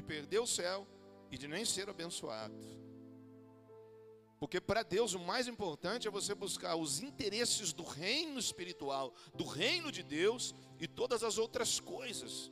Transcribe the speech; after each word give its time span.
de 0.00 0.06
perder 0.06 0.38
o 0.40 0.46
céu 0.46 0.86
e 1.30 1.36
de 1.36 1.46
nem 1.46 1.64
ser 1.64 1.88
abençoado. 1.88 2.54
Porque 4.38 4.58
para 4.58 4.82
Deus 4.82 5.12
o 5.12 5.18
mais 5.18 5.46
importante 5.46 6.08
é 6.08 6.10
você 6.10 6.34
buscar 6.34 6.74
os 6.74 7.00
interesses 7.00 7.74
do 7.74 7.82
reino 7.82 8.38
espiritual, 8.40 9.14
do 9.34 9.44
reino 9.44 9.92
de 9.92 10.02
Deus 10.02 10.54
e 10.78 10.88
todas 10.88 11.22
as 11.22 11.36
outras 11.36 11.78
coisas. 11.78 12.50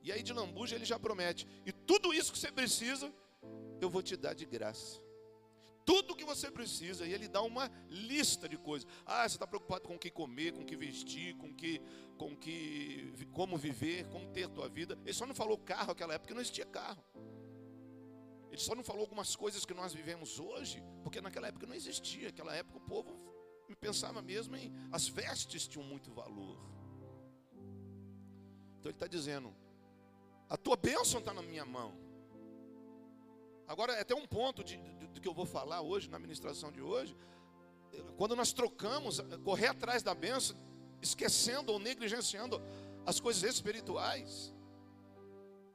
E 0.00 0.12
aí 0.12 0.22
de 0.22 0.32
lambuja 0.32 0.76
ele 0.76 0.84
já 0.84 0.98
promete: 0.98 1.46
e 1.66 1.72
tudo 1.72 2.14
isso 2.14 2.32
que 2.32 2.38
você 2.38 2.52
precisa, 2.52 3.12
eu 3.80 3.90
vou 3.90 4.02
te 4.02 4.16
dar 4.16 4.34
de 4.34 4.46
graça. 4.46 5.03
Tudo 5.84 6.16
que 6.16 6.24
você 6.24 6.50
precisa, 6.50 7.06
e 7.06 7.12
ele 7.12 7.28
dá 7.28 7.42
uma 7.42 7.70
lista 7.88 8.48
de 8.48 8.56
coisas. 8.56 8.88
Ah, 9.04 9.28
você 9.28 9.36
está 9.36 9.46
preocupado 9.46 9.86
com 9.86 9.96
o 9.96 9.98
que 9.98 10.10
comer, 10.10 10.52
com 10.52 10.62
o 10.62 10.64
que 10.64 10.76
vestir, 10.76 11.36
com 11.36 11.52
que, 11.52 11.80
com 12.16 12.34
que, 12.34 13.12
como 13.32 13.56
viver, 13.56 14.06
como 14.08 14.26
ter 14.32 14.48
tua 14.48 14.68
vida. 14.68 14.98
Ele 15.04 15.12
só 15.12 15.26
não 15.26 15.34
falou 15.34 15.58
carro 15.58 15.88
naquela 15.88 16.14
época, 16.14 16.32
não 16.34 16.40
existia 16.40 16.64
carro. 16.64 17.04
Ele 18.50 18.60
só 18.60 18.74
não 18.74 18.84
falou 18.84 19.02
algumas 19.02 19.34
coisas 19.34 19.64
que 19.64 19.74
nós 19.74 19.92
vivemos 19.92 20.38
hoje, 20.38 20.82
porque 21.02 21.20
naquela 21.20 21.48
época 21.48 21.66
não 21.66 21.74
existia. 21.74 22.26
Naquela 22.26 22.54
época 22.54 22.78
o 22.78 22.80
povo 22.80 23.12
pensava 23.80 24.22
mesmo 24.22 24.54
em. 24.56 24.72
As 24.92 25.08
vestes 25.08 25.66
tinham 25.66 25.84
muito 25.84 26.12
valor. 26.12 26.56
Então 28.78 28.90
ele 28.90 28.96
está 28.96 29.06
dizendo: 29.06 29.52
a 30.48 30.56
tua 30.56 30.76
bênção 30.76 31.18
está 31.18 31.34
na 31.34 31.42
minha 31.42 31.64
mão. 31.64 32.03
Agora, 33.66 33.92
é 33.94 34.00
até 34.00 34.14
um 34.14 34.26
ponto 34.26 34.62
de, 34.62 34.76
de, 34.76 35.06
do 35.08 35.20
que 35.20 35.28
eu 35.28 35.34
vou 35.34 35.46
falar 35.46 35.80
hoje, 35.80 36.08
na 36.10 36.18
ministração 36.18 36.70
de 36.70 36.82
hoje. 36.82 37.16
Quando 38.16 38.34
nós 38.34 38.52
trocamos, 38.52 39.20
correr 39.44 39.68
atrás 39.68 40.02
da 40.02 40.14
bênção, 40.14 40.56
esquecendo 41.00 41.72
ou 41.72 41.78
negligenciando 41.78 42.60
as 43.06 43.20
coisas 43.20 43.42
espirituais, 43.42 44.52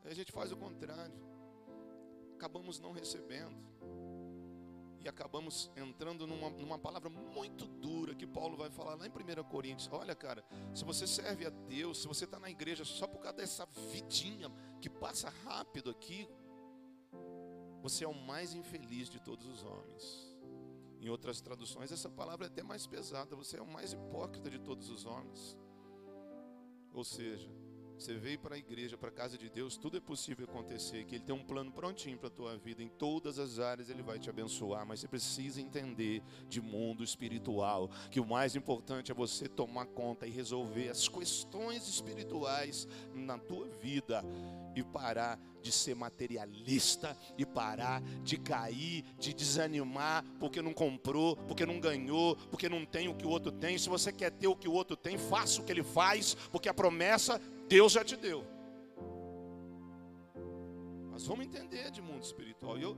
a 0.03 0.13
gente 0.13 0.31
faz 0.31 0.51
o 0.51 0.57
contrário 0.57 1.29
acabamos 2.39 2.79
não 2.79 2.93
recebendo. 2.93 3.67
E 5.01 5.07
acabamos 5.07 5.71
entrando 5.75 6.25
numa, 6.25 6.49
numa 6.49 6.79
palavra 6.79 7.09
muito 7.09 7.65
dura 7.65 8.15
que 8.15 8.25
Paulo 8.25 8.57
vai 8.57 8.69
falar 8.69 8.95
lá 8.95 9.05
em 9.05 9.09
1 9.09 9.43
Coríntios. 9.45 9.89
Olha, 9.91 10.15
cara, 10.15 10.43
se 10.73 10.83
você 10.83 11.05
serve 11.05 11.45
a 11.45 11.49
Deus, 11.49 12.01
se 12.01 12.07
você 12.07 12.25
está 12.25 12.39
na 12.39 12.49
igreja 12.49 12.83
só 12.83 13.07
por 13.07 13.19
causa 13.19 13.37
dessa 13.37 13.65
vidinha 13.91 14.49
que 14.81 14.89
passa 14.89 15.29
rápido 15.29 15.89
aqui, 15.89 16.27
você 17.81 18.03
é 18.03 18.07
o 18.07 18.13
mais 18.13 18.53
infeliz 18.53 19.09
de 19.09 19.19
todos 19.19 19.45
os 19.47 19.63
homens. 19.63 20.29
Em 20.99 21.09
outras 21.09 21.39
traduções, 21.39 21.91
essa 21.91 22.09
palavra 22.09 22.45
é 22.45 22.49
até 22.49 22.61
mais 22.61 22.85
pesada. 22.85 23.35
Você 23.35 23.57
é 23.57 23.61
o 23.61 23.67
mais 23.67 23.93
hipócrita 23.93 24.49
de 24.49 24.59
todos 24.59 24.89
os 24.89 25.05
homens. 25.05 25.57
Ou 26.93 27.03
seja, 27.03 27.49
você 27.99 28.13
veio 28.13 28.39
para 28.39 28.55
a 28.55 28.57
igreja, 28.57 28.97
para 28.97 29.09
a 29.09 29.11
casa 29.11 29.37
de 29.37 29.49
Deus, 29.49 29.75
tudo 29.75 29.97
é 29.97 29.99
possível 29.99 30.45
acontecer, 30.45 31.03
que 31.03 31.15
Ele 31.15 31.23
tem 31.23 31.35
um 31.35 31.43
plano 31.43 31.69
prontinho 31.69 32.17
para 32.17 32.27
a 32.27 32.31
tua 32.31 32.57
vida, 32.57 32.81
em 32.81 32.87
todas 32.87 33.37
as 33.37 33.59
áreas 33.59 33.89
Ele 33.89 34.01
vai 34.01 34.17
te 34.17 34.29
abençoar, 34.29 34.85
mas 34.85 35.01
você 35.01 35.07
precisa 35.07 35.59
entender 35.59 36.23
de 36.47 36.61
mundo 36.61 37.03
espiritual, 37.03 37.89
que 38.09 38.19
o 38.19 38.25
mais 38.25 38.55
importante 38.55 39.11
é 39.11 39.13
você 39.13 39.49
tomar 39.49 39.85
conta 39.87 40.25
e 40.25 40.29
resolver 40.29 40.87
as 40.87 41.09
questões 41.09 41.87
espirituais 41.89 42.87
na 43.13 43.37
tua 43.37 43.67
vida 43.81 44.23
e 44.75 44.83
parar 44.83 45.37
de 45.61 45.71
ser 45.71 45.95
materialista 45.95 47.17
e 47.37 47.45
parar 47.45 48.01
de 48.23 48.37
cair, 48.37 49.03
de 49.19 49.33
desanimar 49.33 50.23
porque 50.39 50.61
não 50.61 50.73
comprou, 50.73 51.35
porque 51.35 51.65
não 51.65 51.79
ganhou, 51.79 52.35
porque 52.49 52.69
não 52.69 52.85
tem 52.85 53.09
o 53.09 53.15
que 53.15 53.25
o 53.25 53.29
outro 53.29 53.51
tem. 53.51 53.77
Se 53.77 53.89
você 53.89 54.11
quer 54.11 54.31
ter 54.31 54.47
o 54.47 54.55
que 54.55 54.69
o 54.69 54.73
outro 54.73 54.95
tem, 54.95 55.17
faça 55.17 55.61
o 55.61 55.65
que 55.65 55.71
ele 55.71 55.83
faz, 55.83 56.33
porque 56.49 56.69
a 56.69 56.73
promessa 56.73 57.41
Deus 57.69 57.91
já 57.91 58.03
te 58.03 58.17
deu. 58.17 58.43
Mas 61.11 61.27
vamos 61.27 61.45
entender 61.45 61.91
de 61.91 62.01
mundo 62.01 62.23
espiritual. 62.23 62.79
Eu, 62.79 62.97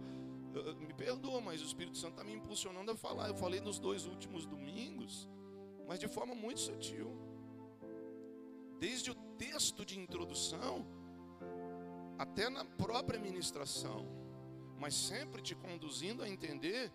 eu, 0.56 0.76
me 0.78 0.94
perdoa, 0.94 1.42
mas 1.42 1.62
o 1.62 1.66
Espírito 1.66 1.98
Santo 1.98 2.14
está 2.14 2.24
me 2.24 2.34
impulsionando 2.34 2.90
a 2.90 2.96
falar. 2.96 3.28
Eu 3.28 3.36
falei 3.36 3.60
nos 3.60 3.80
dois 3.80 4.06
últimos 4.06 4.46
domingos, 4.46 5.28
mas 5.90 6.00
de 6.00 6.08
forma 6.08 6.34
muito 6.34 6.62
sutil. 6.62 7.12
Desde 8.80 9.12
o 9.12 9.16
texto 9.38 9.86
de 9.86 10.00
introdução 10.00 10.88
até 12.18 12.50
na 12.50 12.64
própria 12.64 13.20
ministração, 13.20 14.08
mas 14.80 14.96
sempre 14.96 15.42
te 15.42 15.54
conduzindo 15.54 16.24
a 16.24 16.30
entender 16.30 16.90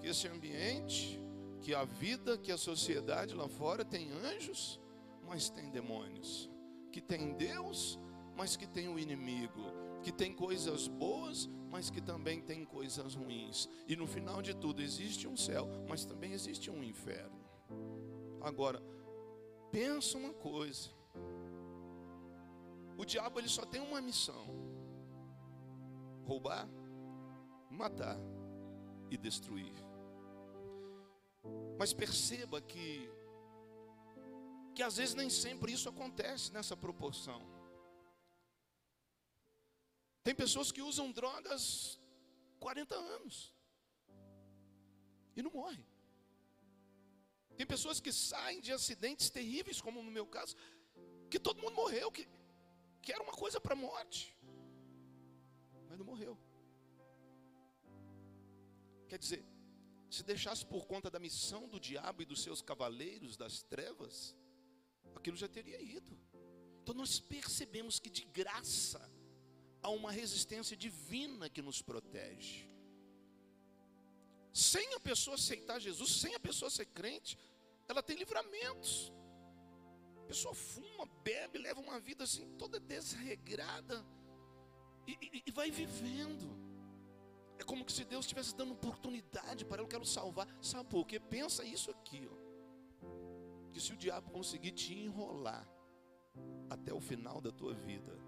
que 0.00 0.08
esse 0.08 0.26
ambiente, 0.26 1.20
que 1.60 1.72
a 1.72 1.84
vida, 1.84 2.36
que 2.36 2.50
a 2.50 2.58
sociedade 2.58 3.36
lá 3.36 3.48
fora 3.48 3.84
tem 3.84 4.10
anjos, 4.10 4.80
mas 5.24 5.48
tem 5.48 5.70
demônios 5.70 6.55
que 6.96 7.00
tem 7.02 7.34
Deus, 7.34 8.00
mas 8.34 8.56
que 8.56 8.66
tem 8.66 8.88
o 8.88 8.98
inimigo, 8.98 9.60
que 10.02 10.10
tem 10.10 10.32
coisas 10.32 10.88
boas, 10.88 11.46
mas 11.70 11.90
que 11.90 12.00
também 12.00 12.40
tem 12.40 12.64
coisas 12.64 13.14
ruins. 13.14 13.68
E 13.86 13.94
no 13.94 14.06
final 14.06 14.40
de 14.40 14.54
tudo 14.54 14.80
existe 14.80 15.28
um 15.28 15.36
céu, 15.36 15.68
mas 15.86 16.06
também 16.06 16.32
existe 16.32 16.70
um 16.70 16.82
inferno. 16.82 17.38
Agora, 18.40 18.82
pensa 19.70 20.16
uma 20.16 20.32
coisa. 20.32 20.88
O 22.96 23.04
diabo 23.04 23.40
ele 23.40 23.48
só 23.48 23.66
tem 23.66 23.82
uma 23.82 24.00
missão: 24.00 24.46
roubar, 26.24 26.66
matar 27.70 28.18
e 29.10 29.18
destruir. 29.18 29.74
Mas 31.78 31.92
perceba 31.92 32.58
que 32.58 33.06
que 34.76 34.82
às 34.82 34.96
vezes 34.98 35.14
nem 35.20 35.30
sempre 35.30 35.72
isso 35.72 35.88
acontece 35.88 36.52
nessa 36.52 36.76
proporção. 36.76 37.40
Tem 40.22 40.34
pessoas 40.34 40.70
que 40.70 40.82
usam 40.82 41.10
drogas 41.10 41.98
40 42.60 42.94
anos 42.94 43.54
e 45.34 45.42
não 45.42 45.50
morrem. 45.50 45.84
Tem 47.56 47.66
pessoas 47.74 48.00
que 48.00 48.12
saem 48.12 48.60
de 48.60 48.70
acidentes 48.78 49.30
terríveis, 49.30 49.80
como 49.80 50.02
no 50.02 50.10
meu 50.10 50.26
caso, 50.26 50.54
que 51.30 51.40
todo 51.40 51.62
mundo 51.62 51.74
morreu, 51.82 52.12
que, 52.12 52.28
que 53.00 53.12
era 53.14 53.22
uma 53.22 53.32
coisa 53.32 53.58
para 53.58 53.74
morte, 53.74 54.36
mas 55.88 55.98
não 55.98 56.04
morreu. 56.04 56.38
Quer 59.08 59.18
dizer, 59.18 59.42
se 60.10 60.22
deixasse 60.22 60.66
por 60.66 60.86
conta 60.86 61.10
da 61.10 61.18
missão 61.18 61.66
do 61.66 61.80
diabo 61.80 62.20
e 62.20 62.26
dos 62.26 62.42
seus 62.42 62.60
cavaleiros 62.60 63.38
das 63.38 63.62
trevas, 63.62 64.36
aquilo 65.18 65.36
já 65.36 65.48
teria 65.48 65.80
ido. 65.80 66.18
Então 66.82 66.94
nós 66.94 67.18
percebemos 67.18 67.98
que 67.98 68.08
de 68.08 68.24
graça 68.24 69.10
há 69.82 69.90
uma 69.90 70.12
resistência 70.12 70.76
divina 70.76 71.50
que 71.50 71.60
nos 71.60 71.82
protege. 71.82 72.70
Sem 74.52 74.94
a 74.94 75.00
pessoa 75.00 75.34
aceitar 75.34 75.80
Jesus, 75.80 76.10
sem 76.12 76.34
a 76.34 76.40
pessoa 76.40 76.70
ser 76.70 76.86
crente, 76.86 77.36
ela 77.88 78.02
tem 78.02 78.16
livramentos. 78.16 79.12
A 80.16 80.22
pessoa 80.22 80.54
fuma, 80.54 81.06
bebe, 81.22 81.58
leva 81.58 81.80
uma 81.80 81.98
vida 82.00 82.24
assim 82.24 82.46
toda 82.56 82.78
desregrada 82.78 84.04
e, 85.06 85.12
e, 85.12 85.42
e 85.46 85.50
vai 85.50 85.70
vivendo. 85.70 86.56
É 87.58 87.64
como 87.64 87.88
se 87.90 88.04
Deus 88.04 88.24
estivesse 88.24 88.54
dando 88.54 88.74
oportunidade 88.74 89.64
para 89.64 89.82
eu 89.82 89.88
quero 89.88 90.04
salvar. 90.04 90.46
Sabe 90.62 90.88
por 90.88 91.06
quê? 91.06 91.18
Pensa 91.18 91.64
isso 91.64 91.90
aqui, 91.90 92.28
ó 92.30 92.45
que 93.76 93.82
se 93.82 93.92
o 93.92 93.96
diabo 93.96 94.30
conseguir 94.30 94.70
te 94.72 94.94
enrolar 94.94 95.68
até 96.70 96.94
o 96.94 97.00
final 97.00 97.42
da 97.42 97.52
tua 97.52 97.74
vida, 97.74 98.18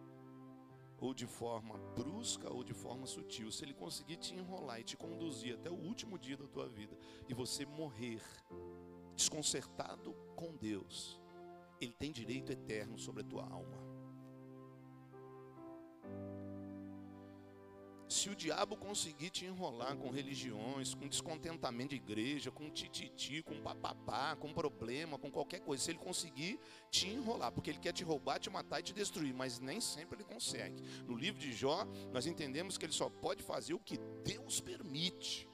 ou 0.98 1.14
de 1.14 1.26
forma 1.26 1.78
brusca 1.96 2.52
ou 2.52 2.62
de 2.62 2.74
forma 2.74 3.06
sutil, 3.06 3.50
se 3.50 3.64
ele 3.64 3.72
conseguir 3.72 4.18
te 4.18 4.34
enrolar 4.34 4.78
e 4.78 4.84
te 4.84 4.94
conduzir 4.94 5.54
até 5.54 5.70
o 5.70 5.74
último 5.74 6.18
dia 6.18 6.36
da 6.36 6.46
tua 6.46 6.68
vida 6.68 6.94
e 7.26 7.32
você 7.32 7.64
morrer 7.64 8.20
desconcertado 9.16 10.12
com 10.36 10.54
Deus, 10.54 11.18
ele 11.80 11.94
tem 11.94 12.12
direito 12.12 12.52
eterno 12.52 12.98
sobre 12.98 13.22
a 13.22 13.24
tua 13.24 13.44
alma. 13.48 13.87
Se 18.28 18.32
o 18.32 18.36
diabo 18.36 18.76
conseguir 18.76 19.30
te 19.30 19.46
enrolar 19.46 19.96
com 19.96 20.10
religiões, 20.10 20.92
com 20.92 21.08
descontentamento 21.08 21.90
de 21.90 21.96
igreja, 21.96 22.50
com 22.50 22.68
tititi, 22.68 23.42
com 23.42 23.58
papapá, 23.62 24.36
com 24.36 24.52
problema, 24.52 25.18
com 25.18 25.30
qualquer 25.30 25.60
coisa, 25.60 25.82
se 25.82 25.92
ele 25.92 25.98
conseguir 25.98 26.60
te 26.90 27.08
enrolar, 27.08 27.50
porque 27.50 27.70
ele 27.70 27.78
quer 27.78 27.94
te 27.94 28.04
roubar, 28.04 28.38
te 28.38 28.50
matar 28.50 28.80
e 28.80 28.82
te 28.82 28.92
destruir, 28.92 29.32
mas 29.32 29.58
nem 29.58 29.80
sempre 29.80 30.16
ele 30.16 30.24
consegue. 30.24 30.78
No 31.06 31.16
livro 31.16 31.40
de 31.40 31.54
Jó, 31.54 31.86
nós 32.12 32.26
entendemos 32.26 32.76
que 32.76 32.84
ele 32.84 32.92
só 32.92 33.08
pode 33.08 33.42
fazer 33.42 33.72
o 33.72 33.80
que 33.80 33.96
Deus 34.22 34.60
permite. 34.60 35.48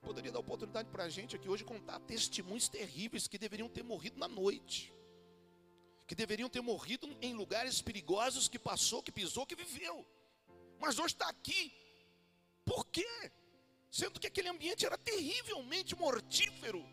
Poderia 0.00 0.32
dar 0.32 0.38
oportunidade 0.38 0.88
para 0.88 1.04
a 1.04 1.10
gente 1.10 1.36
aqui 1.36 1.50
hoje 1.50 1.64
contar 1.64 2.00
testemunhos 2.00 2.66
terríveis 2.66 3.28
que 3.28 3.36
deveriam 3.36 3.68
ter 3.68 3.84
morrido 3.84 4.18
na 4.18 4.26
noite, 4.26 4.90
que 6.06 6.14
deveriam 6.14 6.48
ter 6.48 6.62
morrido 6.62 7.14
em 7.20 7.34
lugares 7.34 7.82
perigosos 7.82 8.48
que 8.48 8.58
passou, 8.58 9.02
que 9.02 9.12
pisou, 9.12 9.44
que 9.44 9.54
viveu 9.54 10.06
mas 10.84 10.98
hoje 10.98 11.14
está 11.14 11.28
aqui. 11.28 11.72
Por 12.64 12.86
quê? 12.86 13.32
Sendo 13.90 14.18
que 14.20 14.26
aquele 14.26 14.48
ambiente 14.48 14.84
era 14.84 14.98
terrivelmente 14.98 15.94
mortífero. 15.96 16.84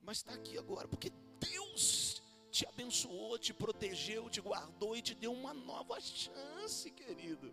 Mas 0.00 0.18
está 0.18 0.34
aqui 0.34 0.58
agora, 0.58 0.86
porque 0.86 1.10
Deus 1.38 2.22
te 2.50 2.66
abençoou, 2.66 3.38
te 3.38 3.52
protegeu, 3.52 4.28
te 4.28 4.40
guardou 4.40 4.96
e 4.96 5.02
te 5.02 5.14
deu 5.14 5.32
uma 5.32 5.54
nova 5.54 6.00
chance, 6.00 6.90
querido. 6.90 7.52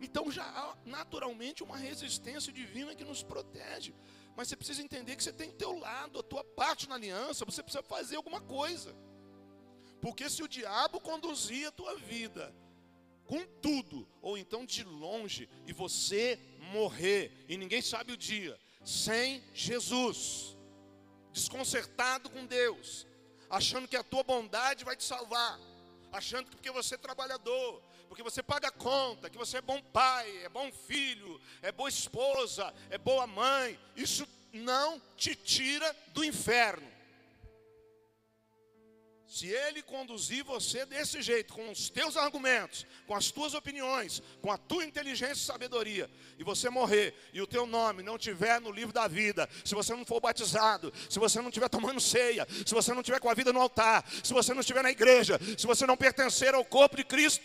Então 0.00 0.30
já 0.30 0.44
há 0.44 0.76
naturalmente 0.84 1.62
uma 1.62 1.76
resistência 1.76 2.52
divina 2.52 2.94
que 2.94 3.04
nos 3.04 3.22
protege. 3.22 3.94
Mas 4.36 4.48
você 4.48 4.56
precisa 4.56 4.82
entender 4.82 5.14
que 5.16 5.22
você 5.22 5.32
tem 5.32 5.50
teu 5.52 5.78
lado, 5.78 6.18
a 6.18 6.22
tua 6.22 6.42
parte 6.42 6.88
na 6.88 6.96
aliança, 6.96 7.44
você 7.44 7.62
precisa 7.62 7.82
fazer 7.82 8.16
alguma 8.16 8.40
coisa. 8.40 8.94
Porque 10.00 10.28
se 10.28 10.42
o 10.42 10.48
diabo 10.48 11.00
conduzir 11.00 11.68
a 11.68 11.72
tua 11.72 11.96
vida 11.96 12.54
com 13.26 13.44
tudo, 13.62 14.06
ou 14.20 14.36
então 14.36 14.64
de 14.64 14.84
longe, 14.84 15.48
e 15.66 15.72
você 15.72 16.38
morrer, 16.72 17.32
e 17.48 17.56
ninguém 17.56 17.80
sabe 17.80 18.12
o 18.12 18.16
dia, 18.16 18.58
sem 18.84 19.42
Jesus, 19.52 20.56
desconcertado 21.32 22.28
com 22.30 22.46
Deus, 22.46 23.06
achando 23.48 23.88
que 23.88 23.96
a 23.96 24.02
tua 24.02 24.22
bondade 24.22 24.84
vai 24.84 24.96
te 24.96 25.04
salvar, 25.04 25.58
achando 26.12 26.48
que 26.48 26.56
porque 26.56 26.70
você 26.70 26.94
é 26.94 26.98
trabalhador, 26.98 27.82
porque 28.08 28.22
você 28.22 28.42
paga 28.42 28.70
conta, 28.70 29.28
que 29.28 29.38
você 29.38 29.58
é 29.58 29.62
bom 29.62 29.80
pai, 29.80 30.44
é 30.44 30.48
bom 30.48 30.70
filho, 30.70 31.40
é 31.62 31.72
boa 31.72 31.88
esposa, 31.88 32.72
é 32.90 32.98
boa 32.98 33.26
mãe, 33.26 33.78
isso 33.96 34.26
não 34.52 35.00
te 35.16 35.34
tira 35.34 35.94
do 36.12 36.24
inferno. 36.24 36.93
Se 39.34 39.48
ele 39.48 39.82
conduzir 39.82 40.44
você 40.44 40.86
desse 40.86 41.20
jeito, 41.20 41.54
com 41.54 41.68
os 41.68 41.90
teus 41.90 42.16
argumentos, 42.16 42.86
com 43.04 43.16
as 43.16 43.32
tuas 43.32 43.52
opiniões, 43.52 44.22
com 44.40 44.52
a 44.52 44.56
tua 44.56 44.84
inteligência 44.84 45.42
e 45.42 45.44
sabedoria, 45.44 46.08
e 46.38 46.44
você 46.44 46.70
morrer, 46.70 47.12
e 47.32 47.42
o 47.42 47.46
teu 47.46 47.66
nome 47.66 48.04
não 48.04 48.16
tiver 48.16 48.60
no 48.60 48.70
livro 48.70 48.94
da 48.94 49.08
vida, 49.08 49.50
se 49.64 49.74
você 49.74 49.92
não 49.92 50.06
for 50.06 50.20
batizado, 50.20 50.92
se 51.10 51.18
você 51.18 51.40
não 51.40 51.48
estiver 51.48 51.68
tomando 51.68 52.00
ceia, 52.00 52.46
se 52.64 52.72
você 52.72 52.92
não 52.92 53.00
estiver 53.00 53.18
com 53.18 53.28
a 53.28 53.34
vida 53.34 53.52
no 53.52 53.60
altar, 53.60 54.08
se 54.22 54.32
você 54.32 54.54
não 54.54 54.60
estiver 54.60 54.84
na 54.84 54.92
igreja, 54.92 55.36
se 55.58 55.66
você 55.66 55.84
não 55.84 55.96
pertencer 55.96 56.54
ao 56.54 56.64
corpo 56.64 56.96
de 56.96 57.02
Cristo, 57.02 57.44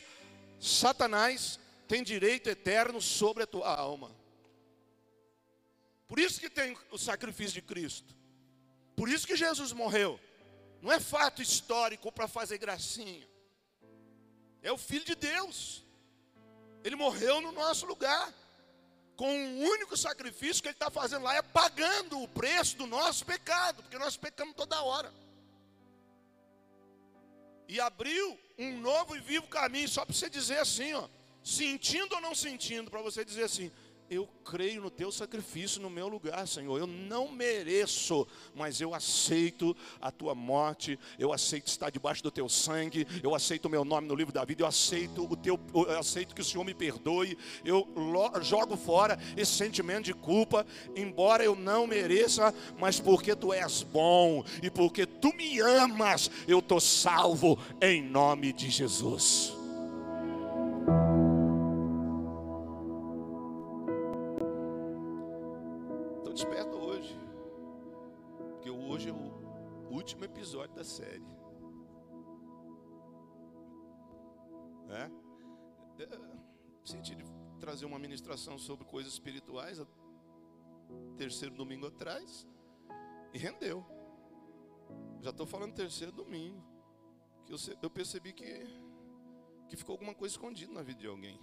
Satanás 0.61 1.59
tem 1.87 2.03
direito 2.03 2.51
eterno 2.51 3.01
sobre 3.01 3.41
a 3.41 3.47
tua 3.47 3.67
alma. 3.67 4.15
Por 6.07 6.19
isso 6.19 6.39
que 6.39 6.51
tem 6.51 6.77
o 6.91 6.99
sacrifício 6.99 7.55
de 7.55 7.63
Cristo. 7.63 8.15
Por 8.95 9.09
isso 9.09 9.25
que 9.25 9.35
Jesus 9.35 9.73
morreu. 9.73 10.19
Não 10.81 10.91
é 10.91 10.99
fato 10.99 11.41
histórico 11.41 12.11
para 12.11 12.27
fazer 12.27 12.57
gracinha. 12.57 13.27
É 14.61 14.71
o 14.71 14.77
Filho 14.77 15.05
de 15.05 15.15
Deus. 15.15 15.83
Ele 16.83 16.95
morreu 16.95 17.41
no 17.41 17.51
nosso 17.51 17.85
lugar. 17.85 18.33
Com 19.15 19.29
um 19.29 19.63
único 19.63 19.97
sacrifício 19.97 20.61
que 20.61 20.69
ele 20.69 20.75
está 20.75 20.89
fazendo 20.89 21.23
lá 21.23 21.35
é 21.35 21.41
pagando 21.41 22.21
o 22.21 22.27
preço 22.27 22.77
do 22.77 22.87
nosso 22.87 23.25
pecado, 23.25 23.83
porque 23.83 23.97
nós 23.97 24.15
pecamos 24.15 24.55
toda 24.55 24.81
hora. 24.81 25.13
E 27.67 27.81
abriu 27.81 28.39
um 28.57 28.77
novo 28.79 29.17
e 29.17 29.19
vivo 29.19 29.47
caminho, 29.47 29.89
só 29.89 30.05
para 30.05 30.15
você 30.15 30.29
dizer 30.29 30.59
assim, 30.59 30.93
ó, 30.93 31.07
sentindo 31.43 32.15
ou 32.15 32.21
não 32.21 32.33
sentindo, 32.33 32.89
para 32.89 33.01
você 33.01 33.25
dizer 33.25 33.43
assim: 33.43 33.71
eu 34.09 34.27
creio 34.43 34.81
no 34.81 34.89
teu 34.89 35.11
sacrifício 35.11 35.81
no 35.81 35.89
meu 35.89 36.07
lugar, 36.07 36.47
Senhor. 36.47 36.79
Eu 36.79 36.87
não 36.87 37.31
mereço, 37.31 38.27
mas 38.55 38.81
eu 38.81 38.93
aceito 38.93 39.75
a 40.01 40.11
tua 40.11 40.33
morte, 40.33 40.97
eu 41.19 41.31
aceito 41.31 41.67
estar 41.67 41.89
debaixo 41.89 42.23
do 42.23 42.31
teu 42.31 42.49
sangue, 42.49 43.05
eu 43.21 43.35
aceito 43.35 43.65
o 43.65 43.69
meu 43.69 43.85
nome 43.85 44.07
no 44.07 44.15
livro 44.15 44.33
da 44.33 44.43
vida, 44.43 44.63
eu 44.63 44.67
aceito 44.67 45.23
o 45.23 45.35
teu, 45.35 45.59
eu 45.73 45.99
aceito 45.99 46.33
que 46.33 46.41
o 46.41 46.45
Senhor 46.45 46.63
me 46.63 46.73
perdoe. 46.73 47.37
Eu 47.63 47.87
jogo 48.41 48.75
fora 48.75 49.19
esse 49.37 49.51
sentimento 49.51 50.05
de 50.05 50.13
culpa, 50.13 50.65
embora 50.95 51.43
eu 51.43 51.55
não 51.55 51.85
mereça, 51.85 52.53
mas 52.79 52.99
porque 52.99 53.35
tu 53.35 53.53
és 53.53 53.83
bom 53.83 54.43
e 54.63 54.69
porque 54.69 55.05
tu 55.05 55.33
me 55.33 55.59
amas, 55.59 56.31
eu 56.47 56.61
tô 56.61 56.79
salvo 56.79 57.59
em 57.81 58.01
nome 58.01 58.51
de 58.51 58.69
Jesus. 58.69 59.58
Episódio 70.59 70.75
da 70.75 70.83
série. 70.83 71.39
É? 74.89 76.03
é 76.03 76.39
senti 76.83 77.15
de 77.15 77.23
trazer 77.59 77.85
uma 77.85 77.99
ministração 77.99 78.57
sobre 78.57 78.85
coisas 78.85 79.13
espirituais, 79.13 79.79
terceiro 81.17 81.55
domingo 81.55 81.87
atrás, 81.87 82.47
e 83.33 83.37
rendeu. 83.37 83.85
Já 85.21 85.29
estou 85.29 85.45
falando 85.45 85.73
terceiro 85.75 86.11
domingo, 86.11 86.63
que 87.45 87.53
eu, 87.53 87.57
eu 87.81 87.89
percebi 87.89 88.33
que, 88.33 88.65
que 89.67 89.77
ficou 89.77 89.93
alguma 89.93 90.15
coisa 90.15 90.33
escondida 90.33 90.73
na 90.73 90.81
vida 90.81 90.99
de 90.99 91.07
alguém. 91.07 91.39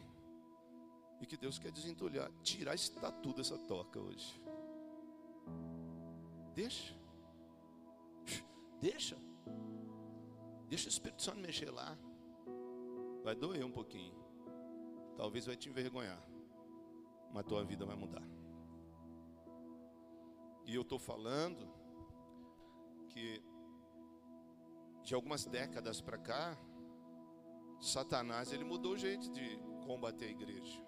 E 1.21 1.27
que 1.27 1.37
Deus 1.37 1.59
quer 1.59 1.73
desentulhar, 1.73 2.31
tirar 2.43 2.75
esse 2.75 2.93
tatu 2.93 3.33
dessa 3.33 3.57
toca 3.57 3.99
hoje. 3.99 4.43
Deixa. 6.55 7.06
Deixa. 8.81 9.17
Deixa 10.69 10.87
o 10.87 10.91
Espírito 10.91 11.23
Santo 11.23 11.41
mexer 11.41 11.71
lá. 11.71 11.97
Vai 13.23 13.35
doer 13.35 13.65
um 13.65 13.71
pouquinho. 13.71 14.15
Talvez 15.17 15.47
vai 15.47 15.57
te 15.57 15.69
envergonhar. 15.69 16.23
Mas 17.33 17.45
tua 17.45 17.65
vida 17.65 17.85
vai 17.85 17.97
mudar. 17.97 18.23
E 20.65 20.75
eu 20.75 20.83
estou 20.83 20.99
falando 20.99 21.73
que 23.09 23.43
de 25.03 25.15
algumas 25.15 25.47
décadas 25.47 26.01
para 26.01 26.19
cá, 26.19 26.59
Satanás 27.81 28.53
ele 28.53 28.65
mudou 28.65 28.93
o 28.93 28.99
jeito 28.99 29.31
de 29.31 29.57
combater 29.87 30.27
a 30.27 30.31
igreja. 30.31 30.85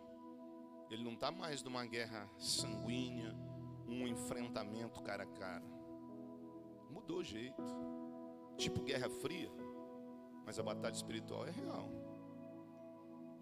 Ele 0.91 1.05
não 1.05 1.13
está 1.13 1.31
mais 1.31 1.63
numa 1.63 1.85
guerra 1.87 2.29
sanguínea, 2.37 3.35
um 3.87 4.07
enfrentamento 4.07 5.01
cara 5.03 5.23
a 5.23 5.27
cara 5.27 5.78
mudou 6.91 7.19
o 7.19 7.25
jeito. 7.25 7.63
Tipo 8.57 8.83
Guerra 8.83 9.09
Fria. 9.09 9.51
Mas 10.45 10.59
a 10.59 10.63
batalha 10.63 10.95
espiritual 10.95 11.47
é 11.47 11.51
real. 11.51 11.89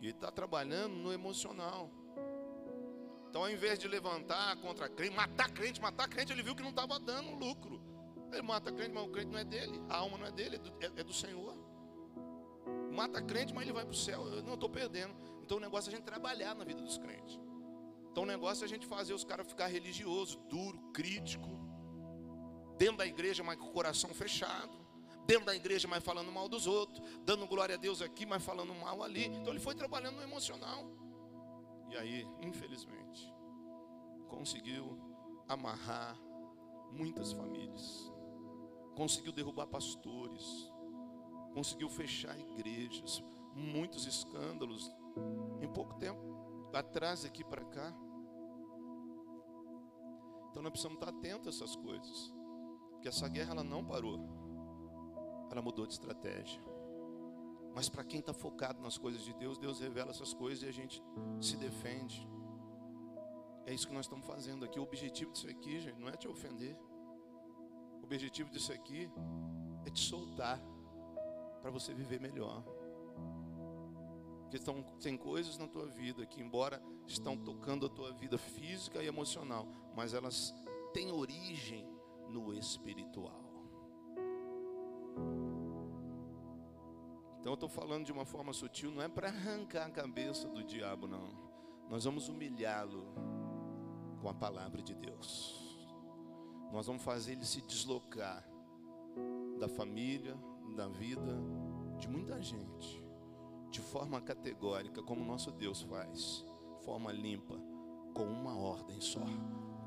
E 0.01 0.07
ele 0.07 0.15
está 0.15 0.31
trabalhando 0.31 0.95
no 0.95 1.13
emocional. 1.13 1.91
Então, 3.29 3.43
ao 3.43 3.51
invés 3.51 3.79
de 3.79 3.89
levantar 3.89 4.57
contra 4.57 4.89
crente, 4.89 5.15
matar 5.15 5.51
crente, 5.51 5.81
matar 5.81 6.09
crente, 6.09 6.33
ele 6.33 6.43
viu 6.43 6.55
que 6.55 6.63
não 6.63 6.71
estava 6.71 6.99
dando 6.99 7.35
lucro. 7.35 7.81
Ele 8.33 8.43
mata 8.43 8.73
crente, 8.73 8.93
mas 8.93 9.05
o 9.05 9.11
crente 9.11 9.31
não 9.31 9.39
é 9.39 9.45
dele. 9.45 9.83
A 9.89 9.99
alma 9.99 10.19
não 10.19 10.27
é 10.27 10.33
dele, 10.33 10.57
é 10.57 10.59
do, 10.59 10.73
é, 10.81 11.01
é 11.01 11.05
do 11.05 11.13
Senhor. 11.13 11.57
Mata 12.93 13.23
crente, 13.23 13.55
mas 13.55 13.65
ele 13.65 13.73
vai 13.73 13.85
para 13.85 13.93
o 13.93 13.97
céu. 13.97 14.27
Eu 14.27 14.43
não 14.43 14.55
estou 14.55 14.69
perdendo. 14.69 15.15
Então, 15.43 15.59
o 15.59 15.61
negócio 15.61 15.91
é 15.91 15.93
a 15.93 15.97
gente 15.97 16.05
trabalhar 16.05 16.55
na 16.55 16.65
vida 16.65 16.83
dos 16.83 16.99
crentes. 16.99 17.39
Então, 18.11 18.25
o 18.25 18.27
negócio 18.27 18.65
é 18.65 18.67
a 18.67 18.69
gente 18.69 18.87
fazer 18.87 19.13
os 19.15 19.25
caras 19.25 19.47
ficar 19.47 19.67
religioso, 19.67 20.39
duro, 20.49 20.79
crítico 20.93 21.66
dentro 22.77 22.99
da 22.99 23.07
igreja, 23.07 23.43
mas 23.43 23.59
com 23.59 23.67
o 23.67 23.73
coração 23.73 24.11
fechado, 24.15 24.77
dentro 25.27 25.47
da 25.47 25.55
igreja, 25.55 25.89
mas 25.89 26.05
falando 26.05 26.31
mal 26.31 26.49
dos 26.49 26.67
outros, 26.67 27.03
dando 27.25 27.47
glória 27.47 27.75
a 27.75 27.79
Deus 27.79 28.01
aqui, 28.01 28.25
mas 28.25 28.43
falando 28.43 28.75
mal 28.75 29.03
ali. 29.03 29.27
Então 29.27 29.53
ele 29.53 29.61
foi 29.61 29.75
trabalhando 29.75 30.17
no 30.17 30.23
emocional. 30.23 30.85
E 31.91 31.97
aí, 31.97 32.27
infelizmente, 32.41 33.33
conseguiu 34.29 34.99
amarrar 35.49 36.17
muitas 36.93 37.33
famílias, 37.33 38.13
conseguiu 38.95 39.33
derrubar 39.33 39.67
pastores, 39.67 40.71
conseguiu 41.53 41.89
fechar 41.89 42.39
igrejas, 42.39 43.23
muitos 43.55 44.07
escândalos 44.07 44.91
em 45.61 45.69
pouco 45.73 45.95
tempo, 45.95 46.37
atrás 46.73 47.25
aqui 47.25 47.43
para 47.43 47.65
cá. 47.65 47.95
Então 50.51 50.63
nós 50.63 50.71
precisamos 50.71 50.99
estar 50.99 51.11
atentos 51.11 51.47
a 51.47 51.51
essas 51.51 51.77
coisas. 51.77 52.36
Porque 53.07 53.17
essa 53.17 53.29
guerra 53.29 53.53
ela 53.53 53.63
não 53.63 53.85
parou. 53.85 54.19
Ela 55.49 55.63
mudou 55.63 55.87
de 55.87 55.93
estratégia. 55.93 56.61
Mas 57.73 57.89
para 57.89 58.03
quem 58.03 58.19
está 58.19 58.35
focado 58.35 58.83
nas 58.83 58.99
coisas 58.99 59.23
de 59.23 59.33
Deus, 59.35 59.59
Deus 59.59 59.79
revela 59.79 60.11
essas 60.11 60.35
coisas 60.35 60.65
e 60.65 60.67
a 60.67 60.73
gente 60.73 61.01
se 61.41 61.57
defende. 61.57 62.29
É 63.65 63.73
isso 63.73 63.87
que 63.87 63.95
nós 63.95 64.07
estamos 64.07 64.27
fazendo 64.27 64.65
aqui. 64.65 64.81
O 64.81 64.83
objetivo 64.83 65.31
disso 65.31 65.49
aqui, 65.49 65.79
gente, 65.79 66.01
não 66.01 66.09
é 66.09 66.17
te 66.17 66.27
ofender. 66.27 66.77
O 68.01 68.03
objetivo 68.03 68.51
disso 68.51 68.73
aqui 68.73 69.09
é 69.85 69.91
te 69.91 70.01
soltar 70.01 70.61
para 71.63 71.71
você 71.71 71.95
viver 71.95 72.21
melhor. 72.21 72.65
Porque 74.41 74.57
estão, 74.57 74.83
tem 75.01 75.17
coisas 75.17 75.57
na 75.59 75.69
tua 75.69 75.87
vida 75.87 76.27
que, 76.27 76.43
embora 76.43 76.83
estão 77.07 77.37
tocando 77.37 77.87
a 77.87 77.89
tua 77.89 78.13
vida 78.15 78.37
física 78.37 79.01
e 79.01 79.07
emocional, 79.07 79.65
mas 79.95 80.13
elas 80.13 80.53
têm 80.93 81.13
origem 81.13 81.96
no 82.29 82.53
espiritual. 82.55 83.47
Então 87.41 87.53
eu 87.53 87.55
estou 87.55 87.69
falando 87.69 88.05
de 88.05 88.13
uma 88.13 88.25
forma 88.25 88.53
sutil, 88.53 88.91
não 88.91 89.03
é 89.03 89.09
para 89.09 89.29
arrancar 89.29 89.87
a 89.87 89.91
cabeça 89.91 90.49
do 90.49 90.65
diabo, 90.65 91.07
não. 91.07 91.29
Nós 91.89 92.05
vamos 92.05 92.29
humilhá-lo 92.29 93.07
com 94.21 94.29
a 94.29 94.35
palavra 94.35 94.83
de 94.83 94.95
Deus. 94.95 95.65
Nós 96.73 96.87
vamos 96.87 97.03
fazer 97.03 97.33
ele 97.33 97.45
se 97.45 97.63
deslocar 97.63 98.45
da 99.59 99.69
família, 99.69 100.37
da 100.75 100.89
vida 100.89 101.41
de 101.97 102.09
muita 102.09 102.43
gente, 102.43 103.03
de 103.71 103.81
forma 103.81 104.21
categórica, 104.21 105.03
como 105.03 105.25
nosso 105.25 105.53
Deus 105.53 105.83
faz, 105.83 106.45
forma 106.85 107.13
limpa, 107.13 107.57
com 108.13 108.25
uma 108.25 108.57
ordem 108.57 109.01
só, 109.01 109.25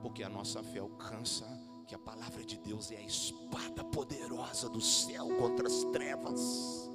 porque 0.01 0.23
a 0.23 0.29
nossa 0.29 0.63
fé 0.63 0.79
alcança 0.79 1.45
que 1.89 1.95
a 1.95 1.97
palavra 1.97 2.45
de 2.45 2.55
Deus 2.55 2.91
é 2.91 2.97
a 2.97 3.01
espada 3.01 3.83
poderosa 3.83 4.69
do 4.69 4.79
céu 4.79 5.27
contra 5.39 5.67
as 5.67 5.83
trevas. 5.85 6.87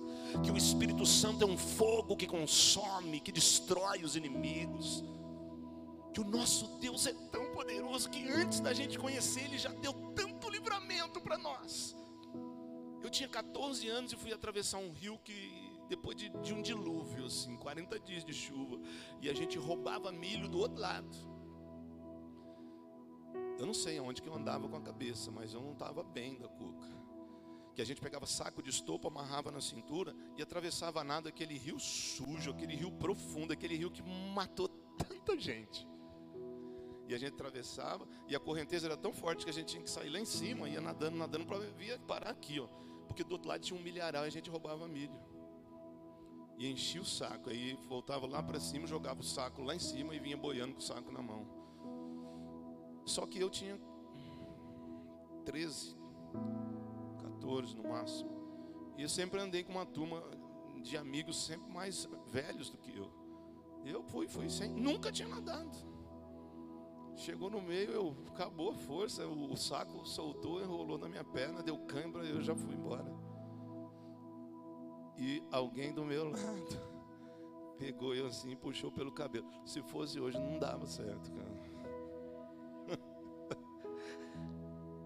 Que 0.44 0.52
o 0.52 0.56
Espírito 0.56 1.04
Santo 1.04 1.42
é 1.42 1.46
um 1.48 1.58
fogo 1.58 2.16
que 2.16 2.28
consome, 2.28 3.18
que 3.18 3.32
destrói 3.32 4.04
os 4.04 4.14
inimigos. 4.14 5.02
Que 6.12 6.20
o 6.20 6.24
nosso 6.24 6.78
Deus 6.78 7.08
é 7.08 7.12
tão 7.32 7.50
poderoso 7.50 8.08
que 8.08 8.28
antes 8.28 8.60
da 8.60 8.72
gente 8.72 8.96
conhecer 8.96 9.46
Ele 9.46 9.58
já 9.58 9.70
deu 9.70 9.92
tanto 10.14 10.48
livramento 10.48 11.20
para 11.20 11.36
nós. 11.38 11.96
Eu 13.02 13.10
tinha 13.10 13.28
14 13.28 13.88
anos 13.88 14.12
e 14.12 14.16
fui 14.16 14.32
atravessar 14.32 14.78
um 14.78 14.92
rio 14.92 15.18
que 15.24 15.74
depois 15.88 16.16
de, 16.16 16.28
de, 16.28 16.54
um 16.54 16.62
dilúvio, 16.62 17.26
assim, 17.26 17.56
40 17.56 17.98
dias 17.98 18.24
de 18.24 18.32
chuva, 18.32 18.78
e 19.20 19.28
a 19.28 19.34
gente 19.34 19.58
roubava 19.58 20.12
milho 20.12 20.48
do 20.48 20.60
outro 20.60 20.80
lado. 20.80 21.33
Eu 23.58 23.66
não 23.66 23.74
sei 23.74 23.98
aonde 23.98 24.20
que 24.20 24.28
eu 24.28 24.34
andava 24.34 24.68
com 24.68 24.76
a 24.76 24.80
cabeça, 24.80 25.30
mas 25.30 25.54
eu 25.54 25.60
não 25.60 25.72
estava 25.72 26.02
bem 26.02 26.38
da 26.38 26.48
cuca. 26.48 26.88
Que 27.74 27.82
a 27.82 27.84
gente 27.84 28.00
pegava 28.00 28.26
saco 28.26 28.62
de 28.62 28.70
estopa, 28.70 29.08
amarrava 29.08 29.50
na 29.50 29.60
cintura 29.60 30.14
e 30.36 30.42
atravessava 30.42 31.02
nada 31.02 31.28
aquele 31.28 31.56
rio 31.56 31.78
sujo, 31.78 32.50
aquele 32.50 32.74
rio 32.74 32.92
profundo, 32.92 33.52
aquele 33.52 33.76
rio 33.76 33.90
que 33.90 34.02
matou 34.02 34.68
tanta 34.96 35.38
gente. 35.38 35.86
E 37.08 37.14
a 37.14 37.18
gente 37.18 37.34
atravessava 37.34 38.06
e 38.28 38.34
a 38.34 38.40
correnteza 38.40 38.86
era 38.86 38.96
tão 38.96 39.12
forte 39.12 39.44
que 39.44 39.50
a 39.50 39.54
gente 39.54 39.68
tinha 39.68 39.82
que 39.82 39.90
sair 39.90 40.08
lá 40.08 40.18
em 40.18 40.24
cima, 40.24 40.68
ia 40.68 40.80
nadando, 40.80 41.16
nadando 41.16 41.44
para 41.46 41.58
vir 41.58 41.98
parar 42.00 42.30
aqui, 42.30 42.60
ó. 42.60 42.66
Porque 43.06 43.22
do 43.22 43.32
outro 43.32 43.48
lado 43.48 43.60
tinha 43.60 43.78
um 43.78 43.82
milharal 43.82 44.24
e 44.24 44.28
a 44.28 44.30
gente 44.30 44.48
roubava 44.48 44.88
milho. 44.88 45.18
E 46.56 46.70
enchia 46.70 47.02
o 47.02 47.04
saco, 47.04 47.50
aí 47.50 47.74
voltava 47.88 48.26
lá 48.26 48.42
para 48.42 48.60
cima, 48.60 48.86
jogava 48.86 49.20
o 49.20 49.24
saco 49.24 49.62
lá 49.62 49.74
em 49.74 49.78
cima 49.78 50.14
e 50.14 50.18
vinha 50.18 50.36
boiando 50.36 50.74
com 50.74 50.80
o 50.80 50.82
saco 50.82 51.10
na 51.10 51.20
mão. 51.20 51.63
Só 53.04 53.26
que 53.26 53.38
eu 53.38 53.50
tinha 53.50 53.78
13, 55.44 55.96
14 57.22 57.76
no 57.76 57.88
máximo. 57.88 58.30
E 58.96 59.02
eu 59.02 59.08
sempre 59.08 59.40
andei 59.40 59.62
com 59.62 59.72
uma 59.72 59.86
turma 59.86 60.22
de 60.82 60.96
amigos 60.96 61.44
sempre 61.44 61.70
mais 61.72 62.08
velhos 62.26 62.70
do 62.70 62.78
que 62.78 62.96
eu. 62.96 63.10
Eu 63.84 64.02
fui, 64.02 64.26
fui 64.26 64.48
sem, 64.48 64.70
nunca 64.70 65.12
tinha 65.12 65.28
nadado. 65.28 65.76
Chegou 67.16 67.48
no 67.48 67.60
meio, 67.60 67.90
eu 67.90 68.16
acabou 68.28 68.70
a 68.70 68.74
força, 68.74 69.26
o, 69.26 69.52
o 69.52 69.56
saco 69.56 70.04
soltou, 70.06 70.60
enrolou 70.60 70.98
na 70.98 71.08
minha 71.08 71.24
perna, 71.24 71.62
deu 71.62 71.78
cãibra, 71.86 72.24
eu 72.24 72.40
já 72.40 72.54
fui 72.56 72.74
embora. 72.74 73.06
E 75.16 75.42
alguém 75.52 75.92
do 75.92 76.04
meu 76.04 76.24
lado 76.30 76.94
pegou 77.78 78.14
eu 78.14 78.26
assim 78.26 78.56
puxou 78.56 78.90
pelo 78.90 79.12
cabelo. 79.12 79.46
Se 79.64 79.82
fosse 79.82 80.18
hoje 80.18 80.38
não 80.38 80.58
dava 80.58 80.86
certo, 80.86 81.30
cara. 81.32 81.63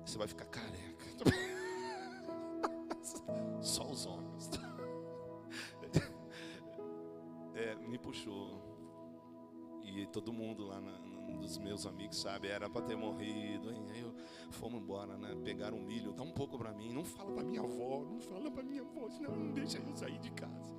Você 0.09 0.17
vai 0.17 0.27
ficar 0.27 0.47
careca. 0.47 1.05
Só 3.61 3.91
os 3.91 4.07
homens. 4.07 4.51
É, 7.55 7.75
me 7.75 7.99
puxou. 7.99 8.63
E 9.83 10.07
todo 10.07 10.33
mundo 10.33 10.65
lá 10.65 10.81
na, 10.81 10.97
dos 11.41 11.59
meus 11.59 11.87
amigos, 11.87 12.21
sabe, 12.21 12.47
era 12.47 12.71
para 12.71 12.83
ter 12.83 12.97
morrido. 12.97 13.69
Aí 13.69 14.01
eu 14.01 14.15
fomos 14.53 14.81
embora, 14.81 15.19
né? 15.19 15.35
Pegaram 15.43 15.77
um 15.77 15.85
milho, 15.85 16.13
dá 16.13 16.23
um 16.23 16.31
pouco 16.31 16.57
para 16.57 16.73
mim. 16.73 16.89
Não 16.89 17.05
fala 17.05 17.33
para 17.33 17.43
minha 17.43 17.61
avó, 17.61 18.05
não 18.05 18.21
fala 18.21 18.49
para 18.49 18.63
minha 18.63 18.83
avó, 18.83 19.11
senão 19.11 19.35
não 19.35 19.53
deixa 19.53 19.79
eu 19.79 19.97
sair 19.97 20.21
de 20.21 20.31
casa. 20.31 20.73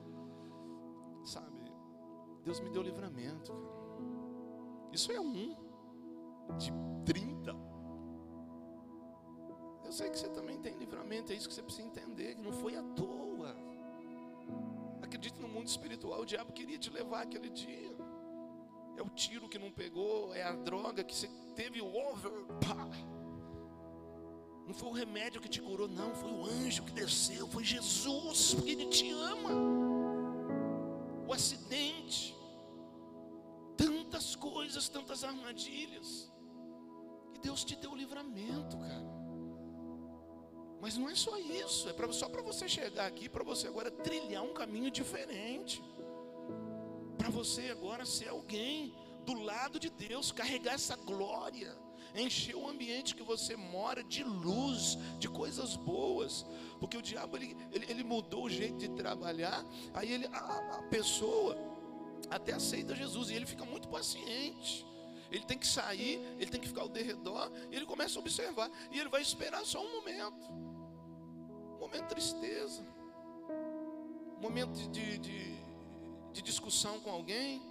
Sabe? 1.25 1.69
Deus 2.45 2.61
me 2.61 2.69
deu 2.69 2.81
livramento, 2.81 3.51
cara. 3.51 4.93
Isso 4.93 5.11
é 5.11 5.19
um 5.19 5.53
de 6.57 6.71
30 7.05 7.78
que 10.07 10.19
você 10.19 10.29
também 10.29 10.59
tem 10.59 10.77
livramento, 10.77 11.33
é 11.33 11.35
isso 11.35 11.47
que 11.49 11.53
você 11.55 11.63
precisa 11.63 11.87
entender, 11.87 12.35
que 12.35 12.41
não 12.41 12.53
foi 12.53 12.75
à 12.75 12.83
toa. 12.83 13.55
Acredite 15.01 15.41
no 15.41 15.47
mundo 15.47 15.67
espiritual, 15.67 16.21
o 16.21 16.25
diabo 16.25 16.53
queria 16.53 16.77
te 16.77 16.91
levar 16.91 17.23
aquele 17.23 17.49
dia. 17.49 17.89
É 18.95 19.01
o 19.01 19.09
tiro 19.09 19.49
que 19.49 19.57
não 19.57 19.71
pegou, 19.71 20.33
é 20.35 20.43
a 20.43 20.51
droga 20.51 21.03
que 21.03 21.15
você 21.15 21.27
teve 21.55 21.81
o 21.81 21.87
over. 21.87 22.31
Pá. 22.65 22.87
Não 24.67 24.73
foi 24.75 24.89
o 24.89 24.91
remédio 24.91 25.41
que 25.41 25.49
te 25.49 25.59
curou, 25.59 25.87
não, 25.87 26.13
foi 26.13 26.29
o 26.29 26.45
anjo 26.45 26.83
que 26.83 26.91
desceu, 26.91 27.47
foi 27.47 27.63
Jesus, 27.63 28.53
porque 28.53 28.69
Ele 28.69 28.85
te 28.85 29.09
ama. 29.09 29.49
O 31.27 31.33
acidente, 31.33 32.37
tantas 33.75 34.35
coisas, 34.35 34.87
tantas 34.87 35.23
armadilhas. 35.23 36.31
E 37.33 37.39
Deus 37.39 37.63
te 37.63 37.75
deu 37.75 37.93
o 37.93 37.95
livramento, 37.95 38.77
cara. 38.77 39.28
Mas 40.81 40.97
não 40.97 41.09
é 41.09 41.15
só 41.15 41.37
isso, 41.37 41.89
é 41.89 42.11
só 42.13 42.29
para 42.29 42.41
você 42.41 42.67
chegar 42.67 43.05
aqui, 43.05 43.27
para 43.27 43.43
você 43.43 43.67
agora 43.67 43.91
trilhar 43.91 44.43
um 44.43 44.53
caminho 44.53 44.89
diferente. 44.89 45.83
Para 47.17 47.29
você 47.29 47.69
agora 47.69 48.05
ser 48.05 48.29
alguém 48.29 48.95
do 49.25 49.33
lado 49.33 49.79
de 49.79 49.89
Deus, 49.89 50.31
carregar 50.31 50.73
essa 50.73 50.95
glória, 50.95 51.77
encher 52.15 52.55
o 52.55 52.67
ambiente 52.67 53.13
que 53.13 53.23
você 53.23 53.55
mora 53.55 54.03
de 54.03 54.23
luz, 54.23 54.97
de 55.19 55.27
coisas 55.27 55.75
boas. 55.75 56.45
Porque 56.79 56.97
o 56.97 57.01
diabo 57.01 57.35
ele, 57.35 57.57
ele, 57.73 57.85
ele 57.91 58.03
mudou 58.03 58.45
o 58.45 58.49
jeito 58.49 58.77
de 58.77 58.89
trabalhar, 58.89 59.65
aí 59.93 60.11
ele, 60.11 60.27
a, 60.31 60.77
a 60.77 60.83
pessoa 60.83 61.57
até 62.29 62.53
aceita 62.53 62.95
Jesus 62.95 63.29
e 63.29 63.33
ele 63.33 63.45
fica 63.45 63.65
muito 63.65 63.89
paciente. 63.89 64.85
Ele 65.31 65.45
tem 65.45 65.57
que 65.57 65.67
sair, 65.67 66.19
ele 66.39 66.49
tem 66.49 66.59
que 66.59 66.67
ficar 66.67 66.81
ao 66.81 66.89
derredor, 66.89 67.51
e 67.71 67.75
ele 67.75 67.85
começa 67.85 68.17
a 68.17 68.21
observar, 68.21 68.69
e 68.91 68.99
ele 68.99 69.09
vai 69.09 69.21
esperar 69.21 69.65
só 69.65 69.83
um 69.83 69.91
momento 69.91 70.69
momento 71.79 72.01
de 72.01 72.15
tristeza, 72.15 72.85
momento 74.39 74.73
de, 74.89 75.17
de, 75.17 75.55
de 76.33 76.41
discussão 76.41 76.99
com 76.99 77.09
alguém, 77.09 77.61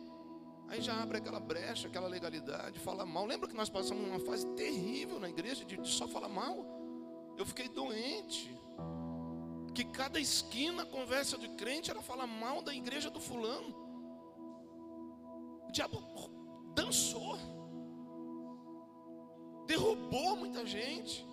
aí 0.68 0.80
já 0.80 1.00
abre 1.00 1.18
aquela 1.18 1.38
brecha, 1.38 1.88
aquela 1.88 2.08
legalidade, 2.08 2.80
fala 2.80 3.06
mal. 3.06 3.26
Lembra 3.26 3.48
que 3.48 3.54
nós 3.54 3.68
passamos 3.68 4.04
uma 4.08 4.18
fase 4.18 4.46
terrível 4.54 5.20
na 5.20 5.28
igreja 5.28 5.64
de, 5.64 5.76
de 5.76 5.88
só 5.88 6.08
falar 6.08 6.28
mal? 6.28 6.64
Eu 7.36 7.46
fiquei 7.46 7.68
doente. 7.68 8.52
Que 9.74 9.84
cada 9.84 10.18
esquina, 10.18 10.84
conversa 10.84 11.38
de 11.38 11.48
crente, 11.50 11.90
era 11.90 12.02
falar 12.02 12.26
mal 12.26 12.60
da 12.60 12.74
igreja 12.74 13.10
do 13.10 13.20
fulano. 13.20 13.74
O 15.68 15.70
diabo 15.70 16.02
dançou, 16.74 17.38
derrubou 19.66 20.36
muita 20.36 20.66
gente. 20.66 21.26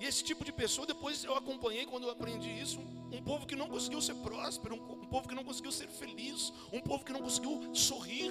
E 0.00 0.06
esse 0.06 0.24
tipo 0.24 0.44
de 0.44 0.52
pessoa, 0.52 0.86
depois 0.86 1.24
eu 1.24 1.34
acompanhei 1.34 1.84
quando 1.84 2.04
eu 2.04 2.10
aprendi 2.10 2.48
isso, 2.48 2.80
um 3.12 3.22
povo 3.22 3.46
que 3.46 3.54
não 3.54 3.68
conseguiu 3.68 4.00
ser 4.00 4.14
próspero, 4.14 4.74
um, 4.76 5.06
povo 5.06 5.28
que 5.28 5.34
não 5.34 5.44
conseguiu 5.44 5.70
ser 5.70 5.88
feliz, 5.88 6.52
um 6.72 6.80
povo 6.80 7.04
que 7.04 7.12
não 7.12 7.20
conseguiu 7.20 7.74
sorrir. 7.74 8.30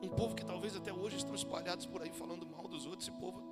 Um 0.00 0.08
povo 0.08 0.34
que 0.34 0.44
talvez 0.44 0.74
até 0.74 0.92
hoje 0.92 1.16
estão 1.16 1.34
espalhados 1.34 1.84
por 1.86 2.02
aí 2.02 2.10
falando 2.10 2.46
mal 2.46 2.66
dos 2.66 2.86
outros. 2.86 3.06
Esse 3.06 3.16
povo 3.20 3.42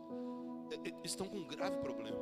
é, 0.73 0.89
é, 0.89 0.95
estão 1.05 1.29
com 1.29 1.39
um 1.39 1.47
grave 1.47 1.77
problema. 1.79 2.19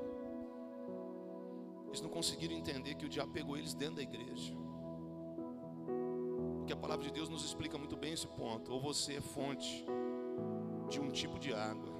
Eles 1.86 2.00
não 2.00 2.10
conseguiram 2.10 2.54
entender 2.54 2.94
que 2.96 3.06
o 3.06 3.08
diabo 3.08 3.32
pegou 3.32 3.56
eles 3.56 3.72
dentro 3.72 3.96
da 3.96 4.02
igreja. 4.02 4.54
Palavra 6.80 7.04
de 7.04 7.12
Deus 7.12 7.28
nos 7.28 7.44
explica 7.44 7.76
muito 7.76 7.96
bem 7.96 8.12
esse 8.12 8.26
ponto. 8.26 8.72
Ou 8.72 8.80
você 8.80 9.16
é 9.16 9.20
fonte 9.20 9.84
de 10.88 11.00
um 11.00 11.10
tipo 11.10 11.38
de 11.38 11.52
água, 11.52 11.92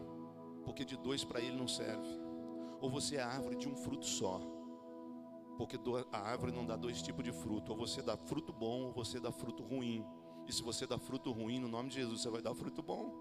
porque 0.65 0.85
de 0.85 0.97
dois 0.97 1.25
para 1.25 1.41
ele 1.41 1.57
não 1.57 1.69
serve. 1.69 2.09
Ou 2.81 2.89
você 2.89 3.17
é 3.17 3.23
árvore 3.23 3.57
de 3.57 3.69
um 3.69 3.77
fruto 3.77 4.07
só, 4.07 4.41
porque 5.57 5.77
a 6.13 6.19
árvore 6.19 6.53
não 6.53 6.65
dá 6.65 6.77
dois 6.77 7.03
tipos 7.03 7.25
de 7.25 7.33
fruto. 7.33 7.73
Ou 7.73 7.79
você 7.79 8.01
dá 8.01 8.17
fruto 8.17 8.53
bom, 8.53 8.87
ou 8.87 8.93
você 8.93 9.19
dá 9.19 9.33
fruto 9.33 9.63
ruim. 9.63 10.05
E 10.47 10.53
se 10.53 10.63
você 10.63 10.87
dá 10.87 10.99
fruto 10.99 11.33
ruim, 11.33 11.59
no 11.59 11.69
nome 11.69 11.89
de 11.89 11.97
Jesus, 11.97 12.23
você 12.23 12.31
vai 12.31 12.41
dar 12.41 12.55
fruto 12.55 12.83
bom. 12.83 13.13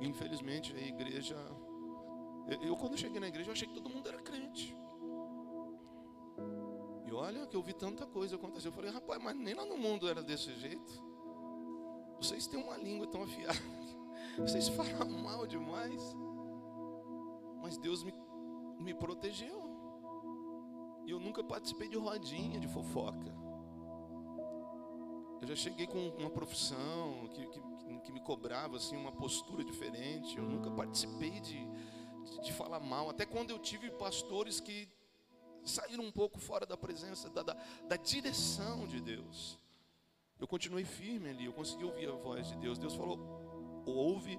Infelizmente, 0.00 0.74
a 0.74 0.80
igreja. 0.80 1.36
Eu, 2.62 2.76
quando 2.76 2.96
cheguei 2.96 3.20
na 3.20 3.28
igreja, 3.28 3.50
eu 3.50 3.52
achei 3.52 3.68
que 3.68 3.74
todo 3.74 3.90
mundo 3.90 4.08
era 4.08 4.22
crente. 4.22 4.74
Olha 7.28 7.46
que 7.46 7.54
eu 7.54 7.60
vi 7.60 7.74
tanta 7.74 8.06
coisa 8.06 8.36
acontecer. 8.36 8.68
Eu 8.68 8.72
falei, 8.72 8.90
rapaz, 8.90 9.22
mas 9.22 9.36
nem 9.36 9.52
lá 9.52 9.66
no 9.66 9.76
mundo 9.76 10.08
era 10.08 10.22
desse 10.22 10.50
jeito. 10.54 10.92
Vocês 12.18 12.46
têm 12.46 12.58
uma 12.58 12.78
língua 12.78 13.06
tão 13.06 13.22
afiada. 13.22 13.58
Vocês 14.40 14.66
falam 14.70 15.10
mal 15.10 15.46
demais. 15.46 16.02
Mas 17.60 17.76
Deus 17.76 18.02
me, 18.02 18.14
me 18.78 18.94
protegeu. 18.94 19.62
E 21.04 21.10
eu 21.10 21.20
nunca 21.20 21.44
participei 21.44 21.86
de 21.86 21.98
rodinha 21.98 22.58
de 22.58 22.66
fofoca. 22.66 23.36
Eu 25.42 25.48
já 25.48 25.54
cheguei 25.54 25.86
com 25.86 25.98
uma 26.18 26.30
profissão 26.30 27.28
que, 27.34 27.46
que, 27.46 27.60
que 28.04 28.10
me 28.12 28.20
cobrava 28.20 28.78
assim 28.78 28.96
uma 28.96 29.12
postura 29.12 29.62
diferente. 29.62 30.38
Eu 30.38 30.44
nunca 30.44 30.70
participei 30.70 31.40
de, 31.40 31.58
de, 32.24 32.40
de 32.40 32.52
falar 32.54 32.80
mal. 32.80 33.10
Até 33.10 33.26
quando 33.26 33.50
eu 33.50 33.58
tive 33.58 33.90
pastores 33.90 34.60
que 34.60 34.88
saíram 35.68 36.04
um 36.04 36.12
pouco 36.12 36.38
fora 36.38 36.66
da 36.66 36.76
presença, 36.76 37.28
da, 37.30 37.42
da, 37.42 37.54
da 37.86 37.96
direção 37.96 38.86
de 38.86 39.00
Deus. 39.00 39.58
Eu 40.38 40.46
continuei 40.46 40.84
firme 40.84 41.30
ali, 41.30 41.46
eu 41.46 41.52
consegui 41.52 41.84
ouvir 41.84 42.08
a 42.08 42.12
voz 42.12 42.46
de 42.46 42.56
Deus. 42.56 42.78
Deus 42.78 42.94
falou: 42.94 43.18
ouve, 43.84 44.38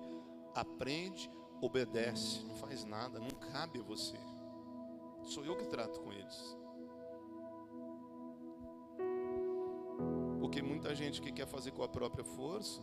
aprende, 0.55 1.29
obedece, 1.61 2.43
não 2.43 2.55
faz 2.55 2.83
nada, 2.85 3.19
não 3.19 3.29
cabe 3.51 3.79
a 3.79 3.83
você. 3.83 4.17
Sou 5.23 5.45
eu 5.45 5.55
que 5.57 5.67
trato 5.67 5.99
com 5.99 6.11
eles. 6.11 6.57
Porque 10.39 10.61
muita 10.61 10.95
gente 10.95 11.21
que 11.21 11.31
quer 11.31 11.45
fazer 11.45 11.71
com 11.71 11.83
a 11.83 11.87
própria 11.87 12.23
força 12.23 12.81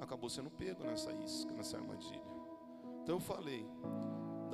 acabou 0.00 0.28
sendo 0.28 0.50
pego 0.50 0.82
nessa 0.84 1.12
isca, 1.12 1.52
nessa 1.52 1.76
armadilha. 1.76 2.22
Então 3.02 3.16
eu 3.16 3.20
falei 3.20 3.68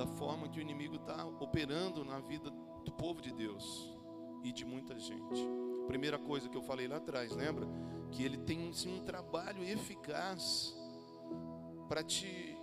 da 0.01 0.07
forma 0.07 0.49
que 0.49 0.57
o 0.57 0.61
inimigo 0.61 0.95
está 0.95 1.23
operando 1.39 2.03
na 2.03 2.19
vida 2.19 2.49
do 2.49 2.91
povo 2.91 3.21
de 3.21 3.31
Deus 3.31 3.95
e 4.43 4.51
de 4.51 4.65
muita 4.65 4.97
gente. 4.97 5.47
Primeira 5.85 6.17
coisa 6.17 6.49
que 6.49 6.57
eu 6.57 6.63
falei 6.63 6.87
lá 6.87 6.97
atrás, 6.97 7.31
lembra? 7.35 7.67
Que 8.11 8.23
ele 8.23 8.37
tem 8.37 8.73
sim, 8.73 8.99
um 8.99 9.03
trabalho 9.03 9.63
eficaz 9.63 10.75
para 11.87 12.03
te 12.03 12.57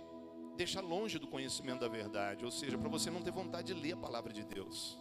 deixar 0.57 0.81
longe 0.81 1.17
do 1.17 1.27
conhecimento 1.29 1.79
da 1.79 1.87
verdade, 1.87 2.43
ou 2.43 2.51
seja, 2.51 2.77
para 2.77 2.89
você 2.89 3.09
não 3.09 3.21
ter 3.21 3.31
vontade 3.31 3.73
de 3.73 3.81
ler 3.81 3.93
a 3.93 3.97
palavra 3.97 4.33
de 4.33 4.43
Deus. 4.43 4.99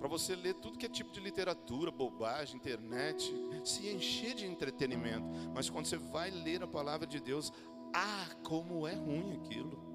Para 0.00 0.08
você 0.08 0.34
ler 0.34 0.54
tudo 0.54 0.76
que 0.76 0.86
é 0.86 0.88
tipo 0.88 1.12
de 1.12 1.20
literatura, 1.20 1.92
bobagem, 1.92 2.56
internet, 2.56 3.32
se 3.64 3.88
encher 3.88 4.34
de 4.34 4.46
entretenimento. 4.46 5.28
Mas 5.54 5.70
quando 5.70 5.86
você 5.86 5.96
vai 5.96 6.28
ler 6.28 6.64
a 6.64 6.66
palavra 6.66 7.06
de 7.06 7.20
Deus, 7.20 7.52
ah, 7.94 8.28
como 8.42 8.84
é 8.84 8.94
ruim 8.94 9.36
aquilo. 9.36 9.91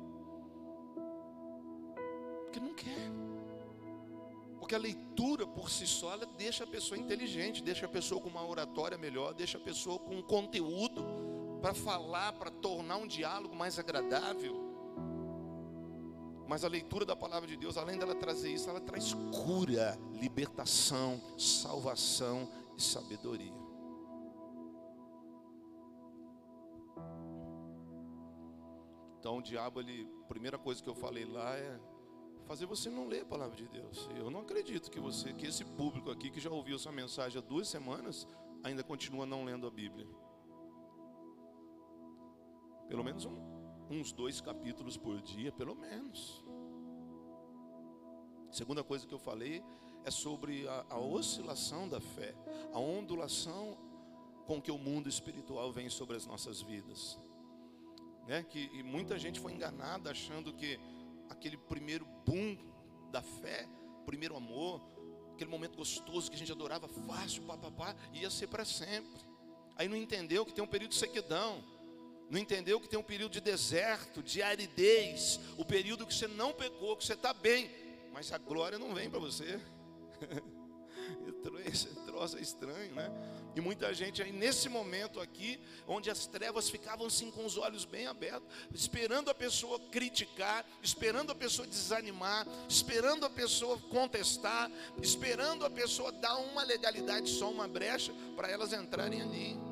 Porque 2.57 2.59
não 2.59 2.73
quer. 2.73 3.11
Porque 4.59 4.75
a 4.75 4.77
leitura 4.77 5.45
por 5.45 5.69
si 5.69 5.85
só, 5.85 6.13
ela 6.13 6.25
deixa 6.25 6.63
a 6.63 6.67
pessoa 6.67 6.97
inteligente, 6.97 7.63
deixa 7.63 7.85
a 7.85 7.89
pessoa 7.89 8.19
com 8.19 8.27
uma 8.27 8.45
oratória 8.45 8.97
melhor, 8.97 9.33
deixa 9.33 9.57
a 9.57 9.61
pessoa 9.61 9.99
com 9.99 10.15
um 10.15 10.21
conteúdo 10.21 11.05
para 11.61 11.73
falar, 11.73 12.33
para 12.33 12.51
tornar 12.51 12.97
um 12.97 13.07
diálogo 13.07 13.55
mais 13.55 13.79
agradável. 13.79 14.65
Mas 16.47 16.63
a 16.63 16.67
leitura 16.67 17.05
da 17.05 17.15
palavra 17.15 17.47
de 17.47 17.57
Deus, 17.57 17.77
além 17.77 17.97
dela 17.97 18.15
trazer 18.15 18.51
isso, 18.51 18.69
ela 18.69 18.81
traz 18.81 19.13
cura, 19.13 19.97
libertação, 20.13 21.21
salvação 21.37 22.49
e 22.77 22.81
sabedoria. 22.81 23.53
Então 29.19 29.37
o 29.37 29.41
diabo, 29.41 29.81
ele, 29.81 30.09
a 30.23 30.27
primeira 30.27 30.57
coisa 30.57 30.81
que 30.81 30.89
eu 30.89 30.95
falei 30.95 31.25
lá 31.25 31.55
é 31.57 31.79
fazer 32.47 32.65
você 32.65 32.89
não 32.89 33.07
ler 33.07 33.23
a 33.23 33.25
palavra 33.25 33.55
de 33.55 33.67
Deus. 33.67 34.09
Eu 34.15 34.31
não 34.31 34.39
acredito 34.39 34.89
que 34.89 34.99
você, 34.99 35.33
que 35.33 35.45
esse 35.45 35.65
público 35.65 36.09
aqui 36.09 36.29
que 36.29 36.39
já 36.39 36.49
ouviu 36.49 36.77
essa 36.77 36.91
mensagem 36.91 37.37
há 37.37 37.41
duas 37.41 37.67
semanas, 37.67 38.25
ainda 38.63 38.83
continua 38.83 39.25
não 39.25 39.43
lendo 39.43 39.67
a 39.67 39.69
Bíblia. 39.69 40.07
Pelo 42.87 43.03
menos 43.03 43.25
um, 43.25 43.37
uns 43.91 44.13
dois 44.13 44.39
capítulos 44.39 44.95
por 44.95 45.21
dia, 45.21 45.51
pelo 45.51 45.75
menos. 45.75 46.41
Segunda 48.49 48.81
coisa 48.81 49.05
que 49.05 49.13
eu 49.13 49.19
falei 49.19 49.61
é 50.05 50.09
sobre 50.09 50.65
a, 50.69 50.85
a 50.89 50.97
oscilação 50.97 51.87
da 51.89 51.99
fé, 51.99 52.33
a 52.73 52.79
ondulação 52.79 53.77
com 54.45 54.62
que 54.62 54.71
o 54.71 54.77
mundo 54.77 55.10
espiritual 55.10 55.73
vem 55.73 55.89
sobre 55.89 56.15
as 56.15 56.25
nossas 56.25 56.62
vidas. 56.62 57.19
Né? 58.25 58.41
Que 58.43 58.81
muita 58.83 59.19
gente 59.19 59.38
foi 59.38 59.51
enganada 59.51 60.10
achando 60.12 60.53
que 60.53 60.79
aquele 61.29 61.57
primeiro 61.57 62.05
boom 62.25 62.57
da 63.11 63.21
fé, 63.21 63.67
primeiro 64.05 64.35
amor, 64.35 64.81
aquele 65.33 65.49
momento 65.49 65.77
gostoso 65.77 66.29
que 66.29 66.35
a 66.35 66.39
gente 66.39 66.51
adorava 66.51 66.87
fácil, 66.87 67.43
papapá, 67.43 67.95
ia 68.13 68.29
ser 68.29 68.47
para 68.47 68.65
sempre. 68.65 69.21
Aí 69.75 69.87
não 69.87 69.95
entendeu 69.95 70.45
que 70.45 70.53
tem 70.53 70.63
um 70.63 70.67
período 70.67 70.91
de 70.91 70.97
sequidão, 70.97 71.63
não 72.29 72.39
entendeu 72.39 72.79
que 72.79 72.89
tem 72.89 72.99
um 72.99 73.03
período 73.03 73.31
de 73.33 73.41
deserto, 73.41 74.21
de 74.21 74.41
aridez, 74.41 75.39
o 75.57 75.63
período 75.63 76.05
que 76.05 76.13
você 76.13 76.27
não 76.27 76.51
pecou, 76.51 76.97
que 76.97 77.05
você 77.05 77.13
está 77.13 77.33
bem, 77.33 77.69
mas 78.11 78.31
a 78.31 78.37
glória 78.37 78.79
não 78.79 78.93
vem 78.93 79.09
para 79.09 79.19
você. 79.19 79.59
Esse 81.65 81.88
troço 82.06 82.38
é 82.38 82.41
estranho, 82.41 82.93
né? 82.96 83.12
E 83.56 83.62
muita 83.62 83.93
gente 83.93 84.22
aí 84.22 84.32
nesse 84.32 84.70
momento 84.70 85.20
aqui, 85.20 85.60
onde 85.88 86.10
as 86.10 86.28
trevas 86.28 86.70
ficavam 86.70 87.08
assim 87.08 87.32
com 87.32 87.46
os 87.46 87.58
olhos 87.58 87.86
bem 87.86 88.06
abertos, 88.06 88.48
esperando 88.74 89.30
a 89.30 89.36
pessoa 89.36 89.80
criticar, 89.91 90.65
esperando 90.82 91.32
a 91.32 91.36
pessoa 91.36 91.67
desanimar, 91.67 92.46
esperando 92.70 93.26
a 93.26 93.30
pessoa 93.30 93.80
contestar, 93.89 94.72
esperando 95.02 95.65
a 95.65 95.70
pessoa 95.70 96.12
dar 96.12 96.38
uma 96.38 96.63
legalidade, 96.63 97.30
só 97.30 97.50
uma 97.50 97.67
brecha, 97.67 98.13
para 98.36 98.50
elas 98.50 98.74
entrarem 98.74 99.22
ali. 99.22 99.66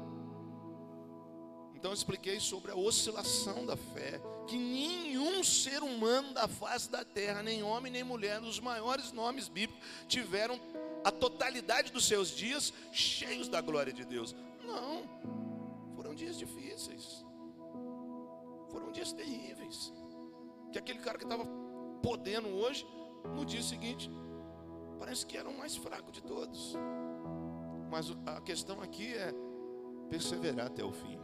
Então 1.86 1.94
eu 1.94 1.98
expliquei 1.98 2.40
sobre 2.40 2.72
a 2.72 2.76
oscilação 2.76 3.64
da 3.64 3.78
fé, 3.78 4.20
que 4.48 4.58
nenhum 4.58 5.44
ser 5.44 5.84
humano 5.84 6.34
da 6.34 6.48
face 6.48 6.90
da 6.90 7.06
terra, 7.06 7.44
nem 7.44 7.62
homem 7.62 7.92
nem 7.92 8.04
mulher, 8.04 8.42
os 8.42 8.60
maiores 8.60 9.12
nomes 9.12 9.48
bíblicos, 9.48 9.88
tiveram 10.08 10.60
a 11.04 11.12
totalidade 11.12 11.92
dos 11.92 12.08
seus 12.08 12.30
dias 12.30 12.74
cheios 12.92 13.48
da 13.48 13.62
glória 13.62 13.94
de 13.94 14.04
Deus. 14.04 14.36
Não, 14.64 15.04
foram 15.96 16.16
dias 16.16 16.40
difíceis, 16.40 17.24
foram 18.72 18.92
dias 18.92 19.14
terríveis. 19.14 19.94
Que 20.72 20.80
aquele 20.80 20.98
cara 20.98 21.20
que 21.20 21.24
estava 21.24 21.46
podendo 22.02 22.50
hoje, 22.50 22.84
no 23.36 23.46
dia 23.46 23.62
seguinte, 23.62 24.10
parece 24.98 25.24
que 25.24 25.38
era 25.38 25.48
o 25.48 25.56
mais 25.56 25.76
fraco 25.76 26.12
de 26.12 26.24
todos. 26.24 26.74
Mas 27.92 28.08
a 28.26 28.42
questão 28.42 28.82
aqui 28.82 29.14
é 29.14 29.32
perseverar 30.10 30.66
até 30.66 30.84
o 30.84 30.92
fim. 30.92 31.20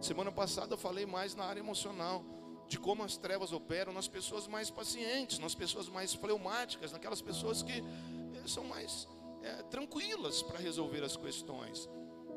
Semana 0.00 0.32
passada 0.32 0.72
eu 0.72 0.78
falei 0.78 1.04
mais 1.04 1.34
na 1.34 1.44
área 1.44 1.60
emocional, 1.60 2.24
de 2.66 2.78
como 2.78 3.02
as 3.02 3.18
trevas 3.18 3.52
operam 3.52 3.92
nas 3.92 4.08
pessoas 4.08 4.46
mais 4.46 4.70
pacientes, 4.70 5.38
nas 5.38 5.54
pessoas 5.54 5.88
mais 5.88 6.14
fleumáticas, 6.14 6.92
naquelas 6.92 7.20
pessoas 7.20 7.62
que 7.62 7.80
eh, 7.80 8.46
são 8.46 8.64
mais 8.64 9.06
é, 9.42 9.62
tranquilas 9.64 10.42
para 10.42 10.58
resolver 10.58 11.02
as 11.04 11.16
questões. 11.16 11.86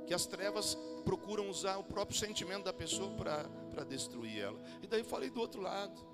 Que 0.05 0.13
as 0.13 0.25
trevas 0.25 0.77
procuram 1.05 1.49
usar 1.49 1.77
o 1.77 1.83
próprio 1.83 2.17
sentimento 2.17 2.65
da 2.65 2.73
pessoa 2.73 3.09
para 3.15 3.85
destruir 3.85 4.39
ela. 4.39 4.61
E 4.81 4.87
daí 4.87 5.01
falei 5.01 5.29
do 5.29 5.39
outro 5.39 5.61
lado, 5.61 6.05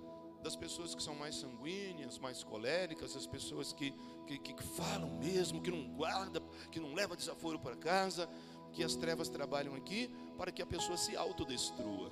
das 0.43 0.55
pessoas 0.55 0.93
que 0.93 1.01
são 1.01 1.15
mais 1.15 1.35
sanguíneas, 1.35 2.19
mais 2.19 2.43
coléricas, 2.43 3.15
as 3.15 3.25
pessoas 3.25 3.73
que, 3.73 3.91
que, 4.27 4.37
que 4.37 4.63
falam 4.63 5.09
mesmo, 5.17 5.61
que 5.61 5.71
não 5.71 5.95
guardam, 5.95 6.43
que 6.71 6.79
não 6.79 6.93
levam 6.93 7.17
desaforo 7.17 7.57
para 7.59 7.75
casa, 7.75 8.29
que 8.71 8.83
as 8.83 8.95
trevas 8.95 9.29
trabalham 9.29 9.73
aqui 9.73 10.13
para 10.39 10.53
que 10.53 10.61
a 10.61 10.65
pessoa 10.65 10.97
se 10.97 11.17
autodestrua. 11.17 12.09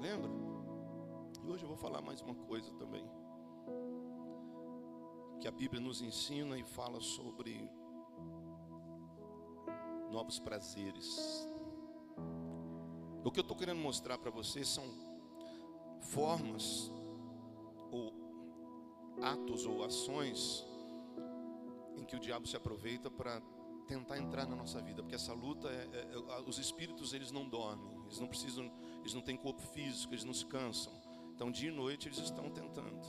Lembra? 0.00 0.28
E 1.44 1.48
hoje 1.48 1.62
eu 1.62 1.68
vou 1.68 1.76
falar 1.76 2.02
mais 2.02 2.20
uma 2.20 2.34
coisa 2.34 2.72
também. 2.72 3.08
Que 5.40 5.46
a 5.46 5.52
Bíblia 5.52 5.80
nos 5.80 6.02
ensina 6.02 6.58
e 6.58 6.64
fala 6.64 7.00
sobre 7.00 7.70
novos 10.10 10.40
prazeres. 10.40 11.48
O 13.24 13.30
que 13.30 13.38
eu 13.38 13.42
estou 13.42 13.56
querendo 13.56 13.78
mostrar 13.78 14.18
para 14.18 14.32
vocês 14.32 14.66
são 14.66 14.84
formas 16.00 16.90
ou 17.92 18.12
atos 19.22 19.64
ou 19.66 19.84
ações 19.84 20.66
em 21.96 22.04
que 22.04 22.16
o 22.16 22.20
diabo 22.20 22.44
se 22.44 22.56
aproveita 22.56 23.08
para 23.08 23.40
tentar 23.88 24.18
entrar 24.18 24.46
na 24.46 24.54
nossa 24.54 24.80
vida, 24.82 25.02
porque 25.02 25.14
essa 25.14 25.32
luta, 25.32 25.68
é, 25.68 25.88
é, 25.92 26.14
é, 26.14 26.40
os 26.46 26.58
espíritos 26.58 27.14
eles 27.14 27.32
não 27.32 27.48
dormem, 27.48 27.90
eles 28.04 28.20
não 28.20 28.28
precisam, 28.28 28.70
eles 29.00 29.14
não 29.14 29.22
têm 29.22 29.36
corpo 29.36 29.62
físico, 29.62 30.12
eles 30.12 30.24
não 30.24 30.34
se 30.34 30.44
cansam. 30.44 30.92
Então 31.34 31.50
dia 31.50 31.70
e 31.70 31.72
noite 31.72 32.06
eles 32.06 32.18
estão 32.18 32.50
tentando, 32.50 33.00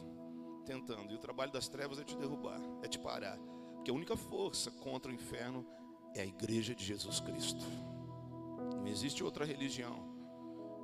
tentando. 0.65 1.12
E 1.12 1.15
o 1.15 1.20
trabalho 1.20 1.52
das 1.52 1.68
trevas 1.68 2.00
é 2.00 2.04
te 2.04 2.15
derrubar, 2.15 2.62
é 2.82 2.88
te 2.88 2.98
parar, 2.98 3.38
porque 3.76 3.92
a 3.92 3.94
única 3.94 4.15
força 4.15 4.72
contra 4.72 5.12
o 5.12 5.13
inferno 5.13 5.68
é 6.15 6.22
a 6.22 6.26
igreja 6.26 6.74
de 6.74 6.84
Jesus 6.84 7.20
Cristo. 7.20 7.65
Não 8.78 8.88
existe 8.88 9.24
outra 9.24 9.46
religião, 9.46 10.00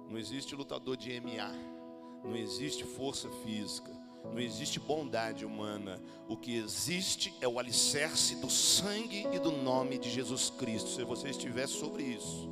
não 0.10 0.18
existe 0.18 0.54
lutador 0.56 0.98
de 0.98 1.10
MA, 1.22 1.52
não 2.24 2.36
existe 2.36 2.84
força 2.84 3.30
física 3.46 4.05
não 4.34 4.40
existe 4.40 4.80
bondade 4.80 5.46
humana. 5.46 6.02
O 6.28 6.36
que 6.36 6.56
existe 6.56 7.34
é 7.42 7.48
o 7.48 7.60
alicerce 7.60 8.36
do 8.36 8.50
sangue 8.50 9.28
e 9.34 9.40
do 9.40 9.52
nome 9.52 9.98
de 9.98 10.10
Jesus 10.10 10.50
Cristo. 10.50 10.90
Se 10.90 11.04
você 11.04 11.30
estiver 11.30 11.68
sobre 11.68 12.04
isso, 12.04 12.50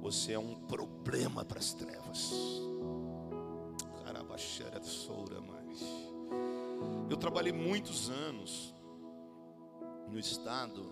você 0.00 0.32
é 0.32 0.38
um 0.38 0.54
problema 0.66 1.44
para 1.44 1.58
as 1.58 1.72
trevas. 1.72 2.32
Eu 7.12 7.16
trabalhei 7.18 7.52
muitos 7.52 8.08
anos 8.08 8.74
no 10.08 10.18
estado. 10.18 10.82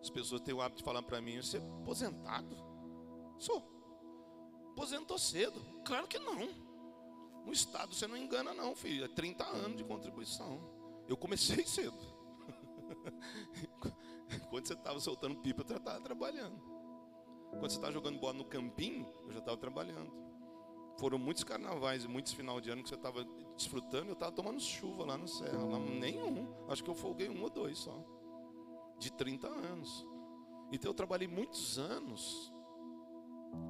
As 0.00 0.08
pessoas 0.08 0.40
têm 0.40 0.54
o 0.54 0.62
hábito 0.62 0.78
de 0.78 0.84
falar 0.84 1.02
para 1.02 1.20
mim: 1.20 1.36
Você 1.36 1.58
é 1.58 1.60
aposentado? 1.60 2.56
Sou. 3.38 3.62
Aposentou 4.70 5.18
cedo? 5.18 5.60
Claro 5.84 6.08
que 6.08 6.18
não. 6.18 6.48
No 7.44 7.52
Estado 7.52 7.94
você 7.94 8.06
não 8.06 8.16
engana, 8.16 8.54
não, 8.54 8.74
filho. 8.74 9.04
É 9.04 9.08
30 9.08 9.44
anos 9.44 9.76
de 9.76 9.84
contribuição. 9.84 10.60
Eu 11.06 11.16
comecei 11.16 11.64
cedo. 11.66 11.96
Quando 14.48 14.66
você 14.66 14.72
estava 14.72 14.98
soltando 14.98 15.36
pipa, 15.36 15.62
eu 15.62 15.68
já 15.68 15.76
estava 15.76 16.00
trabalhando. 16.00 16.58
Quando 17.50 17.70
você 17.70 17.76
estava 17.76 17.92
jogando 17.92 18.18
bola 18.18 18.34
no 18.34 18.44
campinho, 18.44 19.06
eu 19.26 19.32
já 19.32 19.38
estava 19.38 19.56
trabalhando. 19.56 20.12
Foram 20.98 21.18
muitos 21.18 21.44
carnavais 21.44 22.04
e 22.04 22.08
muitos 22.08 22.32
final 22.32 22.60
de 22.60 22.70
ano 22.70 22.82
que 22.82 22.88
você 22.88 22.94
estava 22.94 23.24
desfrutando, 23.56 24.08
eu 24.08 24.14
estava 24.14 24.32
tomando 24.32 24.60
chuva 24.60 25.04
lá 25.04 25.18
no 25.18 25.28
céu. 25.28 25.68
Lá, 25.68 25.78
nenhum. 25.78 26.48
Acho 26.68 26.82
que 26.82 26.90
eu 26.90 26.94
folguei 26.94 27.28
um 27.28 27.42
ou 27.42 27.50
dois 27.50 27.78
só. 27.78 27.94
De 28.98 29.12
30 29.12 29.48
anos. 29.48 30.06
Então 30.72 30.90
eu 30.90 30.94
trabalhei 30.94 31.28
muitos 31.28 31.78
anos 31.78 32.53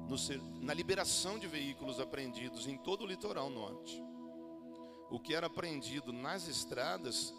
no, 0.07 0.15
na 0.61 0.73
liberação 0.73 1.37
de 1.37 1.47
veículos 1.47 1.99
apreendidos 1.99 2.67
em 2.67 2.77
todo 2.77 3.03
o 3.03 3.07
litoral 3.07 3.49
norte. 3.49 4.01
O 5.09 5.19
que 5.19 5.33
era 5.33 5.47
apreendido 5.47 6.11
nas 6.11 6.47
estradas, 6.47 7.33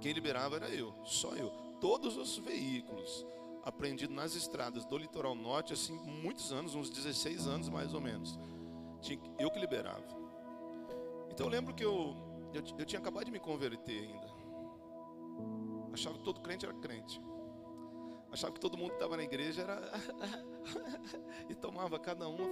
quem 0.00 0.12
liberava 0.12 0.56
era 0.56 0.68
eu, 0.68 0.94
só 1.04 1.34
eu. 1.34 1.50
Todos 1.80 2.16
os 2.16 2.36
veículos 2.38 3.26
apreendidos 3.64 4.14
nas 4.14 4.34
estradas 4.34 4.84
do 4.84 4.96
litoral 4.96 5.34
norte, 5.34 5.72
assim, 5.72 5.94
muitos 5.94 6.52
anos, 6.52 6.74
uns 6.74 6.90
16 6.90 7.46
anos 7.46 7.68
mais 7.68 7.94
ou 7.94 8.00
menos. 8.00 8.38
Eu 9.38 9.50
que 9.50 9.58
liberava. 9.58 10.04
Então 11.30 11.46
eu 11.46 11.50
lembro 11.50 11.74
que 11.74 11.84
eu, 11.84 12.14
eu, 12.52 12.62
eu 12.78 12.84
tinha 12.84 13.00
acabado 13.00 13.24
de 13.24 13.30
me 13.30 13.40
converter 13.40 14.02
ainda. 14.02 14.30
Achava 15.92 16.18
que 16.18 16.24
todo 16.24 16.40
crente 16.40 16.64
era 16.64 16.74
crente. 16.74 17.20
Achava 18.32 18.52
que 18.52 18.60
todo 18.60 18.76
mundo 18.78 18.90
que 18.90 18.96
estava 18.96 19.16
na 19.16 19.24
igreja 19.24 19.62
era. 19.62 19.92
e 21.48 21.54
tomava 21.54 21.98
cada 21.98 22.28
uma. 22.28 22.48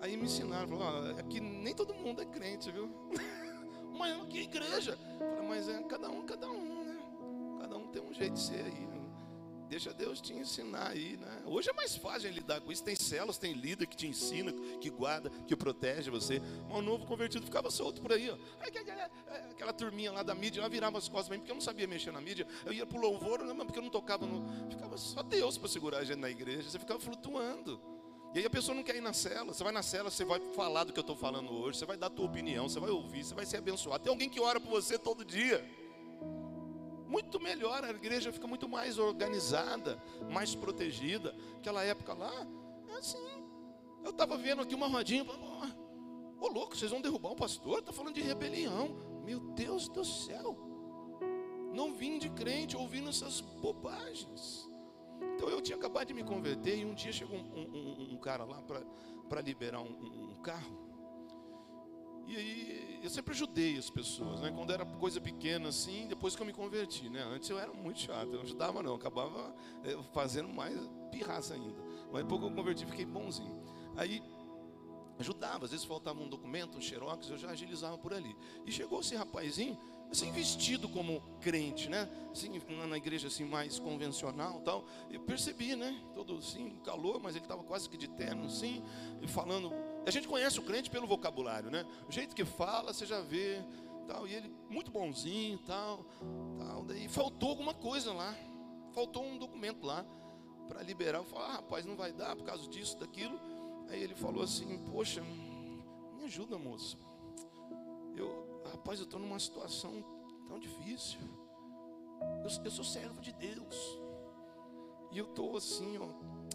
Aí 0.00 0.16
me 0.16 0.24
ensinaram, 0.24 0.68
falaram, 0.68 1.18
é 1.18 1.22
nem 1.40 1.74
todo 1.74 1.94
mundo 1.94 2.22
é 2.22 2.24
crente, 2.24 2.72
viu? 2.72 2.90
mas 3.96 4.26
que 4.26 4.40
igreja? 4.40 4.98
Falei, 5.18 5.48
mas 5.48 5.68
é 5.68 5.82
cada 5.84 6.10
um, 6.10 6.22
cada 6.22 6.50
um, 6.50 6.84
né? 6.84 6.98
Cada 7.60 7.76
um 7.76 7.86
tem 7.88 8.02
um 8.02 8.12
jeito 8.12 8.34
de 8.34 8.40
ser 8.40 8.64
aí. 8.64 8.91
Né? 9.72 9.78
Deixa 9.78 9.92
Deus 9.94 10.20
te 10.20 10.34
ensinar 10.34 10.88
aí, 10.88 11.16
né? 11.16 11.42
Hoje 11.46 11.70
é 11.70 11.72
mais 11.72 11.96
fácil 11.96 12.30
lidar 12.30 12.60
com 12.60 12.70
isso. 12.70 12.84
Tem 12.84 12.94
células, 12.94 13.38
tem 13.38 13.54
líder 13.54 13.86
que 13.86 13.96
te 13.96 14.06
ensina, 14.06 14.52
que 14.80 14.90
guarda, 14.90 15.30
que 15.46 15.56
protege 15.56 16.10
você. 16.10 16.40
Mas 16.68 16.78
o 16.78 16.82
novo 16.82 17.06
convertido 17.06 17.44
ficava 17.44 17.70
solto 17.70 18.00
por 18.02 18.12
aí, 18.12 18.30
ó. 18.30 18.36
Aquela 19.50 19.72
turminha 19.72 20.12
lá 20.12 20.22
da 20.22 20.34
mídia, 20.34 20.60
ela 20.60 20.68
virava 20.68 20.98
as 20.98 21.08
costas 21.08 21.30
mim, 21.30 21.38
porque 21.38 21.50
eu 21.50 21.54
não 21.54 21.62
sabia 21.62 21.86
mexer 21.86 22.12
na 22.12 22.20
mídia. 22.20 22.46
Eu 22.66 22.72
ia 22.72 22.84
pro 22.84 23.00
louvor, 23.00 23.38
porque 23.38 23.78
eu 23.78 23.82
não 23.82 23.90
tocava 23.90 24.26
no. 24.26 24.44
Ficava 24.70 24.98
só 24.98 25.22
Deus 25.22 25.56
para 25.56 25.68
segurar 25.68 25.98
a 25.98 26.04
gente 26.04 26.18
na 26.18 26.30
igreja. 26.30 26.68
Você 26.68 26.78
ficava 26.78 27.00
flutuando. 27.00 27.80
E 28.34 28.38
aí 28.38 28.46
a 28.46 28.50
pessoa 28.50 28.74
não 28.74 28.82
quer 28.82 28.96
ir 28.96 29.02
na 29.02 29.12
cela. 29.12 29.52
Você 29.52 29.64
vai 29.64 29.72
na 29.72 29.82
cela, 29.82 30.10
você 30.10 30.24
vai 30.24 30.40
falar 30.54 30.84
do 30.84 30.92
que 30.92 30.98
eu 30.98 31.02
estou 31.02 31.16
falando 31.16 31.52
hoje, 31.52 31.78
você 31.78 31.86
vai 31.86 31.96
dar 31.96 32.06
a 32.06 32.10
tua 32.10 32.26
opinião, 32.26 32.68
você 32.68 32.80
vai 32.80 32.90
ouvir, 32.90 33.24
você 33.24 33.34
vai 33.34 33.46
ser 33.46 33.58
abençoado. 33.58 34.04
Tem 34.04 34.10
alguém 34.10 34.28
que 34.28 34.40
ora 34.40 34.58
por 34.60 34.70
você 34.70 34.98
todo 34.98 35.24
dia 35.24 35.81
muito 37.12 37.38
melhor, 37.38 37.84
a 37.84 37.90
igreja 37.90 38.32
fica 38.32 38.46
muito 38.46 38.66
mais 38.66 38.98
organizada, 38.98 40.02
mais 40.30 40.54
protegida. 40.54 41.36
Aquela 41.58 41.84
época 41.84 42.14
lá, 42.14 42.32
é 42.88 42.92
assim. 42.94 43.44
Eu 44.02 44.10
estava 44.10 44.36
vendo 44.38 44.62
aqui 44.62 44.74
uma 44.74 44.88
rodinha, 44.88 45.22
ô 45.22 45.66
oh, 46.40 46.48
louco, 46.48 46.74
vocês 46.74 46.90
vão 46.90 47.02
derrubar 47.02 47.32
o 47.32 47.36
pastor? 47.36 47.80
Está 47.80 47.92
falando 47.92 48.14
de 48.14 48.22
rebelião. 48.22 48.88
Meu 49.24 49.38
Deus 49.38 49.88
do 49.88 50.02
céu. 50.04 50.56
Não 51.74 51.92
vim 51.92 52.18
de 52.18 52.30
crente 52.30 52.76
ouvindo 52.76 53.10
essas 53.10 53.40
bobagens. 53.40 54.68
Então 55.34 55.48
eu 55.50 55.60
tinha 55.60 55.76
acabado 55.76 56.08
de 56.08 56.14
me 56.14 56.24
converter 56.24 56.78
e 56.78 56.84
um 56.84 56.94
dia 56.94 57.12
chegou 57.12 57.36
um, 57.36 57.60
um, 57.60 58.14
um 58.14 58.16
cara 58.16 58.44
lá 58.44 58.62
para 59.28 59.40
liberar 59.42 59.80
um, 59.80 60.32
um 60.32 60.42
carro. 60.42 60.91
E 62.26 62.36
aí 62.36 63.00
eu 63.02 63.10
sempre 63.10 63.32
ajudei 63.32 63.76
as 63.76 63.90
pessoas, 63.90 64.40
né? 64.40 64.50
Quando 64.50 64.72
era 64.72 64.84
coisa 64.84 65.20
pequena 65.20 65.68
assim, 65.68 66.06
depois 66.06 66.36
que 66.36 66.42
eu 66.42 66.46
me 66.46 66.52
converti, 66.52 67.08
né? 67.08 67.22
Antes 67.22 67.50
eu 67.50 67.58
era 67.58 67.72
muito 67.72 68.00
chato, 68.00 68.28
eu 68.28 68.34
não 68.34 68.42
ajudava 68.42 68.82
não, 68.82 68.94
acabava 68.94 69.54
eh, 69.84 69.98
fazendo 70.12 70.48
mais 70.48 70.78
pirraça 71.10 71.54
ainda. 71.54 71.82
Mas 72.12 72.22
depois 72.22 72.40
que 72.40 72.46
eu 72.46 72.54
converti, 72.54 72.86
fiquei 72.86 73.04
bonzinho. 73.04 73.60
Aí 73.96 74.22
ajudava, 75.18 75.64
às 75.64 75.70
vezes 75.70 75.84
faltava 75.84 76.20
um 76.20 76.28
documento, 76.28 76.78
um 76.78 76.80
xerox, 76.80 77.28
eu 77.28 77.38
já 77.38 77.50
agilizava 77.50 77.98
por 77.98 78.12
ali. 78.12 78.36
E 78.66 78.72
chegou 78.72 79.00
esse 79.00 79.14
rapazinho, 79.14 79.78
assim 80.10 80.30
vestido 80.30 80.88
como 80.88 81.20
crente, 81.40 81.88
né? 81.88 82.08
Assim, 82.30 82.50
na 82.88 82.96
igreja 82.96 83.28
assim 83.28 83.44
mais 83.44 83.78
convencional, 83.78 84.60
tal. 84.60 84.84
Eu 85.10 85.20
percebi, 85.20 85.74
né? 85.74 86.00
Todo 86.14 86.38
assim, 86.38 86.78
calor, 86.84 87.20
mas 87.20 87.34
ele 87.34 87.44
estava 87.44 87.62
quase 87.62 87.88
que 87.88 87.96
de 87.96 88.08
terno, 88.08 88.46
assim, 88.46 88.82
falando 89.28 89.72
a 90.04 90.10
gente 90.10 90.26
conhece 90.26 90.58
o 90.58 90.62
crente 90.62 90.90
pelo 90.90 91.06
vocabulário, 91.06 91.70
né? 91.70 91.86
O 92.08 92.12
jeito 92.12 92.34
que 92.34 92.44
fala, 92.44 92.92
você 92.92 93.06
já 93.06 93.20
vê, 93.20 93.62
tal. 94.06 94.26
E 94.26 94.34
ele 94.34 94.52
muito 94.68 94.90
bonzinho, 94.90 95.58
tal, 95.58 96.04
tal. 96.58 96.84
Daí 96.84 97.08
faltou 97.08 97.50
alguma 97.50 97.74
coisa 97.74 98.12
lá, 98.12 98.34
faltou 98.92 99.24
um 99.24 99.38
documento 99.38 99.84
lá 99.86 100.04
para 100.68 100.82
liberar. 100.82 101.18
Eu 101.18 101.24
falei, 101.24 101.48
ah, 101.48 101.52
rapaz, 101.54 101.86
não 101.86 101.96
vai 101.96 102.12
dar 102.12 102.36
por 102.36 102.44
causa 102.44 102.66
disso, 102.68 102.98
daquilo. 102.98 103.38
Aí 103.88 104.02
ele 104.02 104.14
falou 104.14 104.42
assim, 104.42 104.78
poxa, 104.90 105.22
me 106.16 106.24
ajuda, 106.24 106.58
moço. 106.58 106.98
Eu, 108.16 108.62
rapaz, 108.70 108.98
eu 108.98 109.04
estou 109.04 109.20
numa 109.20 109.38
situação 109.38 110.04
tão 110.48 110.58
difícil. 110.58 111.20
Eu, 112.42 112.64
eu 112.64 112.70
sou 112.70 112.84
servo 112.84 113.20
de 113.20 113.32
Deus. 113.32 113.98
E 115.10 115.18
eu 115.18 115.26
estou 115.26 115.56
assim, 115.56 115.98
ó, 115.98 116.08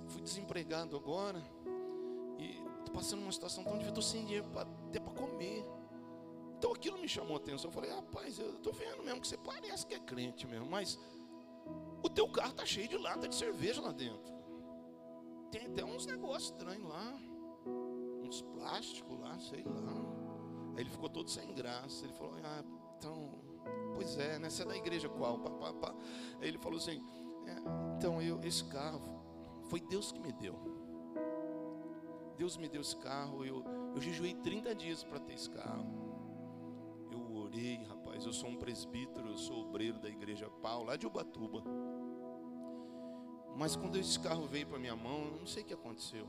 fui 0.10 0.22
desempregado 0.22 0.96
agora. 0.96 1.42
Estou 2.88 3.02
passando 3.02 3.22
uma 3.22 3.32
situação 3.34 3.66
tão 3.66 3.74
difícil, 3.74 3.90
estou 3.90 4.02
sem 4.02 4.24
dinheiro 4.24 4.48
para 4.50 4.62
até 4.62 4.98
para 4.98 5.14
comer. 5.14 5.66
Então 6.58 6.72
aquilo 6.72 6.98
me 6.98 7.08
chamou 7.08 7.34
a 7.34 7.38
atenção. 7.38 7.70
Eu 7.70 7.74
falei, 7.74 7.92
rapaz, 7.92 8.40
eu 8.40 8.56
estou 8.56 8.72
vendo 8.72 9.04
mesmo 9.04 9.20
que 9.20 9.28
você 9.28 9.38
parece 9.38 9.86
que 9.86 9.94
é 9.94 10.00
crente 10.00 10.48
mesmo, 10.48 10.66
mas 10.68 10.98
o 12.02 12.10
teu 12.10 12.30
carro 12.30 12.52
está 12.52 12.66
cheio 12.66 12.88
de 12.88 12.98
lata 12.98 13.28
de 13.28 13.36
cerveja 13.36 13.82
lá 13.82 13.92
dentro. 13.92 14.34
Tem 15.52 15.66
até 15.66 15.84
uns 15.84 16.06
negócios 16.06 16.46
estranhos 16.52 16.88
lá, 16.88 17.14
uns 18.24 18.42
plásticos 18.42 19.20
lá, 19.20 19.38
sei 19.38 19.66
lá. 19.66 19.94
Aí 20.76 20.84
ele 20.84 20.90
ficou 20.90 21.10
todo 21.10 21.30
sem 21.30 21.54
graça. 21.54 22.06
Ele 22.06 22.14
falou, 22.14 22.36
ah, 22.42 22.64
então, 22.98 23.32
pois 23.96 24.18
é, 24.18 24.40
né? 24.40 24.50
Você 24.50 24.62
é 24.62 24.66
da 24.66 24.78
igreja 24.78 25.10
qual? 25.10 25.40
Pá, 25.40 25.50
pá, 25.50 25.74
pá. 25.74 25.96
Aí 26.40 26.48
ele 26.48 26.58
falou 26.58 26.78
assim, 26.78 27.04
é, 27.46 27.98
então 27.98 28.22
eu, 28.22 28.40
esse 28.46 28.64
carro 28.64 29.02
foi 29.70 29.82
Deus 29.82 30.10
que 30.10 30.20
me 30.22 30.32
deu. 30.32 30.77
Deus 32.38 32.56
me 32.56 32.70
deu 32.70 32.82
esse 32.82 32.96
carro, 32.96 33.44
eu, 33.44 33.64
eu 33.96 34.02
jejuei 34.02 34.34
30 34.36 34.76
dias 34.76 35.04
para 35.04 35.20
ter 35.20 35.34
esse 35.34 35.50
carro. 35.50 35.86
Eu 37.12 37.36
orei, 37.36 37.84
rapaz, 37.90 38.26
eu 38.26 38.32
sou 38.32 38.50
um 38.50 38.56
presbítero, 38.56 39.30
eu 39.30 39.38
sou 39.38 39.64
obreiro 39.64 40.00
da 40.00 40.08
igreja 40.08 40.50
Paulo, 40.62 40.86
lá 40.86 40.96
de 40.96 41.08
Ubatuba. 41.08 41.64
Mas 43.56 43.76
quando 43.76 43.98
esse 43.98 44.20
carro 44.20 44.46
veio 44.46 44.68
para 44.68 44.78
minha 44.78 44.96
mão, 44.96 45.26
eu 45.34 45.40
não 45.40 45.48
sei 45.48 45.64
o 45.64 45.66
que 45.66 45.74
aconteceu. 45.74 46.28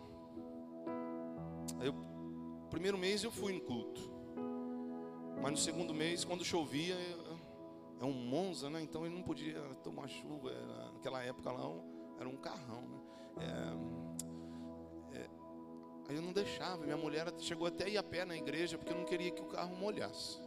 Eu, 1.83 1.95
primeiro 2.71 2.97
mês 2.97 3.23
eu 3.23 3.31
fui 3.31 3.53
no 3.53 3.61
culto. 3.61 4.01
Mas 5.43 5.51
no 5.53 5.59
segundo 5.59 5.93
mês, 5.93 6.25
quando 6.25 6.43
chovia, 6.43 6.97
é 8.01 8.05
um 8.05 8.13
Monza, 8.13 8.71
né? 8.71 8.81
Então 8.81 9.05
ele 9.05 9.15
não 9.15 9.23
podia 9.23 9.61
tomar 9.83 10.09
chuva. 10.09 10.51
Era, 10.51 10.93
naquela 10.93 11.23
época 11.23 11.53
lá 11.53 11.71
era 12.19 12.29
um 12.29 12.37
carrão. 12.37 12.83
Né? 12.83 12.99
É, 13.41 14.28
Aí 16.09 16.17
eu 16.17 16.23
não 16.23 16.33
deixava. 16.33 16.85
Minha 16.85 16.97
mulher 16.97 17.33
chegou 17.39 17.67
até 17.67 17.85
a 17.85 17.89
ir 17.89 17.99
a 17.99 18.03
pé 18.03 18.25
na 18.25 18.37
igreja 18.37 18.79
porque 18.79 18.93
eu 18.93 18.97
não 18.97 19.05
queria 19.05 19.31
que 19.31 19.43
o 19.43 19.47
carro 19.47 19.77
molhasse. 19.77 20.41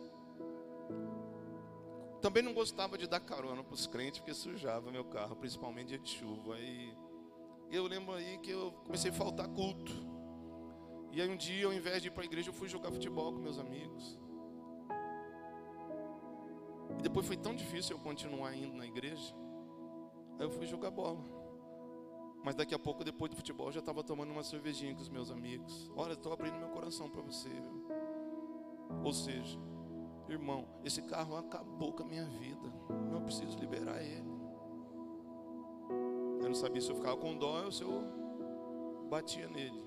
Também 2.19 2.41
não 2.43 2.53
gostava 2.53 2.97
de 2.97 3.07
dar 3.07 3.19
carona 3.19 3.63
para 3.63 3.73
os 3.73 3.87
crentes 3.87 4.19
porque 4.19 4.33
sujava 4.33 4.91
meu 4.91 5.05
carro, 5.05 5.35
principalmente 5.35 5.89
dia 5.89 5.99
de 5.99 6.09
chuva. 6.09 6.59
E 6.59 6.95
eu 7.71 7.85
lembro 7.87 8.13
aí 8.13 8.37
que 8.39 8.51
eu 8.51 8.71
comecei 8.85 9.11
a 9.11 9.13
faltar 9.13 9.47
culto. 9.47 9.91
E 11.11 11.21
aí 11.21 11.29
um 11.29 11.37
dia, 11.37 11.65
ao 11.65 11.73
invés 11.73 12.01
de 12.01 12.07
ir 12.07 12.11
para 12.11 12.23
a 12.23 12.25
igreja, 12.25 12.49
eu 12.49 12.53
fui 12.53 12.67
jogar 12.67 12.91
futebol 12.91 13.33
com 13.33 13.39
meus 13.39 13.59
amigos. 13.59 14.19
E 16.97 17.01
depois 17.01 17.25
foi 17.25 17.37
tão 17.37 17.55
difícil 17.55 17.95
eu 17.95 18.03
continuar 18.03 18.55
indo 18.55 18.75
na 18.75 18.85
igreja. 18.85 19.33
Aí 20.39 20.45
eu 20.45 20.51
fui 20.51 20.65
jogar 20.65 20.91
bola. 20.91 21.40
Mas 22.43 22.55
daqui 22.55 22.73
a 22.73 22.79
pouco, 22.79 23.03
depois 23.03 23.29
do 23.29 23.37
futebol, 23.37 23.67
eu 23.67 23.73
já 23.73 23.79
estava 23.79 24.03
tomando 24.03 24.31
uma 24.31 24.43
cervejinha 24.43 24.95
com 24.95 25.01
os 25.01 25.09
meus 25.09 25.29
amigos. 25.29 25.91
Olha, 25.95 26.13
estou 26.13 26.33
abrindo 26.33 26.57
meu 26.57 26.69
coração 26.69 27.09
para 27.09 27.21
você. 27.21 27.49
Viu? 27.49 27.85
Ou 29.03 29.13
seja, 29.13 29.59
irmão, 30.27 30.67
esse 30.83 31.01
carro 31.03 31.35
acabou 31.37 31.93
com 31.93 32.03
a 32.03 32.05
minha 32.05 32.25
vida. 32.25 32.73
Eu 33.13 33.21
preciso 33.21 33.57
liberar 33.59 34.01
ele. 34.01 34.31
Eu 36.41 36.47
não 36.47 36.55
sabia 36.55 36.81
se 36.81 36.89
eu 36.89 36.95
ficava 36.95 37.17
com 37.17 37.37
dó 37.37 37.65
ou 37.65 37.71
se 37.71 37.83
eu 37.83 38.03
batia 39.09 39.47
nele. 39.47 39.85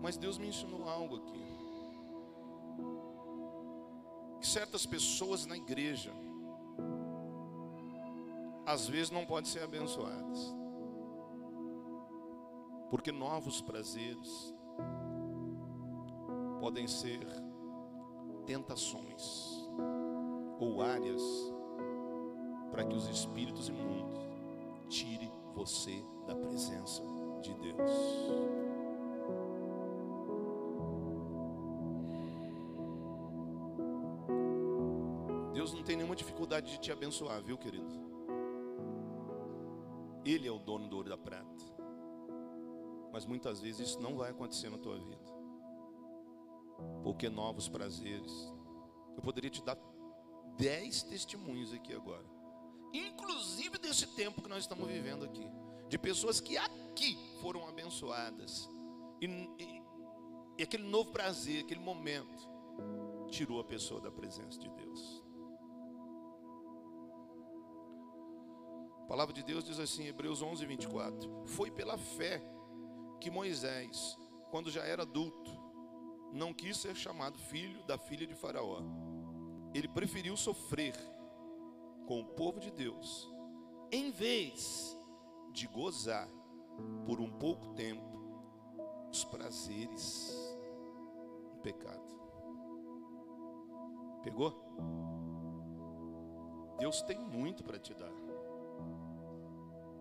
Mas 0.00 0.16
Deus 0.16 0.38
me 0.38 0.48
ensinou 0.48 0.88
algo 0.88 1.16
aqui. 1.16 1.44
Que 4.40 4.46
certas 4.46 4.86
pessoas 4.86 5.44
na 5.44 5.56
igreja 5.56 6.12
às 8.70 8.86
vezes 8.86 9.10
não 9.10 9.26
podem 9.26 9.50
ser 9.50 9.62
abençoadas. 9.62 10.54
Porque 12.88 13.10
novos 13.10 13.60
prazeres, 13.60 14.54
podem 16.60 16.86
ser 16.86 17.26
tentações 18.46 19.68
ou 20.58 20.82
áreas 20.82 21.22
para 22.70 22.84
que 22.84 22.94
os 22.94 23.08
espíritos 23.08 23.68
imundos 23.68 24.18
tire 24.88 25.30
você 25.54 26.04
da 26.26 26.36
presença 26.36 27.02
de 27.40 27.54
Deus. 27.54 27.90
Deus 35.52 35.72
não 35.72 35.82
tem 35.82 35.96
nenhuma 35.96 36.14
dificuldade 36.14 36.70
de 36.70 36.78
te 36.78 36.92
abençoar, 36.92 37.42
viu, 37.42 37.58
querido? 37.58 38.09
Ele 40.30 40.46
é 40.46 40.50
o 40.50 40.58
dono 40.58 40.88
do 40.88 40.96
ouro 40.96 41.08
e 41.08 41.10
da 41.10 41.18
prata. 41.18 41.64
Mas 43.12 43.26
muitas 43.26 43.60
vezes 43.60 43.88
isso 43.88 44.00
não 44.00 44.16
vai 44.16 44.30
acontecer 44.30 44.70
na 44.70 44.78
tua 44.78 44.96
vida. 44.96 45.24
Porque 47.02 47.28
novos 47.28 47.68
prazeres. 47.68 48.32
Eu 49.16 49.22
poderia 49.22 49.50
te 49.50 49.62
dar 49.62 49.76
dez 50.56 51.02
testemunhos 51.02 51.72
aqui 51.72 51.92
agora. 51.92 52.24
Inclusive 52.92 53.78
desse 53.78 54.06
tempo 54.14 54.40
que 54.40 54.48
nós 54.48 54.60
estamos 54.60 54.88
vivendo 54.88 55.24
aqui. 55.24 55.46
De 55.88 55.98
pessoas 55.98 56.40
que 56.40 56.56
aqui 56.56 57.18
foram 57.40 57.66
abençoadas. 57.68 58.70
E, 59.20 59.26
e, 59.26 59.82
e 60.58 60.62
aquele 60.62 60.84
novo 60.84 61.10
prazer, 61.10 61.64
aquele 61.64 61.80
momento, 61.80 62.48
tirou 63.30 63.60
a 63.60 63.64
pessoa 63.64 64.00
da 64.00 64.12
presença 64.12 64.58
de 64.60 64.68
Deus. 64.70 65.19
A 69.10 69.12
palavra 69.12 69.34
de 69.34 69.42
Deus 69.42 69.64
diz 69.64 69.80
assim, 69.80 70.06
Hebreus 70.06 70.40
11, 70.40 70.64
24: 70.64 71.42
Foi 71.44 71.68
pela 71.68 71.98
fé 71.98 72.40
que 73.20 73.28
Moisés, 73.28 74.16
quando 74.52 74.70
já 74.70 74.84
era 74.84 75.02
adulto, 75.02 75.50
não 76.32 76.54
quis 76.54 76.76
ser 76.76 76.94
chamado 76.94 77.36
filho 77.36 77.82
da 77.86 77.98
filha 77.98 78.24
de 78.24 78.36
Faraó. 78.36 78.80
Ele 79.74 79.88
preferiu 79.88 80.36
sofrer 80.36 80.94
com 82.06 82.20
o 82.20 82.24
povo 82.24 82.60
de 82.60 82.70
Deus, 82.70 83.28
em 83.90 84.12
vez 84.12 84.96
de 85.52 85.66
gozar 85.66 86.28
por 87.04 87.20
um 87.20 87.32
pouco 87.32 87.74
tempo 87.74 88.16
os 89.10 89.24
prazeres 89.24 90.56
do 91.50 91.58
pecado. 91.58 92.14
Pegou? 94.22 94.54
Deus 96.78 97.02
tem 97.02 97.18
muito 97.18 97.64
para 97.64 97.76
te 97.76 97.92
dar, 97.92 98.12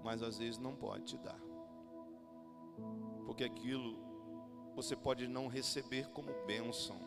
mas 0.03 0.21
às 0.21 0.37
vezes 0.37 0.57
não 0.57 0.75
pode 0.75 1.05
te 1.05 1.17
dar 1.17 1.49
porque 3.29 3.43
aquilo 3.43 3.95
você 4.75 4.95
pode 4.95 5.27
não 5.27 5.47
receber 5.47 6.09
como 6.09 6.33
bênção, 6.47 6.99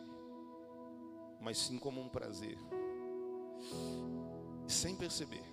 mas 1.41 1.57
sim 1.57 1.77
como 1.77 1.99
um 1.99 2.07
prazer. 2.07 2.57
Sem 4.65 4.95
perceber, 4.95 5.43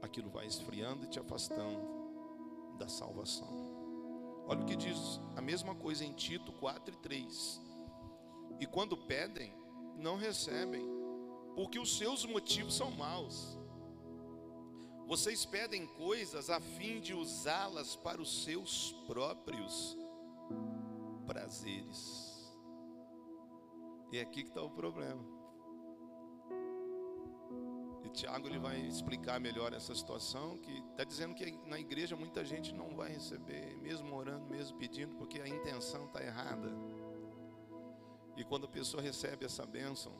aquilo 0.00 0.30
vai 0.30 0.46
esfriando 0.46 1.04
e 1.04 1.08
te 1.08 1.18
afastando 1.18 1.80
da 2.78 2.88
salvação. 2.88 3.48
Olha 4.46 4.62
o 4.62 4.66
que 4.66 4.76
diz 4.76 5.20
a 5.34 5.42
mesma 5.42 5.74
coisa 5.74 6.04
em 6.04 6.12
Tito 6.12 6.52
4 6.52 6.94
e 6.94 6.98
3. 6.98 7.60
E 8.60 8.66
quando 8.66 8.96
pedem, 8.96 9.52
não 9.96 10.16
recebem, 10.16 10.86
porque 11.56 11.78
os 11.78 11.98
seus 11.98 12.24
motivos 12.24 12.76
são 12.76 12.90
maus. 12.92 13.58
Vocês 15.06 15.44
pedem 15.44 15.86
coisas 15.86 16.48
a 16.48 16.60
fim 16.60 17.00
de 17.00 17.12
usá-las 17.14 17.96
para 17.96 18.20
os 18.20 18.44
seus 18.44 18.92
próprios 19.06 19.96
prazeres. 21.26 22.32
E 24.10 24.18
é 24.18 24.22
aqui 24.22 24.42
que 24.42 24.48
está 24.48 24.62
o 24.62 24.70
problema. 24.70 25.22
E 28.04 28.08
Tiago 28.10 28.46
ele 28.46 28.58
vai 28.58 28.78
explicar 28.80 29.40
melhor 29.40 29.72
essa 29.72 29.94
situação, 29.94 30.58
que 30.58 30.72
está 30.90 31.04
dizendo 31.04 31.34
que 31.34 31.50
na 31.66 31.78
igreja 31.78 32.14
muita 32.16 32.44
gente 32.44 32.74
não 32.74 32.94
vai 32.94 33.10
receber, 33.10 33.76
mesmo 33.78 34.14
orando, 34.14 34.46
mesmo 34.50 34.76
pedindo, 34.78 35.14
porque 35.16 35.40
a 35.40 35.48
intenção 35.48 36.06
está 36.06 36.22
errada. 36.22 36.70
E 38.36 38.44
quando 38.44 38.64
a 38.66 38.68
pessoa 38.68 39.02
recebe 39.02 39.44
essa 39.44 39.64
bênção, 39.64 40.12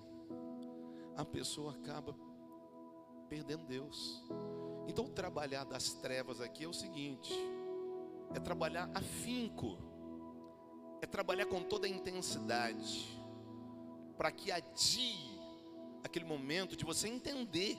a 1.16 1.24
pessoa 1.24 1.72
acaba 1.72 2.14
perdendo 3.32 3.64
Deus. 3.64 4.22
Então, 4.86 5.08
trabalhar 5.08 5.64
das 5.64 5.94
trevas 5.94 6.38
aqui 6.38 6.64
é 6.64 6.68
o 6.68 6.72
seguinte: 6.74 7.32
é 8.34 8.38
trabalhar 8.38 8.90
afinco, 8.94 9.78
é 11.00 11.06
trabalhar 11.06 11.46
com 11.46 11.62
toda 11.62 11.86
a 11.86 11.90
intensidade, 11.90 13.18
para 14.18 14.30
que 14.30 14.52
adie 14.52 15.40
aquele 16.04 16.26
momento 16.26 16.76
de 16.76 16.84
você 16.84 17.08
entender 17.08 17.78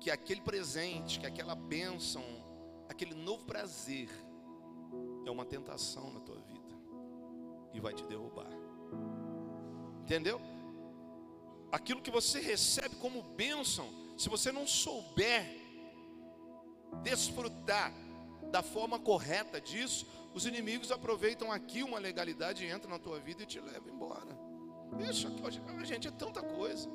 que 0.00 0.10
aquele 0.10 0.40
presente, 0.40 1.20
que 1.20 1.26
aquela 1.26 1.54
bênção, 1.54 2.24
aquele 2.88 3.14
novo 3.14 3.44
prazer 3.44 4.08
é 5.24 5.30
uma 5.30 5.44
tentação 5.44 6.12
na 6.12 6.18
tua 6.18 6.40
vida 6.40 6.74
e 7.72 7.78
vai 7.78 7.94
te 7.94 8.04
derrubar. 8.06 8.50
Entendeu? 10.02 10.40
Aquilo 11.74 12.00
que 12.00 12.10
você 12.18 12.38
recebe 12.40 12.94
como 12.96 13.20
bênção 13.20 13.88
se 14.16 14.28
você 14.28 14.52
não 14.52 14.64
souber 14.64 15.44
desfrutar 17.02 17.92
da 18.52 18.62
forma 18.62 18.96
correta 18.96 19.60
disso, 19.60 20.06
os 20.32 20.46
inimigos 20.46 20.92
aproveitam 20.92 21.50
aqui 21.50 21.82
uma 21.82 21.98
legalidade, 21.98 22.64
entram 22.64 22.90
na 22.90 22.98
tua 23.00 23.18
vida 23.18 23.42
e 23.42 23.46
te 23.46 23.58
levam 23.58 23.92
embora. 23.92 24.38
Isso, 25.10 25.28
gente, 25.84 26.06
é 26.06 26.12
tanta 26.12 26.40
coisa. 26.44 26.88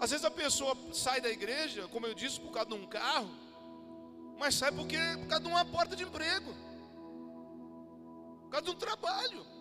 Às 0.00 0.12
vezes 0.12 0.24
a 0.24 0.30
pessoa 0.30 0.74
sai 0.90 1.20
da 1.20 1.28
igreja, 1.28 1.86
como 1.88 2.06
eu 2.06 2.14
disse, 2.14 2.40
por 2.40 2.52
causa 2.52 2.70
de 2.70 2.74
um 2.74 2.86
carro, 2.86 3.30
mas 4.38 4.54
sai 4.54 4.72
porque 4.72 4.96
por 5.20 5.26
causa 5.26 5.44
de 5.44 5.50
uma 5.50 5.64
porta 5.66 5.94
de 5.94 6.04
emprego, 6.04 6.54
por 8.44 8.48
causa 8.48 8.64
de 8.64 8.70
um 8.70 8.78
trabalho. 8.78 9.51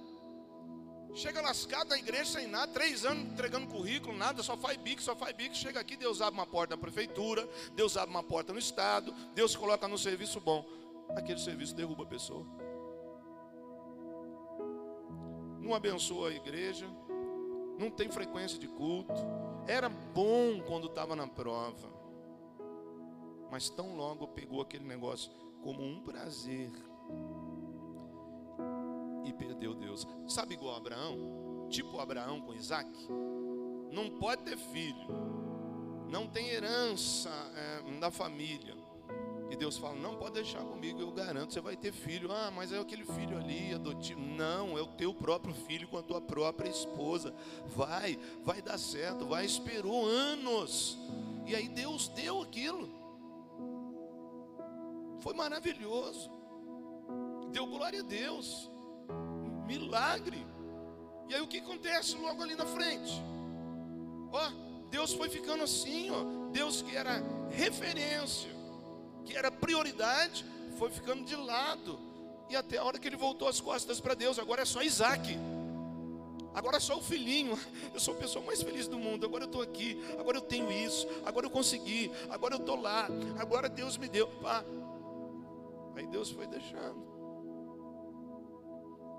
Chega 1.13 1.41
lascado 1.41 1.89
na 1.89 1.97
igreja 1.97 2.39
sem 2.39 2.47
nada, 2.47 2.71
três 2.71 3.05
anos 3.05 3.31
entregando 3.33 3.67
currículo, 3.67 4.15
nada, 4.15 4.41
só 4.41 4.55
faz 4.55 4.77
bico, 4.77 5.01
só 5.01 5.15
faz 5.15 5.35
bico. 5.35 5.55
Chega 5.55 5.79
aqui, 5.79 5.97
Deus 5.97 6.21
abre 6.21 6.39
uma 6.39 6.47
porta 6.47 6.75
na 6.75 6.81
prefeitura, 6.81 7.47
Deus 7.75 7.97
abre 7.97 8.11
uma 8.11 8.23
porta 8.23 8.53
no 8.53 8.59
Estado, 8.59 9.13
Deus 9.35 9.55
coloca 9.55 9.87
no 9.87 9.97
serviço 9.97 10.39
bom. 10.39 10.65
Aquele 11.15 11.39
serviço 11.39 11.75
derruba 11.75 12.03
a 12.03 12.07
pessoa. 12.07 12.45
Não 15.59 15.73
abençoa 15.73 16.29
a 16.29 16.33
igreja, 16.33 16.87
não 17.77 17.91
tem 17.91 18.09
frequência 18.09 18.57
de 18.57 18.67
culto. 18.67 19.13
Era 19.67 19.89
bom 19.89 20.61
quando 20.65 20.87
estava 20.87 21.15
na 21.15 21.27
prova, 21.27 21.91
mas 23.51 23.69
tão 23.69 23.95
logo 23.95 24.29
pegou 24.29 24.61
aquele 24.61 24.85
negócio 24.85 25.29
como 25.61 25.83
um 25.83 26.01
prazer 26.01 26.71
e 29.23 29.33
perdeu 29.33 29.73
Deus. 29.73 30.07
Sabe 30.27 30.53
igual 30.53 30.75
Abraão? 30.75 31.67
Tipo 31.69 31.99
Abraão 31.99 32.41
com 32.41 32.53
Isaac? 32.53 32.89
Não 33.91 34.09
pode 34.09 34.43
ter 34.43 34.57
filho, 34.57 35.07
não 36.09 36.27
tem 36.27 36.49
herança 36.49 37.29
é, 37.55 37.99
da 37.99 38.09
família. 38.09 38.75
E 39.49 39.55
Deus 39.57 39.77
fala: 39.77 39.95
Não 39.95 40.15
pode 40.15 40.35
deixar 40.35 40.63
comigo, 40.63 41.01
eu 41.01 41.11
garanto, 41.11 41.53
você 41.53 41.59
vai 41.59 41.75
ter 41.75 41.91
filho. 41.91 42.31
Ah, 42.31 42.49
mas 42.49 42.71
é 42.71 42.79
aquele 42.79 43.03
filho 43.03 43.37
ali, 43.37 43.73
adotivo. 43.73 44.21
Não, 44.21 44.77
é 44.77 44.81
o 44.81 44.87
teu 44.87 45.13
próprio 45.13 45.53
filho 45.53 45.89
com 45.89 45.97
a 45.97 46.01
tua 46.01 46.21
própria 46.21 46.69
esposa. 46.69 47.33
Vai, 47.67 48.17
vai 48.45 48.61
dar 48.61 48.77
certo. 48.77 49.25
Vai, 49.25 49.45
esperou 49.45 50.05
anos. 50.05 50.97
E 51.45 51.53
aí 51.53 51.67
Deus 51.67 52.07
deu 52.07 52.41
aquilo. 52.41 52.89
Foi 55.19 55.33
maravilhoso. 55.33 56.31
Deu 57.51 57.67
glória 57.67 57.99
a 57.99 58.03
Deus 58.03 58.70
milagre. 59.71 60.45
E 61.29 61.33
aí 61.33 61.41
o 61.41 61.47
que 61.47 61.59
acontece 61.59 62.17
logo 62.17 62.41
ali 62.43 62.55
na 62.55 62.65
frente? 62.65 63.13
Ó, 64.31 64.51
Deus 64.89 65.13
foi 65.13 65.29
ficando 65.29 65.63
assim, 65.63 66.09
ó. 66.11 66.51
Deus 66.51 66.81
que 66.81 66.95
era 66.95 67.23
referência, 67.49 68.51
que 69.25 69.35
era 69.35 69.49
prioridade, 69.49 70.45
foi 70.77 70.89
ficando 70.89 71.23
de 71.23 71.35
lado. 71.35 71.97
E 72.49 72.55
até 72.55 72.77
a 72.77 72.83
hora 72.83 72.99
que 72.99 73.07
ele 73.07 73.15
voltou 73.15 73.47
as 73.47 73.61
costas 73.61 74.01
para 74.01 74.13
Deus, 74.13 74.37
agora 74.37 74.63
é 74.63 74.65
só 74.65 74.81
Isaac. 74.81 75.37
Agora 76.53 76.75
é 76.75 76.79
só 76.81 76.97
o 76.97 77.01
filhinho. 77.01 77.57
Eu 77.93 77.99
sou 77.99 78.13
a 78.13 78.17
pessoa 78.17 78.43
mais 78.45 78.61
feliz 78.61 78.87
do 78.89 78.99
mundo. 78.99 79.25
Agora 79.25 79.45
eu 79.45 79.47
estou 79.47 79.61
aqui. 79.61 79.97
Agora 80.19 80.37
eu 80.37 80.41
tenho 80.41 80.69
isso. 80.69 81.07
Agora 81.25 81.45
eu 81.45 81.49
consegui. 81.49 82.11
Agora 82.29 82.55
eu 82.55 82.59
estou 82.59 82.75
lá. 82.75 83.07
Agora 83.39 83.69
Deus 83.69 83.97
me 83.97 84.09
deu. 84.09 84.27
Pá. 84.41 84.65
Aí 85.95 86.05
Deus 86.07 86.29
foi 86.29 86.47
deixando. 86.47 87.10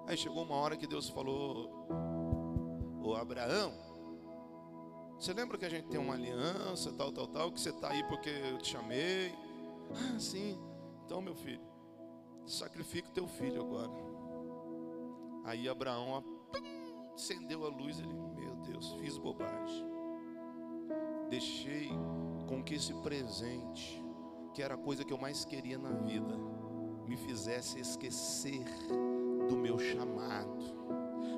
Aí 0.06 0.16
chegou 0.16 0.42
uma 0.42 0.56
hora 0.56 0.76
que 0.76 0.86
Deus 0.86 1.08
falou: 1.08 1.70
Ô 3.02 3.14
Abraão, 3.14 3.72
você 5.18 5.32
lembra 5.32 5.56
que 5.56 5.64
a 5.64 5.68
gente 5.68 5.88
tem 5.88 6.00
uma 6.00 6.14
aliança, 6.14 6.92
tal, 6.92 7.12
tal, 7.12 7.26
tal, 7.28 7.52
que 7.52 7.60
você 7.60 7.70
está 7.70 7.90
aí 7.90 8.02
porque 8.08 8.28
eu 8.28 8.58
te 8.58 8.70
chamei? 8.70 9.32
Ah, 9.92 10.18
sim. 10.18 10.58
Então, 11.04 11.22
meu 11.22 11.34
filho, 11.34 11.62
sacrifica 12.46 13.08
o 13.08 13.12
teu 13.12 13.28
filho 13.28 13.62
agora. 13.62 13.92
Aí 15.44 15.68
Abraão 15.68 16.24
acendeu 17.14 17.64
a 17.64 17.68
luz, 17.68 17.98
ele, 17.98 18.12
meu 18.12 18.54
Deus, 18.56 18.92
fiz 18.94 19.18
bobagem. 19.18 19.86
Deixei 21.28 21.88
com 22.48 22.62
que 22.62 22.74
esse 22.74 22.92
presente, 22.94 24.02
que 24.52 24.62
era 24.62 24.74
a 24.74 24.78
coisa 24.78 25.04
que 25.04 25.12
eu 25.12 25.18
mais 25.18 25.44
queria 25.44 25.78
na 25.78 25.90
vida, 25.90 26.36
me 27.06 27.16
fizesse 27.16 27.78
esquecer 27.78 28.64
do 29.52 29.56
meu 29.58 29.78
chamado, 29.78 30.56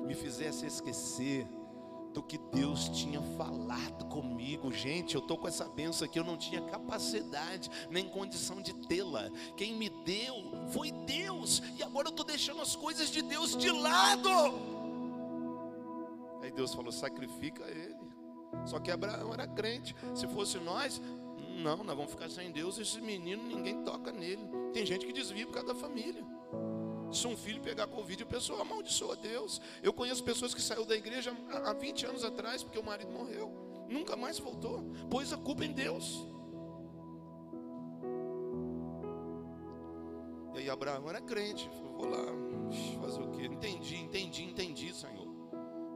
me 0.07 0.15
fizesse 0.15 0.65
esquecer 0.65 1.45
do 2.13 2.23
que 2.23 2.37
Deus 2.37 2.87
tinha 2.87 3.21
falado 3.37 4.05
comigo. 4.05 4.71
Gente, 4.71 5.15
eu 5.15 5.21
estou 5.21 5.37
com 5.37 5.49
essa 5.49 5.67
benção 5.67 6.07
aqui, 6.07 6.17
eu 6.17 6.23
não 6.23 6.37
tinha 6.37 6.61
capacidade 6.61 7.69
nem 7.89 8.07
condição 8.07 8.61
de 8.61 8.73
tê-la. 8.87 9.29
Quem 9.57 9.75
me 9.75 9.89
deu 9.89 10.33
foi 10.69 10.93
Deus, 10.93 11.61
e 11.77 11.83
agora 11.83 12.07
eu 12.07 12.11
estou 12.11 12.25
deixando 12.25 12.61
as 12.61 12.73
coisas 12.73 13.09
de 13.09 13.21
Deus 13.21 13.57
de 13.57 13.69
lado. 13.69 14.29
Aí 16.41 16.51
Deus 16.51 16.73
falou: 16.73 16.93
sacrifica 16.93 17.65
ele. 17.65 18.05
Só 18.65 18.79
que 18.79 18.91
Abraão 18.91 19.33
era 19.33 19.45
crente. 19.45 19.93
Se 20.13 20.25
fosse 20.25 20.57
nós, 20.57 21.01
não, 21.61 21.83
nós 21.83 21.97
vamos 21.97 22.11
ficar 22.11 22.29
sem 22.29 22.49
Deus. 22.49 22.77
Esse 22.77 23.01
menino, 23.01 23.43
ninguém 23.43 23.83
toca 23.83 24.13
nele. 24.13 24.47
Tem 24.71 24.85
gente 24.85 25.05
que 25.05 25.11
desvia 25.11 25.45
por 25.45 25.53
causa 25.55 25.73
da 25.73 25.75
família. 25.75 26.23
Se 27.15 27.25
um 27.27 27.37
filho 27.37 27.61
pegar 27.61 27.87
Covid, 27.87 28.23
a 28.23 28.25
pessoa 28.25 28.61
amaldiçoa 28.61 29.15
Deus. 29.15 29.61
Eu 29.81 29.93
conheço 29.93 30.23
pessoas 30.23 30.53
que 30.53 30.61
saíram 30.61 30.85
da 30.85 30.95
igreja 30.95 31.35
há 31.49 31.73
20 31.73 32.05
anos 32.07 32.23
atrás 32.25 32.61
porque 32.61 32.77
o 32.77 32.83
marido 32.83 33.11
morreu. 33.11 33.51
Nunca 33.89 34.17
mais 34.17 34.37
voltou. 34.37 34.83
Pôs 35.09 35.31
a 35.31 35.37
culpa 35.37 35.63
em 35.63 35.71
Deus. 35.71 36.27
E 40.53 40.59
aí 40.59 40.69
Abraão 40.69 41.09
era 41.09 41.21
crente. 41.21 41.69
Falou, 41.69 41.93
vou 41.93 42.09
lá 42.09 43.01
fazer 43.01 43.21
o 43.21 43.31
quê? 43.31 43.45
Entendi, 43.45 43.95
entendi, 43.95 44.43
entendi, 44.43 44.93
Senhor. 44.93 45.25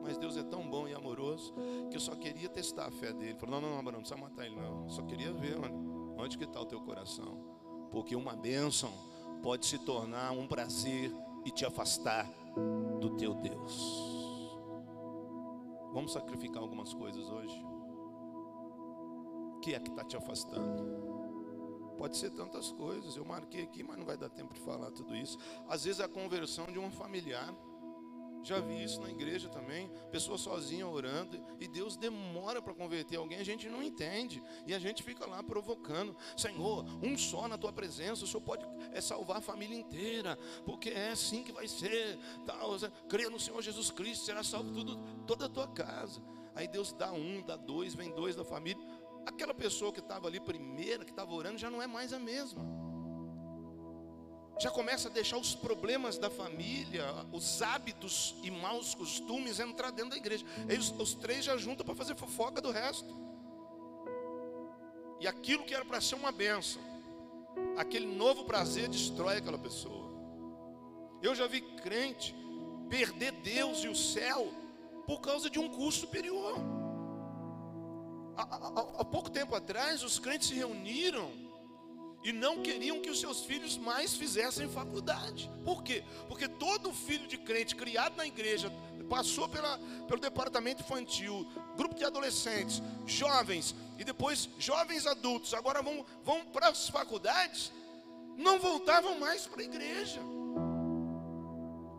Mas 0.02 0.18
Deus 0.18 0.38
é 0.38 0.44
tão 0.44 0.70
bom 0.70 0.88
e 0.88 0.94
amoroso 0.94 1.54
que 1.90 1.98
eu 1.98 2.02
só 2.02 2.16
queria 2.16 2.48
testar 2.48 2.88
a 2.88 2.92
fé 2.92 3.12
dele. 3.12 3.36
Falou, 3.38 3.60
não, 3.60 3.70
não, 3.70 3.80
Abraão, 3.80 4.00
não 4.00 4.00
precisa 4.02 4.20
matar 4.20 4.46
ele 4.46 4.56
não. 4.56 4.88
Só 4.90 5.02
queria 5.04 5.34
ver, 5.34 5.60
mano, 5.60 6.16
onde 6.18 6.38
que 6.38 6.46
está 6.46 6.62
o 6.62 6.66
teu 6.66 6.80
coração. 6.80 7.44
Porque 7.92 8.16
uma 8.16 8.36
bênção 8.36 9.09
pode 9.42 9.66
se 9.66 9.78
tornar 9.80 10.32
um 10.32 10.48
prazer 10.48 11.12
e 11.46 11.52
te 11.52 11.66
afastar 11.66 12.30
do 13.00 13.16
teu 13.18 13.34
Deus. 13.36 14.10
Vamos 15.94 16.14
sacrificar 16.14 16.62
algumas 16.62 16.94
coisas 16.94 17.28
hoje. 17.30 17.66
O 19.56 19.60
que 19.62 19.74
é 19.74 19.80
que 19.80 19.90
está 19.90 20.04
te 20.04 20.16
afastando? 20.16 21.00
Pode 21.98 22.16
ser 22.16 22.30
tantas 22.32 22.72
coisas. 22.72 23.16
Eu 23.16 23.26
marquei 23.26 23.64
aqui, 23.64 23.84
mas 23.84 23.98
não 23.98 24.06
vai 24.06 24.18
dar 24.18 24.30
tempo 24.30 24.54
de 24.54 24.60
falar 24.62 24.92
tudo 24.92 25.16
isso. 25.16 25.38
Às 25.68 25.84
vezes 25.84 26.00
a 26.00 26.08
conversão 26.08 26.66
de 26.68 26.80
um 26.80 26.90
familiar. 26.92 27.54
Já 28.44 28.60
vi 28.60 28.84
isso 28.84 29.02
na 29.02 29.10
igreja 29.10 29.50
também, 29.50 29.92
pessoa 30.12 30.38
sozinha 30.38 30.88
orando, 30.88 31.40
e 31.60 31.68
Deus 31.68 31.96
demora 31.98 32.62
para 32.62 32.74
converter 32.74 33.18
alguém, 33.18 33.38
a 33.38 33.44
gente 33.44 33.68
não 33.70 33.84
entende, 33.84 34.42
e 34.66 34.74
a 34.74 34.80
gente 34.80 35.04
fica 35.04 35.26
lá 35.26 35.44
provocando, 35.44 36.16
Senhor, 36.38 36.86
um 37.04 37.18
só 37.18 37.48
na 37.48 37.58
tua 37.58 37.72
presença, 37.74 38.24
o 38.24 38.28
Senhor 38.28 38.42
pode 38.42 38.66
é, 38.94 39.02
salvar 39.02 39.38
a 39.38 39.42
família 39.42 39.78
inteira, 39.78 40.38
porque 40.66 40.90
é 40.90 41.10
assim 41.10 41.44
que 41.44 41.52
vai 41.52 41.68
ser, 41.68 42.18
tal, 42.46 42.72
crê 43.08 43.30
no 43.30 43.40
Senhor 43.40 43.62
Jesus 43.62 43.92
Cristo, 43.92 44.26
será 44.26 44.44
salvo 44.44 44.72
tudo, 44.72 44.98
toda 45.28 45.46
a 45.46 45.50
tua 45.50 45.68
casa. 45.68 46.22
Aí 46.56 46.68
Deus 46.68 46.92
dá 46.94 47.12
um, 47.12 47.42
dá 47.42 47.56
dois, 47.56 47.94
vem 47.94 48.12
dois 48.12 48.36
da 48.36 48.44
família, 48.44 48.84
aquela 49.26 49.54
pessoa 49.54 49.92
que 49.92 50.00
estava 50.00 50.28
ali 50.28 50.40
primeira, 50.40 51.04
que 51.04 51.12
estava 51.12 51.34
orando, 51.34 51.58
já 51.58 51.70
não 51.70 51.82
é 51.82 51.88
mais 51.88 52.14
a 52.14 52.20
mesma 52.20 52.89
já 54.60 54.70
começa 54.70 55.08
a 55.08 55.12
deixar 55.12 55.38
os 55.38 55.56
problemas 55.56 56.18
da 56.18 56.30
família, 56.30 57.06
os 57.32 57.62
hábitos 57.62 58.36
e 58.44 58.52
maus 58.52 58.94
costumes 58.94 59.58
entrar 59.58 59.90
dentro 59.90 60.12
da 60.12 60.18
igreja. 60.18 60.46
Aí 60.70 60.78
os, 60.78 60.92
os 61.00 61.14
três 61.14 61.46
já 61.46 61.56
juntam 61.56 61.86
para 61.86 61.96
fazer 61.96 62.16
fofoca 62.16 62.62
do 62.62 62.70
resto. 62.70 63.16
E 65.22 65.28
aquilo 65.28 65.64
que 65.64 65.74
era 65.74 65.86
para 65.86 66.02
ser 66.02 66.16
uma 66.16 66.32
benção, 66.32 66.82
aquele 67.78 68.06
novo 68.06 68.44
prazer 68.44 68.90
destrói 68.90 69.38
aquela 69.38 69.58
pessoa. 69.58 70.10
Eu 71.22 71.34
já 71.34 71.48
vi 71.48 71.62
crente 71.62 72.36
perder 72.90 73.32
Deus 73.32 73.84
e 73.86 73.88
o 73.88 73.96
céu 73.96 74.52
por 75.08 75.22
causa 75.22 75.50
de 75.50 75.58
um 75.58 75.70
curso 75.70 76.02
superior. 76.02 76.56
Há, 78.36 78.44
há, 78.44 79.02
há 79.02 79.06
pouco 79.06 79.30
tempo 79.30 79.56
atrás, 79.56 80.04
os 80.04 80.20
crentes 80.20 80.50
se 80.50 80.54
reuniram 80.54 81.49
e 82.24 82.32
não 82.34 82.62
queriam 82.62 83.00
que 83.00 83.10
os 83.10 83.20
seus 83.20 83.42
filhos 83.46 83.78
mais 83.78 84.16
fizessem 84.16 84.68
faculdade. 84.68 85.50
Por 85.64 85.84
quê? 85.84 86.04
Porque 86.28 86.48
todo 86.48 86.94
filho 86.94 87.28
de 87.28 87.38
crente 87.38 87.76
criado 87.76 88.16
na 88.18 88.28
igreja 88.28 88.72
passou 89.10 89.48
pela, 89.48 89.78
pelo 90.08 90.20
departamento 90.20 90.84
infantil, 90.84 91.50
grupo 91.76 91.96
de 91.96 92.04
adolescentes, 92.04 92.82
jovens 93.06 93.76
e 93.98 94.04
depois 94.04 94.50
jovens 94.60 95.08
adultos, 95.08 95.54
agora 95.54 95.82
vão, 95.82 96.06
vão 96.24 96.46
para 96.46 96.70
as 96.70 96.90
faculdades, 96.90 97.72
não 98.38 98.60
voltavam 98.60 99.20
mais 99.20 99.48
para 99.48 99.62
a 99.62 99.66
igreja. 99.66 100.20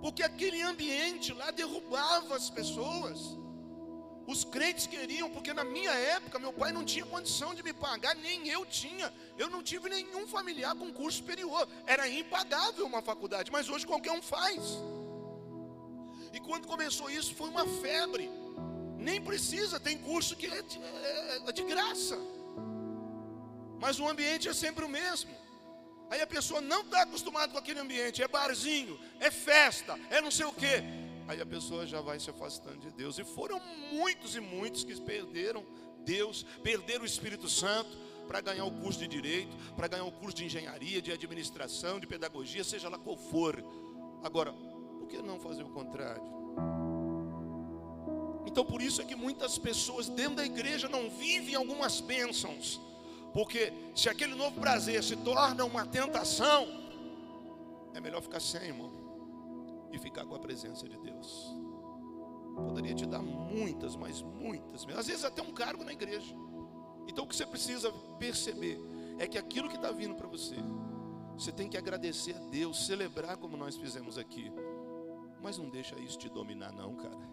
Porque 0.00 0.22
aquele 0.22 0.62
ambiente 0.62 1.32
lá 1.32 1.50
derrubava 1.50 2.34
as 2.34 2.48
pessoas. 2.48 3.36
Os 4.30 4.44
crentes 4.44 4.86
queriam, 4.86 5.28
porque 5.28 5.52
na 5.52 5.64
minha 5.64 5.90
época 5.90 6.38
meu 6.38 6.52
pai 6.52 6.70
não 6.70 6.84
tinha 6.84 7.04
condição 7.04 7.52
de 7.52 7.64
me 7.64 7.72
pagar, 7.72 8.14
nem 8.14 8.48
eu 8.48 8.64
tinha. 8.64 9.12
Eu 9.36 9.50
não 9.50 9.60
tive 9.60 9.88
nenhum 9.88 10.24
familiar 10.34 10.72
com 10.76 10.92
curso 10.92 11.18
superior. 11.18 11.66
Era 11.84 12.08
impagável 12.08 12.86
uma 12.86 13.02
faculdade, 13.02 13.50
mas 13.50 13.68
hoje 13.68 13.84
qualquer 13.84 14.12
um 14.12 14.22
faz. 14.22 14.62
E 16.32 16.38
quando 16.38 16.68
começou 16.68 17.10
isso, 17.10 17.34
foi 17.34 17.48
uma 17.48 17.66
febre. 17.82 18.30
Nem 18.96 19.20
precisa, 19.20 19.80
tem 19.80 19.98
curso 19.98 20.36
que 20.36 20.46
é 20.46 20.62
de, 20.62 20.78
é, 20.78 21.42
é 21.48 21.52
de 21.52 21.64
graça. 21.64 22.16
Mas 23.80 23.98
o 23.98 24.08
ambiente 24.08 24.48
é 24.48 24.54
sempre 24.54 24.84
o 24.84 24.88
mesmo. 24.88 25.32
Aí 26.08 26.20
a 26.22 26.26
pessoa 26.26 26.60
não 26.60 26.82
está 26.82 27.02
acostumada 27.02 27.50
com 27.50 27.58
aquele 27.58 27.80
ambiente, 27.80 28.22
é 28.22 28.28
barzinho, 28.28 28.96
é 29.18 29.28
festa, 29.28 29.98
é 30.08 30.20
não 30.20 30.30
sei 30.30 30.46
o 30.46 30.52
quê 30.52 30.84
aí 31.30 31.40
a 31.40 31.46
pessoa 31.46 31.86
já 31.86 32.00
vai 32.00 32.18
se 32.18 32.28
afastando 32.28 32.78
de 32.78 32.90
Deus. 32.90 33.18
E 33.18 33.24
foram 33.24 33.60
muitos 33.92 34.34
e 34.34 34.40
muitos 34.40 34.82
que 34.82 35.00
perderam 35.00 35.64
Deus, 36.04 36.44
perderam 36.62 37.02
o 37.02 37.06
Espírito 37.06 37.48
Santo 37.48 37.96
para 38.26 38.40
ganhar 38.40 38.64
o 38.64 38.70
curso 38.72 38.98
de 38.98 39.06
direito, 39.06 39.56
para 39.76 39.86
ganhar 39.86 40.04
o 40.04 40.12
curso 40.12 40.36
de 40.36 40.44
engenharia, 40.44 41.00
de 41.00 41.12
administração, 41.12 42.00
de 42.00 42.06
pedagogia, 42.06 42.64
seja 42.64 42.88
lá 42.88 42.98
qual 42.98 43.16
for. 43.16 43.64
Agora, 44.22 44.52
por 44.52 45.06
que 45.06 45.22
não 45.22 45.38
fazer 45.38 45.62
o 45.62 45.70
contrário? 45.70 46.22
Então, 48.44 48.64
por 48.64 48.82
isso 48.82 49.00
é 49.00 49.04
que 49.04 49.14
muitas 49.14 49.56
pessoas 49.56 50.08
dentro 50.08 50.36
da 50.36 50.44
igreja 50.44 50.88
não 50.88 51.08
vivem 51.10 51.54
algumas 51.54 52.00
bênçãos, 52.00 52.80
porque 53.32 53.72
se 53.94 54.08
aquele 54.08 54.34
novo 54.34 54.60
prazer 54.60 55.04
se 55.04 55.14
torna 55.16 55.64
uma 55.64 55.86
tentação, 55.86 56.66
é 57.94 58.00
melhor 58.00 58.20
ficar 58.20 58.40
sem, 58.40 58.62
irmão 58.62 58.99
e 59.92 59.98
ficar 59.98 60.24
com 60.24 60.34
a 60.34 60.38
presença 60.38 60.88
de 60.88 60.98
Deus. 60.98 61.54
Poderia 62.54 62.94
te 62.94 63.06
dar 63.06 63.22
muitas, 63.22 63.96
mas 63.96 64.22
muitas, 64.22 64.86
às 64.96 65.06
vezes 65.06 65.24
até 65.24 65.42
um 65.42 65.52
cargo 65.52 65.84
na 65.84 65.92
igreja. 65.92 66.34
Então 67.06 67.24
o 67.24 67.28
que 67.28 67.34
você 67.34 67.46
precisa 67.46 67.90
perceber 68.18 68.80
é 69.18 69.26
que 69.26 69.38
aquilo 69.38 69.68
que 69.68 69.76
está 69.76 69.90
vindo 69.90 70.14
para 70.14 70.28
você, 70.28 70.56
você 71.34 71.50
tem 71.50 71.68
que 71.68 71.76
agradecer 71.76 72.36
a 72.36 72.40
Deus, 72.50 72.86
celebrar 72.86 73.36
como 73.36 73.56
nós 73.56 73.76
fizemos 73.76 74.18
aqui. 74.18 74.52
Mas 75.42 75.56
não 75.56 75.70
deixa 75.70 75.98
isso 75.98 76.18
te 76.18 76.28
dominar, 76.28 76.72
não, 76.72 76.94
cara. 76.94 77.30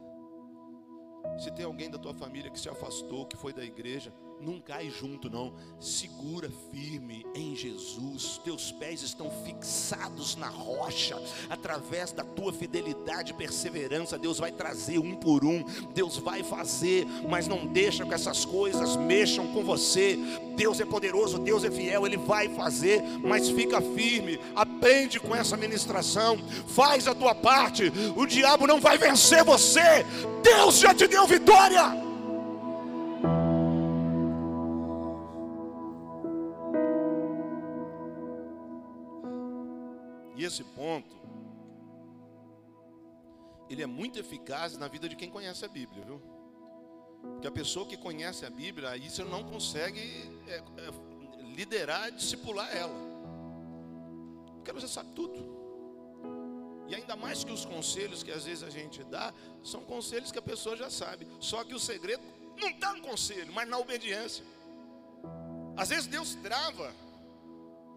Se 1.38 1.52
tem 1.52 1.66
alguém 1.66 1.90
da 1.90 1.98
tua 1.98 2.14
família 2.14 2.50
que 2.50 2.60
se 2.60 2.70
afastou, 2.70 3.26
que 3.26 3.36
foi 3.36 3.52
da 3.52 3.64
igreja, 3.64 4.14
não 4.40 4.60
cai 4.60 4.90
junto, 4.90 5.30
não. 5.30 5.54
Segura 5.80 6.50
firme 6.72 7.26
em 7.34 7.56
Jesus. 7.56 8.40
Teus 8.44 8.72
pés 8.72 9.02
estão 9.02 9.30
fixados 9.44 10.36
na 10.36 10.48
rocha. 10.48 11.20
Através 11.50 12.12
da 12.12 12.24
tua 12.24 12.54
fidelidade 12.54 13.32
e 13.32 13.36
perseverança, 13.36 14.18
Deus 14.18 14.38
vai 14.38 14.52
trazer 14.52 15.00
um 15.00 15.16
por 15.16 15.44
um. 15.44 15.64
Deus 15.94 16.18
vai 16.18 16.44
fazer, 16.44 17.06
mas 17.28 17.48
não 17.48 17.66
deixa 17.66 18.06
que 18.06 18.14
essas 18.14 18.46
coisas 18.46 18.96
mexam 18.96 19.48
com 19.48 19.64
você. 19.64 20.18
Deus 20.56 20.80
é 20.80 20.86
poderoso, 20.86 21.40
Deus 21.40 21.64
é 21.64 21.72
fiel, 21.72 22.06
Ele 22.06 22.18
vai 22.18 22.50
fazer, 22.50 23.02
mas 23.24 23.50
fica 23.50 23.82
firme. 23.82 24.40
Aprende 24.56 25.20
com 25.20 25.36
essa 25.36 25.58
ministração. 25.58 26.38
Faz 26.68 27.08
a 27.08 27.16
tua 27.16 27.34
parte. 27.34 27.92
O 28.16 28.26
diabo 28.26 28.68
não 28.68 28.80
vai 28.80 28.98
vencer 28.98 29.44
você. 29.44 30.06
Deus 30.44 30.80
já 30.80 30.94
te 30.94 31.08
deu 31.08 31.26
vitória. 31.28 32.07
Esse 40.48 40.64
ponto, 40.64 41.16
ele 43.70 43.84
é 43.84 43.86
muito 43.86 44.18
eficaz 44.20 44.78
na 44.78 44.88
vida 44.88 45.08
de 45.10 45.16
quem 45.16 45.30
conhece 45.30 45.66
a 45.66 45.68
Bíblia, 45.68 46.04
viu? 46.04 46.22
Porque 47.22 47.48
a 47.48 47.52
pessoa 47.52 47.86
que 47.86 47.98
conhece 47.98 48.46
a 48.46 48.50
Bíblia, 48.50 48.90
aí 48.90 49.10
você 49.10 49.24
não 49.24 49.44
consegue 49.44 50.00
é, 50.48 50.56
é, 50.56 51.44
liderar, 51.56 52.12
discipular 52.12 52.74
ela. 52.76 52.96
Porque 54.56 54.80
já 54.80 54.88
sabe 54.88 55.12
tudo. 55.14 55.58
E 56.88 56.96
ainda 56.96 57.16
mais 57.16 57.44
que 57.44 57.52
os 57.52 57.66
conselhos 57.66 58.24
que 58.24 58.32
às 58.32 58.46
vezes 58.46 58.64
a 58.64 58.70
gente 58.70 59.04
dá, 59.04 59.34
são 59.64 59.82
conselhos 59.82 60.32
que 60.32 60.40
a 60.40 60.42
pessoa 60.42 60.78
já 60.78 60.90
sabe. 60.90 61.28
Só 61.40 61.64
que 61.64 61.76
o 61.76 61.80
segredo 61.80 62.24
não 62.58 62.70
está 62.70 62.94
no 62.94 63.02
conselho, 63.02 63.52
mas 63.54 63.68
na 63.68 63.78
obediência. 63.78 64.46
Às 65.76 65.90
vezes 65.90 66.08
Deus 66.08 66.36
trava 66.36 66.94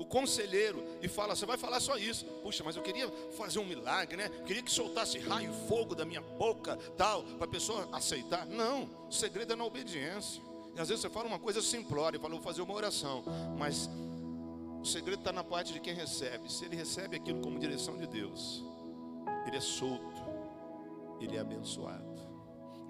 o 0.01 0.07
conselheiro 0.07 0.83
e 1.03 1.09
fala: 1.09 1.37
Você 1.37 1.45
vai 1.45 1.59
falar 1.59 1.79
só 1.79 1.99
isso. 1.99 2.25
Puxa, 2.43 2.65
mas 2.65 2.75
eu 2.75 2.83
queria 2.83 3.07
fazer 3.37 3.59
um 3.59 3.67
milagre, 3.67 4.17
né? 4.17 4.31
Eu 4.39 4.45
queria 4.45 4.63
que 4.63 4.71
soltasse 4.71 5.19
raio 5.19 5.53
e 5.53 5.69
fogo 5.69 5.95
da 5.95 6.07
minha 6.07 6.23
boca, 6.23 6.77
tal, 6.97 7.23
para 7.23 7.45
a 7.45 7.49
pessoa 7.49 7.87
aceitar. 7.93 8.47
Não, 8.47 8.89
o 9.07 9.13
segredo 9.13 9.53
é 9.53 9.57
na 9.57 9.65
obediência. 9.65 10.43
E 10.75 10.81
às 10.81 10.89
vezes 10.89 11.03
você 11.03 11.11
fala 11.11 11.27
uma 11.27 11.39
coisa 11.39 11.61
simplória, 11.61 12.19
fala, 12.19 12.35
vou 12.35 12.43
fazer 12.43 12.63
uma 12.63 12.73
oração, 12.73 13.23
mas 13.59 13.91
o 14.81 14.87
segredo 14.87 15.19
está 15.19 15.33
na 15.33 15.45
parte 15.45 15.75
de 15.75 15.81
quem 15.81 15.93
recebe. 15.93 16.51
Se 16.51 16.65
ele 16.65 16.77
recebe 16.77 17.17
aquilo 17.17 17.43
como 17.43 17.59
direção 17.59 17.99
de 17.99 18.07
Deus, 18.07 18.65
ele 19.47 19.59
é 19.59 19.61
solto, 19.61 20.23
ele 21.21 21.37
é 21.37 21.41
abençoado. 21.41 22.10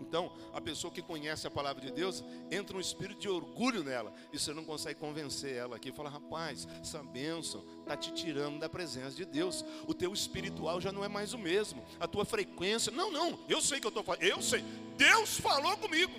Então, 0.00 0.32
a 0.52 0.60
pessoa 0.60 0.92
que 0.92 1.02
conhece 1.02 1.46
a 1.46 1.50
palavra 1.50 1.84
de 1.84 1.92
Deus, 1.92 2.24
entra 2.50 2.76
um 2.76 2.80
espírito 2.80 3.20
de 3.20 3.28
orgulho 3.28 3.84
nela, 3.84 4.12
e 4.32 4.38
você 4.38 4.52
não 4.54 4.64
consegue 4.64 4.98
convencer 4.98 5.54
ela 5.54 5.76
aqui. 5.76 5.92
Fala, 5.92 6.08
rapaz, 6.08 6.66
essa 6.80 7.02
bênção 7.02 7.62
está 7.80 7.96
te 7.96 8.12
tirando 8.12 8.58
da 8.58 8.68
presença 8.68 9.14
de 9.14 9.24
Deus. 9.24 9.64
O 9.86 9.94
teu 9.94 10.12
espiritual 10.12 10.80
já 10.80 10.90
não 10.90 11.04
é 11.04 11.08
mais 11.08 11.34
o 11.34 11.38
mesmo. 11.38 11.84
A 12.00 12.08
tua 12.08 12.24
frequência, 12.24 12.90
não, 12.90 13.12
não, 13.12 13.38
eu 13.48 13.60
sei 13.60 13.78
que 13.78 13.86
eu 13.86 13.90
estou 13.90 14.02
falando, 14.02 14.22
eu 14.22 14.40
sei, 14.40 14.64
Deus 14.96 15.38
falou 15.38 15.76
comigo. 15.76 16.12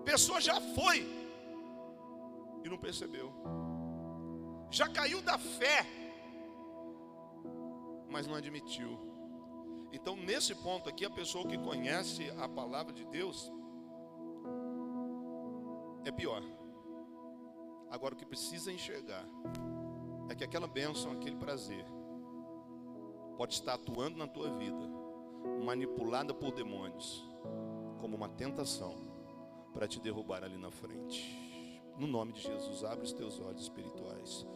A 0.00 0.02
pessoa 0.04 0.40
já 0.40 0.60
foi 0.60 1.06
e 2.64 2.68
não 2.68 2.78
percebeu, 2.78 3.32
já 4.70 4.88
caiu 4.88 5.22
da 5.22 5.38
fé, 5.38 5.86
mas 8.10 8.26
não 8.26 8.34
admitiu. 8.34 9.07
Então, 9.92 10.16
nesse 10.16 10.54
ponto 10.54 10.88
aqui, 10.88 11.04
a 11.04 11.10
pessoa 11.10 11.46
que 11.46 11.56
conhece 11.58 12.30
a 12.38 12.48
palavra 12.48 12.92
de 12.92 13.04
Deus 13.06 13.50
é 16.04 16.10
pior. 16.10 16.42
Agora, 17.90 18.14
o 18.14 18.16
que 18.16 18.26
precisa 18.26 18.70
enxergar 18.70 19.24
é 20.28 20.34
que 20.34 20.44
aquela 20.44 20.66
bênção, 20.66 21.12
aquele 21.12 21.36
prazer, 21.36 21.84
pode 23.36 23.54
estar 23.54 23.74
atuando 23.74 24.18
na 24.18 24.26
tua 24.26 24.50
vida, 24.58 24.88
manipulada 25.64 26.34
por 26.34 26.52
demônios, 26.52 27.24
como 27.98 28.16
uma 28.16 28.28
tentação 28.28 28.94
para 29.72 29.88
te 29.88 30.00
derrubar 30.00 30.44
ali 30.44 30.58
na 30.58 30.70
frente. 30.70 31.48
No 31.96 32.06
nome 32.06 32.32
de 32.32 32.42
Jesus, 32.42 32.84
abre 32.84 33.04
os 33.04 33.12
teus 33.12 33.40
olhos 33.40 33.62
espirituais. 33.62 34.46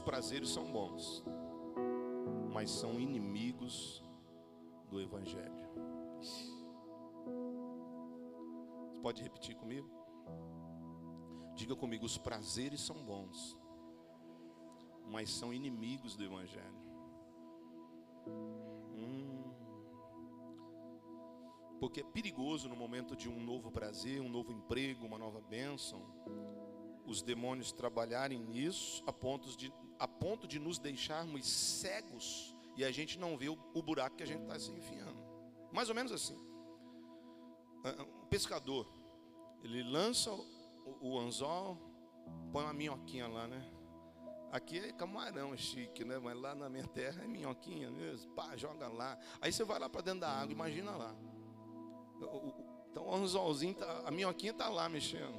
Os 0.00 0.04
prazeres 0.04 0.48
são 0.48 0.64
bons, 0.72 1.22
mas 2.54 2.70
são 2.70 2.98
inimigos 2.98 4.02
do 4.88 4.98
Evangelho. 4.98 5.68
Você 6.18 6.54
pode 9.02 9.22
repetir 9.22 9.54
comigo? 9.56 9.90
Diga 11.54 11.76
comigo: 11.76 12.06
os 12.06 12.16
prazeres 12.16 12.80
são 12.80 12.96
bons, 13.04 13.58
mas 15.04 15.28
são 15.28 15.52
inimigos 15.52 16.16
do 16.16 16.24
Evangelho. 16.24 16.80
Hum. 18.96 19.52
Porque 21.78 22.00
é 22.00 22.04
perigoso 22.04 22.70
no 22.70 22.74
momento 22.74 23.14
de 23.14 23.28
um 23.28 23.38
novo 23.38 23.70
prazer, 23.70 24.18
um 24.22 24.30
novo 24.30 24.50
emprego, 24.50 25.04
uma 25.04 25.18
nova 25.18 25.42
bênção, 25.42 26.00
os 27.04 27.20
demônios 27.20 27.70
trabalharem 27.70 28.38
nisso 28.38 29.04
a 29.06 29.12
ponto 29.12 29.54
de 29.58 29.70
a 30.00 30.08
ponto 30.08 30.48
de 30.48 30.58
nos 30.58 30.78
deixarmos 30.78 31.46
cegos 31.46 32.56
e 32.74 32.82
a 32.82 32.90
gente 32.90 33.18
não 33.18 33.36
vê 33.36 33.50
o, 33.50 33.82
buraco 33.82 34.16
que 34.16 34.22
a 34.22 34.26
gente 34.26 34.42
está 34.42 34.58
se 34.58 34.72
enfiando. 34.72 35.20
Mais 35.70 35.90
ou 35.90 35.94
menos 35.94 36.10
assim. 36.10 36.40
Ah, 37.84 37.94
ah, 37.98 38.02
um 38.02 38.26
pescador, 38.26 38.90
ele 39.62 39.82
lança 39.82 40.32
o, 40.32 40.46
o 41.02 41.18
anzol, 41.18 41.76
põe 42.50 42.64
uma 42.64 42.72
minhoquinha 42.72 43.28
lá, 43.28 43.46
né? 43.46 43.62
Aqui 44.50 44.78
é 44.78 44.92
camarão 44.92 45.54
chique, 45.54 46.04
né? 46.04 46.18
Mas 46.18 46.40
lá 46.40 46.54
na 46.54 46.70
minha 46.70 46.86
terra 46.86 47.22
é 47.22 47.26
minhoquinha 47.26 47.90
mesmo. 47.90 48.32
Pá, 48.32 48.56
joga 48.56 48.88
lá. 48.88 49.18
Aí 49.40 49.52
você 49.52 49.62
vai 49.62 49.78
lá 49.78 49.88
para 49.88 50.00
dentro 50.00 50.20
da 50.20 50.30
água, 50.30 50.52
imagina 50.52 50.92
lá. 50.92 51.14
Então 52.90 53.06
o 53.06 53.14
anzolzinho, 53.14 53.74
tá, 53.74 54.04
a 54.06 54.10
minhoquinha 54.10 54.52
está 54.52 54.70
lá 54.70 54.88
mexendo. 54.88 55.38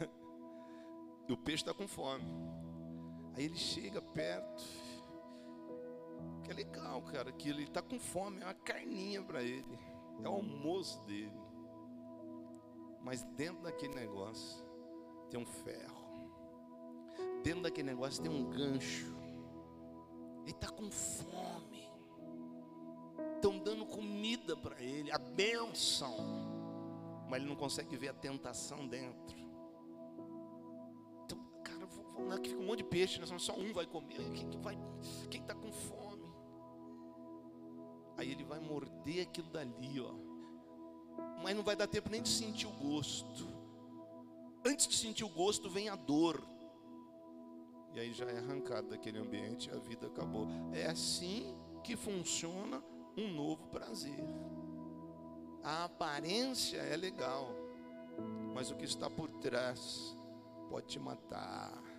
e 1.28 1.32
o 1.32 1.36
peixe 1.36 1.62
está 1.62 1.74
com 1.74 1.86
fome. 1.86 2.24
Aí 3.34 3.44
ele 3.44 3.56
chega 3.56 4.00
perto. 4.00 4.62
Que 6.44 6.50
é 6.50 6.54
legal, 6.54 7.02
cara, 7.02 7.32
que 7.32 7.48
ele 7.48 7.64
está 7.64 7.80
com 7.80 7.98
fome, 7.98 8.40
é 8.40 8.44
uma 8.44 8.54
carninha 8.54 9.22
para 9.22 9.42
ele. 9.42 9.78
É 10.22 10.28
o 10.28 10.32
almoço 10.32 11.00
dele. 11.06 11.32
Mas 13.00 13.22
dentro 13.22 13.62
daquele 13.62 13.94
negócio 13.94 14.64
tem 15.30 15.40
um 15.40 15.46
ferro. 15.46 16.02
Dentro 17.42 17.62
daquele 17.62 17.88
negócio 17.88 18.22
tem 18.22 18.30
um 18.30 18.48
gancho. 18.48 19.16
Ele 20.42 20.50
está 20.50 20.68
com 20.68 20.90
fome. 20.90 21.90
Estão 23.34 23.58
dando 23.58 23.84
comida 23.86 24.56
para 24.56 24.80
ele, 24.80 25.10
a 25.10 25.18
bênção. 25.18 26.16
Mas 27.28 27.40
ele 27.40 27.48
não 27.48 27.56
consegue 27.56 27.96
ver 27.96 28.08
a 28.08 28.14
tentação 28.14 28.86
dentro 28.86 29.41
é 32.32 32.38
que 32.38 32.50
fica 32.50 32.60
um 32.60 32.66
monte 32.66 32.78
de 32.78 32.84
peixe, 32.84 33.20
né? 33.20 33.26
só 33.38 33.54
um 33.54 33.72
vai 33.72 33.86
comer. 33.86 34.30
Quem 34.32 34.48
que 34.48 34.58
vai? 34.58 34.78
Quem 35.30 35.40
está 35.40 35.54
com 35.54 35.72
fome? 35.72 36.22
Aí 38.16 38.30
ele 38.30 38.44
vai 38.44 38.60
morder 38.60 39.22
aquilo 39.22 39.48
dali, 39.48 40.00
ó. 40.00 40.12
Mas 41.42 41.56
não 41.56 41.62
vai 41.62 41.74
dar 41.74 41.86
tempo 41.86 42.08
nem 42.08 42.22
de 42.22 42.28
sentir 42.28 42.66
o 42.66 42.70
gosto. 42.70 43.48
Antes 44.64 44.86
de 44.86 44.96
sentir 44.96 45.24
o 45.24 45.28
gosto, 45.28 45.68
vem 45.68 45.88
a 45.88 45.96
dor. 45.96 46.40
E 47.94 48.00
aí 48.00 48.12
já 48.12 48.26
é 48.26 48.38
arrancado 48.38 48.88
daquele 48.88 49.18
ambiente, 49.18 49.70
a 49.70 49.76
vida 49.76 50.06
acabou. 50.06 50.46
É 50.72 50.86
assim 50.86 51.54
que 51.82 51.96
funciona 51.96 52.82
um 53.16 53.28
novo 53.28 53.66
prazer. 53.66 54.24
A 55.62 55.84
aparência 55.84 56.78
é 56.78 56.96
legal, 56.96 57.48
mas 58.54 58.70
o 58.70 58.76
que 58.76 58.84
está 58.84 59.10
por 59.10 59.28
trás 59.40 60.16
pode 60.68 60.86
te 60.86 60.98
matar. 60.98 61.91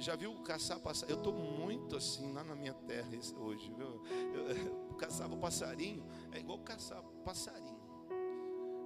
Já 0.00 0.16
viu 0.16 0.34
caçar 0.42 0.78
passarinho? 0.80 1.16
Eu 1.16 1.18
estou 1.18 1.32
muito 1.32 1.96
assim 1.96 2.32
lá 2.32 2.42
na 2.42 2.54
minha 2.54 2.74
terra 2.74 3.08
hoje, 3.38 3.72
viu? 3.72 4.04
Eu, 4.34 4.48
eu 4.50 4.94
caçava 4.96 5.36
passarinho, 5.36 6.04
é 6.32 6.38
igual 6.40 6.58
caçar 6.58 7.02
passarinho. 7.24 7.82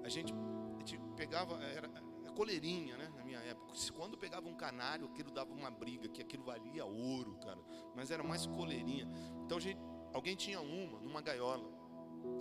A 0.05 0.09
gente, 0.09 0.33
a 0.33 0.79
gente 0.87 1.01
pegava, 1.17 1.63
era 1.63 1.91
a 2.27 2.31
coleirinha, 2.31 2.97
né? 2.97 3.13
Na 3.17 3.25
minha 3.25 3.39
época. 3.41 3.73
Quando 3.95 4.17
pegava 4.17 4.49
um 4.49 4.55
canário, 4.55 5.07
aquilo 5.07 5.31
dava 5.31 5.53
uma 5.53 5.71
briga, 5.71 6.09
que 6.09 6.23
aquilo 6.23 6.45
valia 6.45 6.85
ouro, 6.85 7.37
cara. 7.39 7.59
Mas 7.95 8.11
era 8.11 8.23
mais 8.23 8.47
coleirinha. 8.47 9.09
Então 9.45 9.59
gente, 9.59 9.81
alguém 10.13 10.37
tinha 10.37 10.61
uma 10.61 11.01
numa 11.01 11.21
gaiola. 11.21 11.69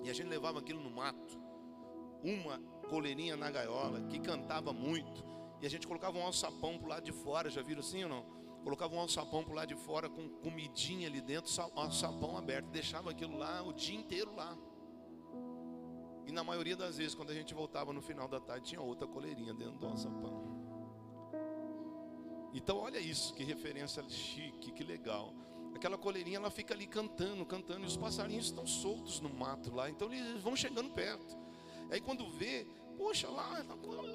E 0.03 0.09
a 0.09 0.13
gente 0.13 0.27
levava 0.27 0.59
aquilo 0.59 0.81
no 0.81 0.89
mato. 0.89 1.39
Uma 2.23 2.59
coleirinha 2.89 3.35
na 3.35 3.49
gaiola, 3.49 4.01
que 4.07 4.19
cantava 4.19 4.73
muito. 4.73 5.36
E 5.61 5.65
a 5.65 5.69
gente 5.69 5.87
colocava 5.87 6.17
um 6.17 6.23
alçapão 6.23 6.77
pro 6.77 6.87
lado 6.87 7.03
de 7.03 7.11
fora, 7.11 7.49
já 7.49 7.61
viram 7.61 7.79
assim 7.79 8.03
ou 8.03 8.09
não? 8.09 8.23
Colocava 8.63 8.93
um 8.95 8.99
alçapão 8.99 9.43
pro 9.43 9.53
lado 9.53 9.69
de 9.69 9.75
fora 9.75 10.09
com 10.09 10.27
comidinha 10.29 11.07
ali 11.07 11.21
dentro, 11.21 11.51
alçapão 11.75 12.37
aberto, 12.37 12.67
deixava 12.67 13.11
aquilo 13.11 13.37
lá 13.37 13.63
o 13.63 13.73
dia 13.73 13.97
inteiro 13.97 14.35
lá. 14.35 14.57
E 16.25 16.31
na 16.31 16.43
maioria 16.43 16.75
das 16.75 16.97
vezes, 16.97 17.15
quando 17.15 17.29
a 17.29 17.33
gente 17.33 17.53
voltava 17.53 17.93
no 17.93 18.01
final 18.01 18.27
da 18.27 18.39
tarde, 18.39 18.67
tinha 18.67 18.81
outra 18.81 19.07
coleirinha 19.07 19.53
dentro 19.53 19.77
do 19.79 19.87
alçapão. 19.87 20.57
Então, 22.53 22.77
olha 22.77 22.99
isso, 22.99 23.33
que 23.33 23.43
referência 23.43 24.03
chique, 24.09 24.71
que 24.71 24.83
legal. 24.83 25.33
Aquela 25.73 25.97
coleirinha, 25.97 26.37
ela 26.37 26.49
fica 26.49 26.73
ali 26.73 26.87
cantando, 26.87 27.45
cantando, 27.45 27.83
e 27.83 27.85
os 27.85 27.95
passarinhos 27.95 28.47
estão 28.47 28.65
soltos 28.67 29.21
no 29.21 29.29
mato 29.29 29.73
lá, 29.73 29.89
então 29.89 30.11
eles 30.11 30.41
vão 30.41 30.55
chegando 30.55 30.89
perto. 30.91 31.37
Aí 31.89 32.01
quando 32.01 32.29
vê, 32.31 32.67
poxa, 32.97 33.29
lá, 33.29 33.63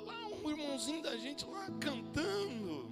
lá 0.04 0.28
um 0.42 0.50
irmãozinho 0.50 1.02
da 1.02 1.16
gente 1.16 1.44
lá 1.46 1.66
cantando. 1.80 2.90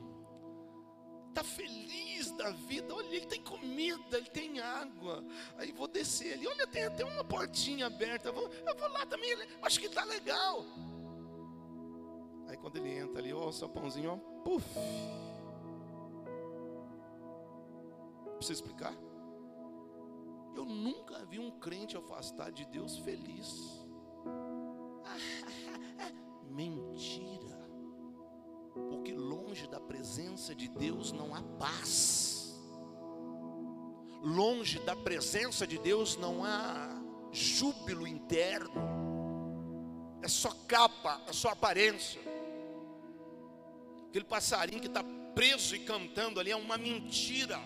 Está 1.29 1.45
feliz 1.45 2.31
da 2.33 2.51
vida, 2.51 2.93
olha, 2.95 3.07
ele 3.07 3.27
tem 3.27 3.43
comida, 3.43 4.19
ele 4.19 4.31
tem 4.31 4.59
água. 4.61 5.25
Aí 5.57 5.71
vou 5.73 5.87
descer 5.87 6.35
ali, 6.35 6.47
olha, 6.47 6.67
tem 6.67 6.85
até 6.85 7.05
uma 7.05 7.25
portinha 7.25 7.87
aberta. 7.87 8.29
Eu 8.29 8.35
vou, 8.35 8.49
eu 8.49 8.77
vou 8.77 8.89
lá 8.89 9.07
também, 9.07 9.37
acho 9.63 9.79
que 9.79 9.87
está 9.87 10.05
legal. 10.05 10.65
Aí 12.49 12.57
quando 12.57 12.77
ele 12.77 12.97
entra 12.97 13.21
ali, 13.21 13.33
ó, 13.33 13.49
o 13.49 13.53
sapãozinho, 13.53 14.11
ó, 14.11 14.17
puf. 14.43 14.67
Precisa 18.37 18.55
explicar? 18.55 18.95
Eu 20.57 20.65
nunca 20.65 21.25
vi 21.27 21.39
um 21.39 21.51
crente 21.61 21.97
afastado 21.97 22.53
de 22.53 22.65
Deus 22.67 22.99
feliz. 22.99 23.87
mentira. 26.51 27.59
Porque 28.89 29.13
longe 29.13 29.67
da 29.69 29.81
presença 29.81 30.55
de 30.55 30.69
Deus 30.69 31.13
não 31.13 31.35
há 31.35 31.43
paz. 31.59 32.61
Longe 34.23 34.79
da 34.81 34.95
presença 34.95 35.67
de 35.67 35.79
Deus 35.79 36.17
não 36.17 36.45
há 36.45 37.01
júbilo 37.33 38.07
interno. 38.07 39.01
É 40.23 40.29
só 40.29 40.51
capa, 40.69 41.23
é 41.27 41.33
só 41.33 41.49
aparência. 41.51 42.21
Aquele 44.09 44.25
passarinho 44.25 44.81
que 44.81 44.89
está 44.89 45.03
preso 45.35 45.75
e 45.75 45.81
cantando 45.81 46.41
ali 46.41 46.51
é 46.51 46.57
uma 46.57 46.77
mentira. 46.77 47.59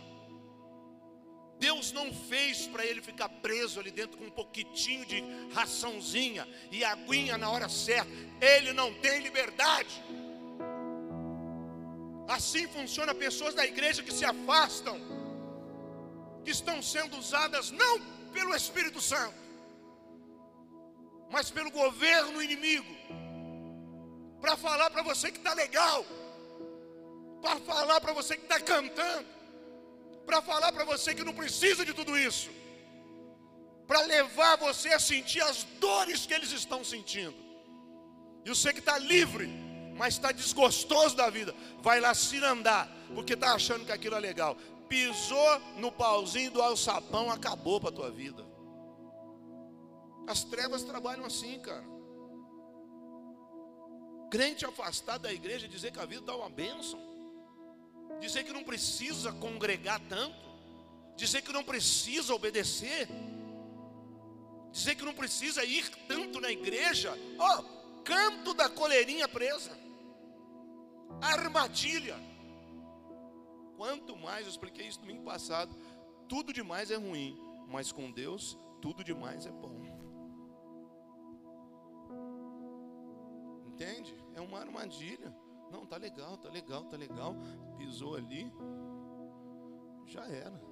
Deus 1.59 1.92
não 1.92 2.12
fez 2.12 2.66
para 2.66 2.84
ele 2.84 3.00
ficar 3.00 3.28
preso 3.28 3.80
ali 3.80 3.90
dentro 3.90 4.18
com 4.18 4.24
um 4.24 4.30
pouquitinho 4.30 5.07
de 5.07 5.22
raçãozinha 5.52 6.46
e 6.70 6.84
aguinha 6.84 7.38
na 7.38 7.50
hora 7.50 7.68
certa. 7.68 8.11
Ele 8.40 8.72
não 8.72 8.92
tem 8.94 9.20
liberdade. 9.20 10.02
Assim 12.28 12.66
funciona 12.66 13.14
pessoas 13.14 13.55
da 13.55 13.64
igreja 13.64 14.02
que 14.02 14.12
se 14.12 14.24
afastam, 14.24 14.98
que 16.44 16.50
estão 16.50 16.82
sendo 16.82 17.16
usadas 17.18 17.70
não 17.70 18.00
pelo 18.32 18.55
Espírito 18.55 19.00
Santo, 19.00 19.34
mas 21.30 21.50
pelo 21.50 21.70
governo 21.70 22.42
inimigo, 22.42 22.94
para 24.40 24.57
falar 24.57 24.90
para 24.90 25.02
você 25.02 25.30
que 25.30 25.38
está 25.38 25.55
legal, 25.55 26.05
para 27.40 27.61
falar 27.61 28.00
para 28.00 28.12
você 28.12 28.36
que 28.36 28.42
está 28.42 28.59
cantando, 28.61 29.26
para 30.27 30.41
falar 30.43 30.72
para 30.72 30.85
você 30.85 31.14
que 31.14 31.25
não 31.25 31.35
precisa 31.35 31.85
de 31.85 31.93
tudo 31.93 32.16
isso, 32.16 32.51
para 33.87 34.01
levar 34.03 34.57
você 34.57 34.89
a 34.91 34.99
sentir 34.99 35.43
as 35.43 35.64
dores 35.79 36.27
que 36.27 36.35
eles 36.35 36.51
estão 36.51 36.83
sentindo, 36.83 37.37
e 38.45 38.49
você 38.49 38.72
que 38.72 38.81
está 38.81 38.99
livre, 38.99 39.47
mas 39.97 40.14
está 40.14 40.33
desgostoso 40.33 41.16
da 41.16 41.31
vida, 41.31 41.55
vai 41.81 42.01
lá 42.01 42.12
se 42.14 42.39
andar, 42.45 42.89
porque 43.14 43.35
está 43.35 43.55
achando 43.55 43.85
que 43.85 43.93
aquilo 43.93 44.16
é 44.16 44.20
legal. 44.20 44.57
Pisou 44.89 45.61
no 45.77 45.91
pauzinho 45.91 46.51
do 46.51 46.61
alçapão, 46.61 47.31
acabou 47.31 47.81
para 47.81 47.89
a 47.89 47.93
tua 47.93 48.11
vida. 48.11 48.45
As 50.27 50.45
trevas 50.45 50.83
trabalham 50.83 51.25
assim, 51.25 51.59
cara. 51.61 51.85
Crente 54.31 54.66
afastado 54.66 55.22
da 55.22 55.33
igreja 55.33 55.68
dizer 55.68 55.93
que 55.93 56.01
a 56.01 56.07
vida 56.07 56.22
dá 56.22 56.37
uma 56.37 56.51
bênção, 56.51 57.01
dizer 58.27 58.45
que 58.45 58.53
não 58.53 58.64
precisa 58.64 59.33
congregar 59.33 60.01
tanto, 60.09 60.49
dizer 61.16 61.43
que 61.43 61.53
não 61.53 61.64
precisa 61.64 62.35
obedecer, 62.35 63.09
dizer 64.72 64.95
que 64.95 65.05
não 65.05 65.14
precisa 65.14 65.64
ir 65.64 65.89
tanto 66.09 66.41
na 66.41 66.51
igreja, 66.51 67.16
ó, 67.39 67.61
oh, 67.61 68.03
canto 68.03 68.55
da 68.55 68.68
coleirinha 68.68 69.29
presa 69.29 69.85
armadilha. 71.20 72.16
Quanto 73.77 74.16
mais, 74.16 74.47
eu 74.47 74.51
expliquei 74.51 74.87
isso 74.87 75.01
domingo 75.01 75.25
passado, 75.25 75.75
tudo 76.29 76.53
demais 76.53 76.91
é 76.91 76.97
ruim, 76.97 77.39
mas 77.68 77.93
com 77.93 78.11
Deus, 78.11 78.59
tudo 78.81 79.05
demais 79.05 79.47
é 79.47 79.51
bom. 79.51 79.83
Entende? 83.66 84.14
É 84.35 84.41
uma 84.41 84.61
armadilha. 84.61 85.35
Não, 85.75 85.85
tá 85.85 85.97
legal, 85.97 86.39
tá 86.39 86.49
legal, 86.49 86.85
tá 86.85 86.97
legal. 86.97 87.35
Pisou 87.77 88.14
ali, 88.14 88.51
já 90.07 90.25
era. 90.27 90.62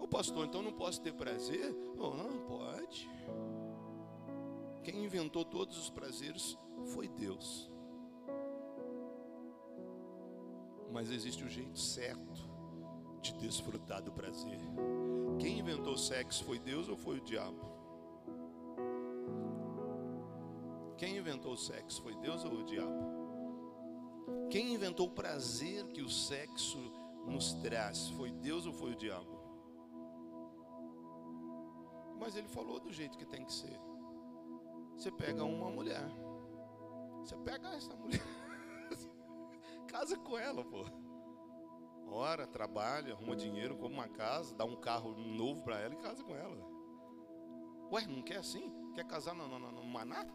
O 0.00 0.08
pastor, 0.08 0.46
então 0.46 0.62
não 0.62 0.72
posso 0.72 1.00
ter 1.00 1.12
prazer? 1.12 1.76
Oh, 1.96 2.10
não, 2.10 2.46
pode. 2.46 3.08
Quem 4.82 5.04
inventou 5.04 5.44
todos 5.44 5.78
os 5.78 5.90
prazeres 5.90 6.58
foi 6.86 7.06
Deus. 7.06 7.70
mas 10.92 11.10
existe 11.10 11.42
o 11.42 11.48
jeito 11.48 11.78
certo 11.78 12.50
de 13.22 13.32
desfrutar 13.34 14.02
do 14.02 14.12
prazer. 14.12 14.60
Quem 15.38 15.58
inventou 15.58 15.94
o 15.94 15.98
sexo 15.98 16.44
foi 16.44 16.58
Deus 16.58 16.88
ou 16.88 16.96
foi 16.96 17.16
o 17.16 17.20
diabo? 17.20 17.72
Quem 20.98 21.16
inventou 21.16 21.54
o 21.54 21.56
sexo 21.56 22.02
foi 22.02 22.14
Deus 22.16 22.44
ou 22.44 22.52
o 22.52 22.64
diabo? 22.64 23.21
Quem 24.50 24.74
inventou 24.74 25.06
o 25.06 25.14
prazer 25.14 25.86
que 25.88 26.02
o 26.02 26.08
sexo 26.08 26.78
nos 27.26 27.54
traz 27.54 28.10
foi 28.10 28.30
Deus 28.30 28.66
ou 28.66 28.72
foi 28.72 28.92
o 28.92 28.96
diabo? 28.96 29.40
Mas 32.18 32.36
ele 32.36 32.48
falou 32.48 32.78
do 32.78 32.92
jeito 32.92 33.18
que 33.18 33.26
tem 33.26 33.44
que 33.44 33.52
ser. 33.52 33.80
Você 34.96 35.10
pega 35.10 35.42
uma 35.42 35.70
mulher, 35.70 36.06
você 37.20 37.36
pega 37.38 37.68
essa 37.74 37.94
mulher. 37.96 38.22
Casa 39.88 40.16
com 40.16 40.38
ela, 40.38 40.64
pô. 40.64 40.84
Ora, 42.06 42.46
trabalha, 42.46 43.14
arruma 43.14 43.34
dinheiro, 43.34 43.74
compra 43.74 43.94
uma 43.94 44.08
casa, 44.08 44.54
dá 44.54 44.66
um 44.66 44.76
carro 44.76 45.14
novo 45.14 45.62
para 45.62 45.80
ela 45.80 45.94
e 45.94 45.98
casa 45.98 46.22
com 46.22 46.36
ela. 46.36 46.56
Ué, 47.90 48.06
não 48.06 48.22
quer 48.22 48.36
assim? 48.36 48.70
Quer 48.94 49.06
casar 49.06 49.34
no, 49.34 49.48
no, 49.48 49.58
no 49.58 49.84
Maná? 49.84 50.26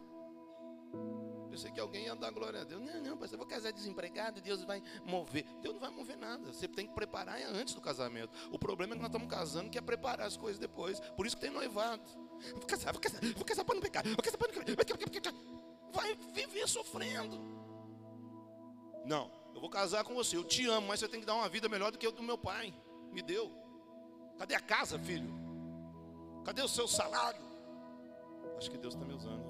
Pensei 1.58 1.72
que 1.72 1.80
alguém 1.80 2.04
ia 2.04 2.14
dar 2.14 2.30
glória 2.30 2.60
a 2.60 2.64
Deus. 2.64 2.80
Não, 2.80 3.02
não, 3.02 3.16
pastor, 3.16 3.34
eu 3.34 3.38
vou 3.38 3.46
casar 3.48 3.72
desempregado, 3.72 4.40
Deus 4.40 4.62
vai 4.62 4.80
mover. 5.04 5.44
Deus 5.60 5.74
não 5.74 5.80
vai 5.80 5.90
mover 5.90 6.16
nada. 6.16 6.52
Você 6.52 6.68
tem 6.68 6.86
que 6.86 6.94
preparar 6.94 7.36
antes 7.50 7.74
do 7.74 7.80
casamento. 7.80 8.30
O 8.52 8.58
problema 8.60 8.92
é 8.92 8.96
que 8.96 9.02
nós 9.02 9.08
estamos 9.08 9.28
casando, 9.28 9.68
que 9.68 9.76
é 9.76 9.80
preparar 9.80 10.24
as 10.24 10.36
coisas 10.36 10.56
depois. 10.60 11.00
Por 11.16 11.26
isso 11.26 11.34
que 11.34 11.42
tem 11.42 11.50
noivado. 11.50 12.00
Vou 12.52 12.64
casar, 12.64 12.92
vou 12.92 13.00
casar, 13.00 13.20
vou 13.34 13.44
casar 13.44 13.64
para 13.64 13.74
não 13.74 13.82
pecar, 13.82 14.04
vou 14.06 14.16
casar 14.18 14.38
para 14.38 14.52
não 14.52 14.76
pecar. 14.76 15.34
Vai 15.92 16.14
viver 16.32 16.68
sofrendo. 16.68 17.40
Não, 19.04 19.28
eu 19.52 19.60
vou 19.60 19.68
casar 19.68 20.04
com 20.04 20.14
você, 20.14 20.36
eu 20.36 20.44
te 20.44 20.64
amo, 20.68 20.86
mas 20.86 21.00
você 21.00 21.08
tem 21.08 21.18
que 21.18 21.26
dar 21.26 21.34
uma 21.34 21.48
vida 21.48 21.68
melhor 21.68 21.90
do 21.90 21.98
que 21.98 22.06
eu 22.06 22.12
do 22.12 22.22
meu 22.22 22.38
pai. 22.38 22.72
Me 23.10 23.20
deu. 23.20 23.50
Cadê 24.38 24.54
a 24.54 24.60
casa, 24.60 24.96
filho? 24.96 25.34
Cadê 26.44 26.62
o 26.62 26.68
seu 26.68 26.86
salário? 26.86 27.42
Acho 28.56 28.70
que 28.70 28.78
Deus 28.78 28.94
está 28.94 29.04
me 29.04 29.14
usando. 29.14 29.47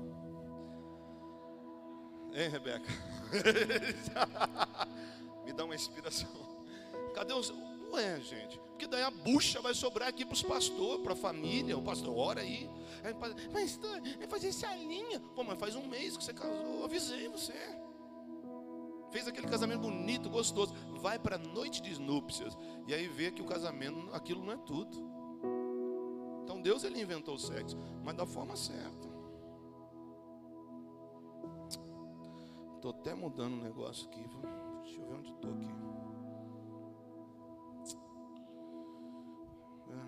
Hein, 2.33 2.51
Rebeca? 2.51 2.87
me 5.45 5.53
dá 5.53 5.65
uma 5.65 5.75
inspiração. 5.75 6.31
Cadê 7.15 7.33
os. 7.33 7.53
Ué, 7.93 8.21
gente, 8.21 8.59
porque 8.59 8.87
daí 8.87 9.03
a 9.03 9.11
bucha 9.11 9.63
vai 9.63 9.73
sobrar 9.73 10.09
aqui 10.09 10.25
para 10.25 10.35
os 10.35 10.43
pastores, 10.43 11.03
para 11.03 11.15
a 11.15 11.17
família. 11.17 11.77
O 11.77 11.83
pastor, 11.83 12.17
ora 12.17 12.43
aí. 12.43 12.69
Mas, 13.19 13.35
vai 13.51 13.67
fazer 14.29 14.49
essa 14.49 14.75
linha. 14.77 15.21
Pô, 15.35 15.43
mas 15.43 15.59
faz 15.59 15.75
um 15.75 15.87
mês 15.87 16.17
que 16.17 16.25
você 16.25 16.35
casou, 16.35 16.85
avisei 16.85 17.29
você 17.29 17.55
fez 19.11 19.27
aquele 19.27 19.47
casamento 19.47 19.81
bonito, 19.81 20.29
gostoso, 20.29 20.75
vai 21.01 21.19
para 21.19 21.37
a 21.37 21.39
noite 21.39 21.81
de 21.81 22.01
núpcias 22.01 22.57
e 22.87 22.95
aí 22.95 23.09
vê 23.09 23.31
que 23.31 23.43
o 23.43 23.47
casamento, 23.47 24.09
aquilo 24.13 24.45
não 24.45 24.53
é 24.53 24.57
tudo. 24.57 24.97
Então 26.45 26.61
Deus 26.61 26.85
ele 26.85 27.01
inventou 27.01 27.35
o 27.35 27.39
sexo, 27.39 27.77
mas 28.05 28.17
da 28.17 28.27
forma 28.27 28.57
certa. 28.57 29.09
Estou 32.79 32.93
até 32.93 33.13
mudando 33.13 33.55
um 33.55 33.61
negócio 33.61 34.07
aqui. 34.07 34.23
Deixa 34.85 35.01
eu 35.01 35.07
ver 35.09 35.15
onde 35.15 35.33
estou 35.33 35.51
aqui. 35.51 35.67
É. 39.91 40.07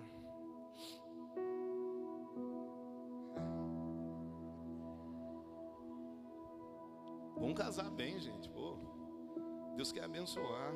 Vamos 7.35 7.57
casar 7.57 7.91
bem, 7.91 8.17
gente. 8.21 8.49
Pô. 8.49 8.77
Deus 9.75 9.91
quer 9.91 10.05
abençoar. 10.05 10.73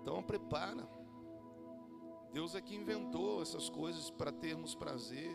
Então 0.00 0.22
prepara. 0.22 0.88
Deus 2.32 2.54
é 2.54 2.60
que 2.60 2.76
inventou 2.76 3.42
essas 3.42 3.68
coisas 3.68 4.08
para 4.08 4.30
termos 4.30 4.72
prazer. 4.76 5.34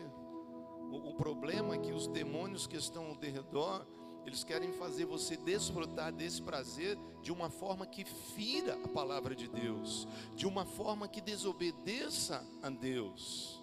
O, 0.90 1.10
o, 1.10 1.14
problema 1.14 1.74
é 1.74 1.78
que 1.78 1.92
os 1.92 2.06
demônios 2.08 2.66
que 2.66 2.78
estão 2.78 3.08
ao 3.08 3.20
redor, 3.20 3.86
eles 4.28 4.44
querem 4.44 4.72
fazer 4.72 5.06
você 5.06 5.36
desfrutar 5.36 6.12
desse 6.12 6.40
prazer 6.42 6.98
de 7.22 7.32
uma 7.32 7.50
forma 7.50 7.86
que 7.86 8.04
fira 8.04 8.78
a 8.84 8.88
palavra 8.88 9.34
de 9.34 9.48
Deus, 9.48 10.06
de 10.36 10.46
uma 10.46 10.64
forma 10.64 11.08
que 11.08 11.20
desobedeça 11.20 12.46
a 12.62 12.68
Deus. 12.68 13.62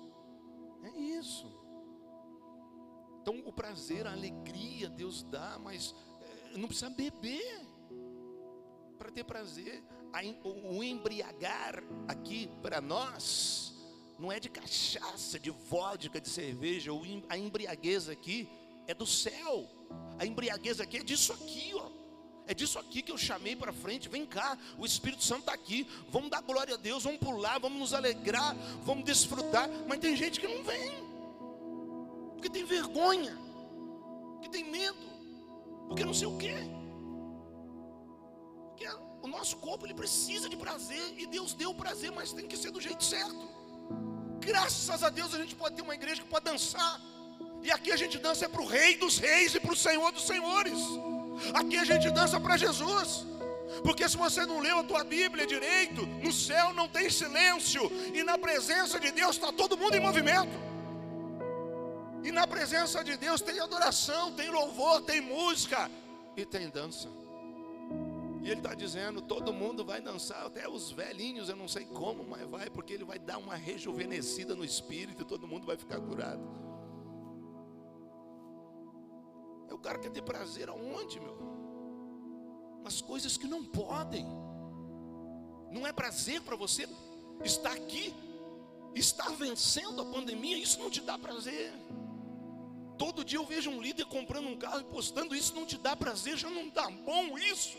É 0.84 0.90
isso. 0.98 1.46
Então 3.22 3.42
o 3.46 3.54
prazer, 3.54 4.08
a 4.08 4.12
alegria 4.12 4.90
Deus 4.90 5.24
dá, 5.24 5.60
mas 5.60 5.96
é, 6.54 6.58
não 6.58 6.68
precisa 6.68 6.90
beber 6.90 7.62
para 8.98 9.12
ter 9.12 9.24
prazer. 9.24 9.84
O 10.44 10.84
embriagar 10.84 11.84
aqui 12.08 12.50
para 12.62 12.80
nós 12.80 13.76
não 14.18 14.32
é 14.32 14.40
de 14.40 14.50
cachaça, 14.50 15.38
de 15.38 15.50
vodka, 15.50 16.22
de 16.22 16.30
cerveja. 16.30 16.92
A 17.30 17.38
embriaguez 17.38 18.10
aqui 18.10 18.50
é 18.88 18.94
do 18.94 19.06
céu. 19.06 19.70
A 20.18 20.26
embriaguez 20.26 20.80
aqui 20.80 20.98
é 20.98 21.04
disso 21.04 21.34
aqui, 21.34 21.72
ó. 21.76 21.90
É 22.48 22.54
disso 22.54 22.78
aqui 22.78 23.02
que 23.02 23.12
eu 23.12 23.18
chamei 23.18 23.56
para 23.56 23.74
frente. 23.74 24.08
Vem 24.08 24.26
cá, 24.26 24.58
o 24.78 24.86
Espírito 24.86 25.24
Santo 25.24 25.42
está 25.42 25.54
aqui. 25.54 25.88
Vamos 26.10 26.30
dar 26.30 26.42
glória 26.42 26.76
a 26.76 26.78
Deus, 26.78 27.04
vamos 27.04 27.20
pular, 27.20 27.60
vamos 27.60 27.80
nos 27.80 27.94
alegrar, 27.94 28.56
vamos 28.84 29.04
desfrutar. 29.04 29.68
Mas 29.88 30.00
tem 30.00 30.16
gente 30.16 30.40
que 30.40 30.48
não 30.48 30.64
vem, 30.64 30.92
porque 32.34 32.50
tem 32.50 32.64
vergonha, 32.64 33.36
porque 34.34 34.50
tem 34.50 34.64
medo, 34.64 34.98
porque 35.88 36.06
não 36.06 36.14
sei 36.14 36.28
o 36.28 36.38
quê. 36.38 36.56
o 39.26 39.28
nosso 39.28 39.58
corpo 39.58 39.88
ele 39.88 39.94
precisa 39.96 40.48
de 40.48 40.56
prazer 40.56 41.16
e 41.18 41.26
Deus 41.26 41.54
deu 41.56 41.72
o 41.72 41.76
prazer, 41.76 42.12
mas 42.12 42.32
tem 42.32 42.48
que 42.48 42.56
ser 42.56 42.70
do 42.70 42.80
jeito 42.80 43.04
certo. 43.04 43.50
Graças 44.40 45.04
a 45.04 45.10
Deus 45.10 45.34
a 45.34 45.40
gente 45.40 45.56
pode 45.56 45.76
ter 45.76 45.82
uma 45.82 45.96
igreja 45.96 46.22
que 46.22 46.30
pode 46.30 46.46
dançar. 46.46 47.02
E 47.66 47.72
aqui 47.72 47.92
a 47.92 47.98
gente 47.98 48.20
dança 48.20 48.48
para 48.48 48.62
o 48.62 48.68
Rei 48.68 48.96
dos 48.96 49.18
Reis 49.18 49.56
e 49.56 49.60
para 49.60 49.74
o 49.74 49.76
Senhor 49.76 50.12
dos 50.12 50.28
Senhores. 50.28 50.80
Aqui 51.52 51.78
a 51.78 51.84
gente 51.84 52.12
dança 52.12 52.40
para 52.40 52.56
Jesus. 52.56 53.26
Porque 53.84 54.08
se 54.08 54.16
você 54.16 54.46
não 54.46 54.60
leu 54.60 54.78
a 54.78 54.84
tua 54.84 55.04
Bíblia 55.04 55.48
direito, 55.48 56.06
no 56.06 56.32
céu 56.32 56.76
não 56.76 56.88
tem 56.88 57.10
silêncio, 57.10 57.92
e 58.14 58.22
na 58.24 58.38
presença 58.38 59.00
de 59.00 59.12
Deus 59.12 59.36
está 59.36 59.52
todo 59.52 59.76
mundo 59.76 59.96
em 59.96 60.00
movimento. 60.00 60.56
E 62.24 62.32
na 62.32 62.46
presença 62.46 63.04
de 63.04 63.18
Deus 63.18 63.42
tem 63.42 63.60
adoração, 63.60 64.32
tem 64.34 64.52
louvor, 64.52 65.02
tem 65.02 65.20
música 65.20 65.90
e 66.38 66.46
tem 66.46 66.70
dança. 66.70 67.10
E 68.44 68.52
ele 68.52 68.60
está 68.60 68.76
dizendo: 68.76 69.24
todo 69.24 69.52
mundo 69.52 69.84
vai 69.84 70.00
dançar, 70.02 70.46
até 70.46 70.70
os 70.70 70.92
velhinhos, 70.92 71.50
eu 71.50 71.56
não 71.56 71.68
sei 71.68 71.86
como, 71.86 72.24
mas 72.24 72.48
vai, 72.48 72.70
porque 72.70 72.94
ele 72.94 73.04
vai 73.04 73.18
dar 73.18 73.40
uma 73.40 73.56
rejuvenescida 73.56 74.54
no 74.54 74.64
espírito 74.64 75.24
e 75.24 75.26
todo 75.26 75.48
mundo 75.48 75.66
vai 75.66 75.78
ficar 75.78 76.00
curado. 76.00 76.75
É 79.68 79.74
o 79.74 79.78
cara 79.78 80.00
quer 80.00 80.12
ter 80.12 80.22
prazer 80.22 80.70
aonde, 80.70 81.20
meu? 81.20 81.38
Nas 82.84 83.02
coisas 83.02 83.38
que 83.38 83.48
não 83.48 83.64
podem. 83.64 84.26
Não 85.72 85.86
é 85.86 85.92
prazer 85.92 86.42
para 86.42 86.56
você 86.56 86.88
estar 87.44 87.72
aqui, 87.72 88.14
estar 88.94 89.30
vencendo 89.32 90.02
a 90.02 90.06
pandemia, 90.06 90.58
isso 90.58 90.80
não 90.80 90.90
te 90.90 91.02
dá 91.02 91.18
prazer. 91.18 91.74
Todo 92.98 93.26
dia 93.26 93.38
eu 93.38 93.46
vejo 93.46 93.70
um 93.70 93.82
líder 93.82 94.06
comprando 94.06 94.48
um 94.48 94.58
carro 94.58 94.80
e 94.80 94.86
postando 94.86 95.36
isso, 95.36 95.54
não 95.54 95.66
te 95.66 95.78
dá 95.78 95.96
prazer, 95.96 96.38
já 96.38 96.50
não 96.50 96.70
dá 96.70 96.90
bom 96.90 97.38
isso. 97.38 97.78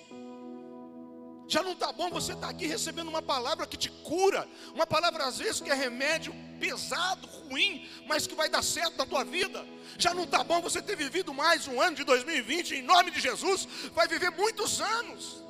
Já 1.49 1.63
não 1.63 1.73
está 1.73 1.93
bom 1.93 2.11
você 2.11 2.33
estar 2.33 2.49
tá 2.49 2.53
aqui 2.53 2.67
recebendo 2.67 3.09
uma 3.09 3.23
palavra 3.23 3.67
que 3.67 3.77
te 3.77 3.89
cura, 3.89 4.49
uma 4.75 4.87
palavra 4.87 5.27
às 5.27 5.39
vezes 5.39 5.61
que 5.61 5.71
é 5.71 5.75
remédio 5.75 6.35
pesado, 6.59 7.27
ruim, 7.27 7.89
mas 8.07 8.27
que 8.27 8.35
vai 8.35 8.49
dar 8.49 8.63
certo 8.63 8.99
na 8.99 9.07
tua 9.07 9.25
vida. 9.25 9.65
Já 9.97 10.13
não 10.13 10.25
está 10.25 10.43
bom 10.43 10.61
você 10.61 10.83
ter 10.83 10.97
vivido 10.97 11.33
mais 11.33 11.69
um 11.69 11.81
ano 11.81 11.97
de 11.97 12.05
2020, 12.05 12.75
em 12.75 12.83
nome 12.83 13.11
de 13.13 13.21
Jesus, 13.21 13.69
vai 13.95 14.09
viver 14.09 14.31
muitos 14.31 14.81
anos. 14.81 15.45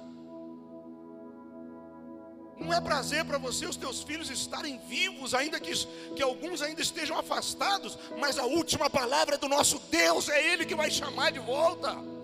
Não 2.59 2.73
é 2.73 2.81
prazer 2.81 3.25
para 3.25 3.39
você 3.39 3.67
os 3.67 3.77
teus 3.77 4.03
filhos 4.03 4.31
estarem 4.31 4.79
vivos, 4.87 5.35
ainda 5.35 5.61
que, 5.61 5.73
que 6.15 6.23
alguns 6.23 6.61
ainda 6.63 6.81
estejam 6.81 7.19
afastados, 7.19 7.99
mas 8.19 8.39
a 8.39 8.45
última 8.45 8.89
palavra 8.91 9.37
do 9.39 9.49
nosso 9.49 9.79
Deus 9.91 10.29
é 10.29 10.53
Ele 10.53 10.65
que 10.65 10.75
vai 10.75 10.91
chamar 10.91 11.33
de 11.33 11.39
volta. 11.39 12.16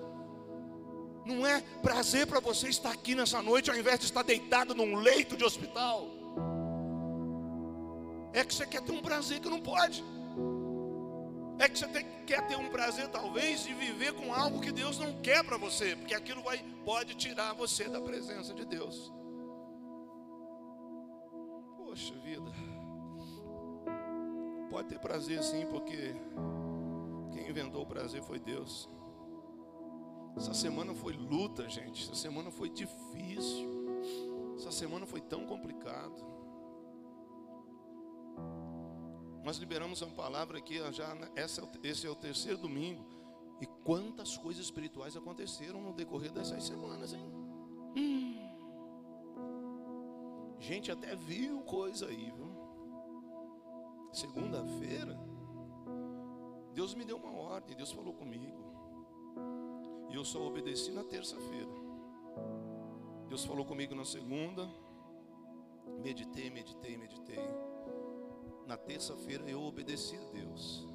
Não 1.24 1.46
é 1.46 1.60
prazer 1.82 2.26
para 2.26 2.40
você 2.40 2.68
estar 2.68 2.90
aqui 2.90 3.14
nessa 3.14 3.40
noite 3.40 3.70
ao 3.70 3.76
invés 3.76 3.98
de 4.00 4.06
estar 4.06 4.22
deitado 4.22 4.74
num 4.74 4.96
leito 4.96 5.36
de 5.36 5.44
hospital. 5.44 6.08
É 8.32 8.44
que 8.44 8.54
você 8.54 8.66
quer 8.66 8.82
ter 8.82 8.92
um 8.92 9.02
prazer 9.02 9.40
que 9.40 9.48
não 9.48 9.60
pode. 9.60 10.02
É 11.58 11.68
que 11.68 11.78
você 11.78 11.86
tem, 11.86 12.04
quer 12.26 12.46
ter 12.48 12.56
um 12.56 12.68
prazer, 12.70 13.08
talvez, 13.08 13.62
de 13.62 13.74
viver 13.74 14.14
com 14.14 14.34
algo 14.34 14.60
que 14.60 14.72
Deus 14.72 14.98
não 14.98 15.20
quer 15.20 15.44
para 15.44 15.56
você, 15.56 15.94
porque 15.94 16.14
aquilo 16.14 16.42
vai, 16.42 16.58
pode 16.84 17.14
tirar 17.14 17.52
você 17.52 17.88
da 17.88 18.00
presença 18.00 18.52
de 18.54 18.64
Deus. 18.64 19.12
Poxa 21.76 22.14
vida, 22.14 22.50
pode 24.70 24.88
ter 24.88 24.98
prazer 24.98 25.42
sim, 25.42 25.66
porque 25.66 26.14
quem 27.32 27.48
inventou 27.48 27.82
o 27.82 27.86
prazer 27.86 28.22
foi 28.22 28.40
Deus. 28.40 28.88
Essa 30.36 30.54
semana 30.54 30.94
foi 30.94 31.12
luta, 31.12 31.68
gente. 31.68 32.02
Essa 32.04 32.14
semana 32.14 32.50
foi 32.50 32.68
difícil. 32.68 33.72
Essa 34.56 34.70
semana 34.70 35.06
foi 35.06 35.20
tão 35.20 35.46
complicado. 35.46 36.32
Nós 39.44 39.56
liberamos 39.56 40.00
uma 40.02 40.14
palavra 40.14 40.58
aqui, 40.58 40.78
já 40.92 41.14
né? 41.14 41.28
essa, 41.34 41.62
é 41.62 41.88
esse 41.88 42.06
é 42.06 42.10
o 42.10 42.14
terceiro 42.14 42.58
domingo. 42.58 43.04
E 43.60 43.66
quantas 43.84 44.36
coisas 44.36 44.64
espirituais 44.64 45.16
aconteceram 45.16 45.80
no 45.80 45.92
decorrer 45.92 46.32
dessas 46.32 46.64
semanas, 46.64 47.12
hein? 47.12 47.32
Hum. 47.96 48.32
Gente 50.58 50.90
até 50.92 51.14
viu 51.16 51.60
coisa 51.62 52.06
aí, 52.06 52.30
viu? 52.30 52.52
Segunda-feira, 54.12 55.18
Deus 56.72 56.94
me 56.94 57.04
deu 57.04 57.16
uma 57.16 57.32
ordem, 57.32 57.76
Deus 57.76 57.90
falou 57.90 58.14
comigo. 58.14 58.61
E 60.12 60.14
eu 60.14 60.24
só 60.26 60.46
obedeci 60.46 60.90
na 60.90 61.02
terça-feira. 61.02 61.72
Deus 63.28 63.46
falou 63.46 63.64
comigo 63.64 63.94
na 63.94 64.04
segunda. 64.04 64.68
Meditei, 66.02 66.50
meditei, 66.50 66.98
meditei. 66.98 67.40
Na 68.66 68.76
terça-feira 68.76 69.48
eu 69.48 69.62
obedeci 69.62 70.16
a 70.18 70.24
Deus. 70.24 70.86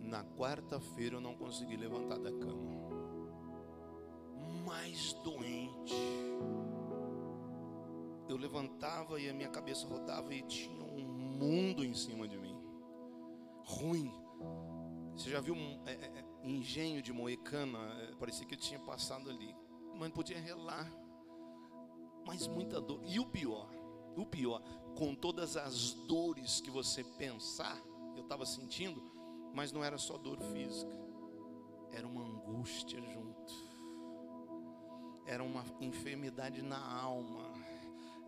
Na 0.00 0.24
quarta-feira 0.24 1.16
eu 1.16 1.20
não 1.20 1.36
consegui 1.36 1.76
levantar 1.76 2.18
da 2.18 2.32
cama. 2.32 2.88
Mais 4.64 5.12
doente. 5.22 5.94
Eu 8.30 8.38
levantava 8.38 9.20
e 9.20 9.28
a 9.28 9.34
minha 9.34 9.50
cabeça 9.50 9.86
rodava 9.86 10.34
e 10.34 10.40
tinha 10.42 10.84
um 10.84 11.04
mundo 11.04 11.84
em 11.84 11.92
cima 11.92 12.26
de 12.26 12.38
mim. 12.38 12.58
Ruim. 13.64 14.10
Você 15.14 15.28
já 15.28 15.40
viu 15.40 15.54
é, 15.84 15.92
é, 15.92 16.24
engenho 16.50 17.02
de 17.02 17.12
moecana, 17.12 17.78
é, 18.02 18.14
parecia 18.14 18.46
que 18.46 18.54
eu 18.54 18.58
tinha 18.58 18.80
passado 18.80 19.30
ali. 19.30 19.54
Mas 19.98 20.10
podia 20.12 20.38
relar. 20.38 20.90
Mas 22.26 22.46
muita 22.46 22.80
dor. 22.80 23.00
E 23.04 23.18
o 23.20 23.26
pior, 23.26 23.68
o 24.16 24.26
pior, 24.26 24.62
com 24.96 25.14
todas 25.14 25.56
as 25.56 25.92
dores 25.92 26.60
que 26.60 26.70
você 26.70 27.04
pensar, 27.04 27.80
eu 28.16 28.22
estava 28.22 28.44
sentindo, 28.44 29.02
mas 29.54 29.72
não 29.72 29.84
era 29.84 29.98
só 29.98 30.16
dor 30.18 30.40
física, 30.40 30.92
era 31.92 32.06
uma 32.06 32.22
angústia 32.22 33.00
junto, 33.00 33.54
era 35.26 35.42
uma 35.42 35.64
enfermidade 35.80 36.62
na 36.62 36.78
alma, 36.78 37.52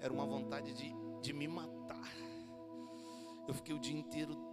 era 0.01 0.13
uma 0.13 0.25
vontade 0.25 0.73
de, 0.75 0.95
de 1.21 1.33
me 1.33 1.49
matar. 1.49 2.13
Eu 3.47 3.55
fiquei 3.55 3.75
o 3.75 3.79
dia 3.79 3.99
inteiro 3.99 4.48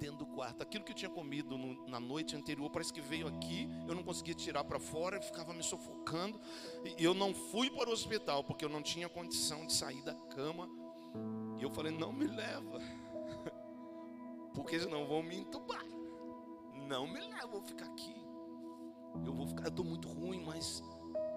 dentro 0.00 0.16
do 0.16 0.26
quarto. 0.26 0.62
Aquilo 0.62 0.82
que 0.82 0.92
eu 0.92 0.96
tinha 0.96 1.10
comido 1.10 1.56
no, 1.56 1.86
na 1.86 2.00
noite 2.00 2.34
anterior, 2.34 2.68
parece 2.70 2.92
que 2.92 3.00
veio 3.00 3.28
aqui, 3.28 3.68
eu 3.86 3.94
não 3.94 4.02
conseguia 4.02 4.34
tirar 4.34 4.64
para 4.64 4.80
fora, 4.80 5.20
ficava 5.20 5.52
me 5.52 5.62
sufocando. 5.62 6.40
E 6.98 7.04
eu 7.04 7.12
não 7.12 7.34
fui 7.34 7.70
para 7.70 7.90
o 7.90 7.92
hospital, 7.92 8.42
porque 8.42 8.64
eu 8.64 8.68
não 8.68 8.82
tinha 8.82 9.08
condição 9.08 9.66
de 9.66 9.74
sair 9.74 10.02
da 10.02 10.14
cama. 10.14 10.68
E 11.58 11.62
eu 11.62 11.70
falei: 11.70 11.92
não 11.92 12.12
me 12.12 12.26
leva, 12.26 12.80
porque 14.54 14.80
senão 14.80 15.06
vão 15.06 15.22
me 15.22 15.36
entubar. 15.36 15.84
Não 16.88 17.06
me 17.06 17.20
leva, 17.20 17.46
vou 17.46 17.62
ficar 17.62 17.84
aqui. 17.84 18.16
Eu 19.24 19.34
vou 19.34 19.46
ficar, 19.46 19.64
eu 19.64 19.68
estou 19.68 19.84
muito 19.84 20.08
ruim, 20.08 20.42
mas 20.44 20.82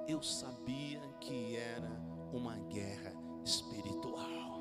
eu 0.08 0.24
sabia 0.24 1.02
que 1.20 1.56
era 1.56 1.92
uma 2.32 2.58
guerra 2.58 3.14
espiritual. 3.44 4.54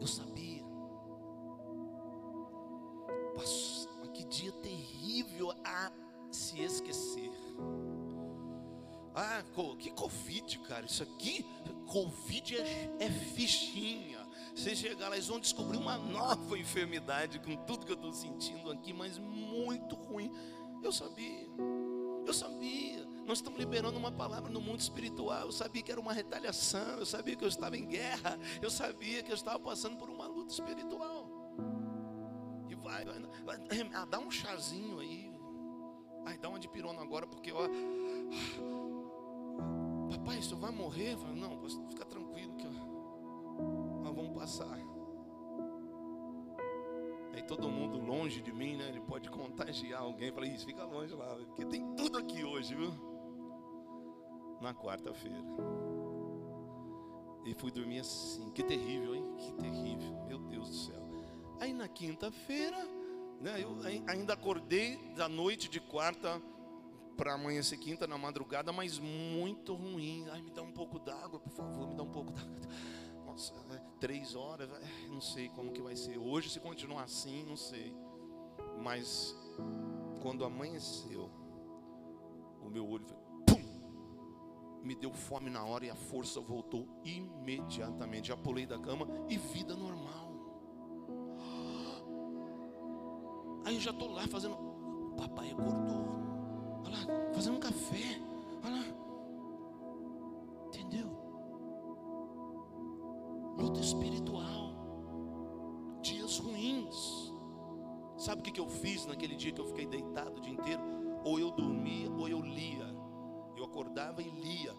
Eu 0.00 0.06
sabia. 0.06 0.53
Dia 4.34 4.52
terrível 4.52 5.52
a 5.64 5.92
se 6.30 6.60
esquecer. 6.60 7.30
Ah, 9.14 9.44
que 9.78 9.90
Covid, 9.92 10.58
cara? 10.60 10.84
Isso 10.84 11.02
aqui, 11.04 11.46
Covid 11.86 12.56
é, 12.56 12.96
é 12.98 13.10
fichinha. 13.10 14.24
Você 14.54 14.74
chegar 14.74 15.08
lá, 15.08 15.14
eles 15.14 15.28
vão 15.28 15.38
descobrir 15.38 15.76
uma 15.76 15.96
nova 15.96 16.58
enfermidade 16.58 17.38
com 17.38 17.54
tudo 17.64 17.86
que 17.86 17.92
eu 17.92 17.96
estou 17.96 18.12
sentindo 18.12 18.70
aqui, 18.72 18.92
mas 18.92 19.18
muito 19.18 19.94
ruim. 19.94 20.32
Eu 20.82 20.90
sabia, 20.90 21.48
eu 22.26 22.34
sabia. 22.34 23.04
Nós 23.24 23.38
estamos 23.38 23.58
liberando 23.58 23.96
uma 23.96 24.12
palavra 24.12 24.50
no 24.50 24.60
mundo 24.60 24.80
espiritual. 24.80 25.42
Eu 25.42 25.52
sabia 25.52 25.80
que 25.80 25.92
era 25.92 26.00
uma 26.00 26.12
retaliação, 26.12 26.98
eu 26.98 27.06
sabia 27.06 27.36
que 27.36 27.44
eu 27.44 27.48
estava 27.48 27.76
em 27.76 27.86
guerra, 27.86 28.38
eu 28.60 28.70
sabia 28.70 29.22
que 29.22 29.30
eu 29.30 29.36
estava 29.36 29.60
passando 29.60 29.96
por 29.96 30.10
uma 30.10 30.26
luta 30.26 30.52
espiritual 30.52 31.33
vai, 33.02 33.04
vai, 33.04 33.58
vai 33.58 33.58
ah, 33.94 34.04
dá 34.04 34.18
um 34.18 34.30
chazinho 34.30 35.00
aí. 35.00 35.32
Ai, 36.26 36.38
dá 36.38 36.48
uma 36.48 36.58
de 36.58 36.68
pirona 36.68 37.02
agora, 37.02 37.26
porque 37.26 37.52
ó, 37.52 37.68
papai, 40.10 40.40
você 40.40 40.54
vai 40.54 40.70
morrer? 40.70 41.16
Não, 41.34 41.60
fica 41.88 42.04
tranquilo 42.04 42.54
que 42.56 42.66
ó, 42.66 44.02
nós 44.02 44.14
vamos 44.14 44.34
passar. 44.38 44.78
Aí 47.32 47.42
todo 47.42 47.68
mundo 47.68 47.98
longe 47.98 48.40
de 48.40 48.52
mim, 48.52 48.76
né? 48.76 48.88
Ele 48.88 49.00
pode 49.00 49.28
contagiar 49.28 50.02
alguém. 50.02 50.32
Falei, 50.32 50.52
isso, 50.52 50.64
fica 50.64 50.84
longe 50.84 51.12
lá, 51.14 51.34
porque 51.46 51.64
tem 51.64 51.94
tudo 51.96 52.16
aqui 52.16 52.44
hoje, 52.44 52.74
viu? 52.74 52.92
Na 54.60 54.72
quarta-feira. 54.72 55.42
E 57.44 57.52
fui 57.54 57.70
dormir 57.70 57.98
assim. 57.98 58.50
Que 58.52 58.62
terrível, 58.62 59.14
hein? 59.14 59.34
Que 59.36 59.52
terrível. 59.54 60.24
Meu 60.26 60.38
Deus 60.38 60.68
do 60.68 60.74
céu. 60.74 61.13
Aí 61.60 61.72
na 61.72 61.88
quinta-feira, 61.88 62.76
né, 63.40 63.62
eu 63.62 63.76
ainda 64.06 64.34
acordei 64.34 64.96
da 65.14 65.28
noite 65.28 65.68
de 65.68 65.80
quarta 65.80 66.40
para 67.16 67.34
amanhecer 67.34 67.78
quinta 67.78 68.06
na 68.06 68.18
madrugada, 68.18 68.72
mas 68.72 68.98
muito 68.98 69.74
ruim. 69.74 70.26
Ai, 70.30 70.42
me 70.42 70.50
dá 70.50 70.62
um 70.62 70.72
pouco 70.72 70.98
d'água, 70.98 71.38
por 71.38 71.52
favor, 71.52 71.88
me 71.88 71.94
dá 71.94 72.02
um 72.02 72.10
pouco 72.10 72.32
d'água. 72.32 72.68
Nossa, 73.24 73.54
é, 73.72 73.80
três 73.98 74.34
horas, 74.34 74.70
é, 74.70 75.08
não 75.08 75.20
sei 75.20 75.48
como 75.48 75.72
que 75.72 75.80
vai 75.80 75.96
ser. 75.96 76.18
Hoje, 76.18 76.50
se 76.50 76.60
continuar 76.60 77.04
assim, 77.04 77.42
não 77.44 77.56
sei. 77.56 77.94
Mas 78.80 79.34
quando 80.20 80.44
amanheceu, 80.44 81.30
o 82.60 82.68
meu 82.68 82.88
olho 82.88 83.04
foi, 83.04 83.16
pum, 83.46 84.80
me 84.82 84.94
deu 84.94 85.12
fome 85.12 85.50
na 85.50 85.64
hora 85.64 85.86
e 85.86 85.90
a 85.90 85.96
força 85.96 86.40
voltou 86.40 86.88
imediatamente. 87.04 88.28
Já 88.28 88.36
pulei 88.36 88.66
da 88.66 88.78
cama 88.78 89.06
e 89.28 89.36
vida 89.36 89.76
normal. 89.76 90.33
Aí 93.64 93.74
eu 93.74 93.80
já 93.80 93.90
estou 93.90 94.10
lá 94.12 94.26
fazendo. 94.28 94.54
O 94.54 95.14
papai 95.16 95.50
acordou. 95.50 96.04
Olha 96.84 96.96
lá, 96.96 97.32
fazendo 97.32 97.56
um 97.56 97.60
café. 97.60 98.20
Olha 98.64 98.74
lá. 98.76 98.84
Entendeu? 100.68 101.08
Luta 103.56 103.80
espiritual. 103.80 104.74
Dias 106.02 106.38
ruins. 106.38 107.32
Sabe 108.18 108.40
o 108.40 108.44
que, 108.44 108.60
eu 108.60 108.68
fiz 108.68 109.06
naquele 109.06 109.34
dia 109.34 109.52
que 109.52 109.60
eu 109.60 109.66
fiquei 109.66 109.86
deitado 109.86 110.38
o 110.38 110.40
dia 110.40 110.52
inteiro? 110.52 110.82
Ou 111.24 111.38
eu 111.38 111.50
dormia 111.50 112.10
ou 112.10 112.28
eu 112.28 112.40
lia. 112.40 112.94
Eu 113.56 113.64
acordava 113.64 114.22
e 114.22 114.28
lia. 114.28 114.74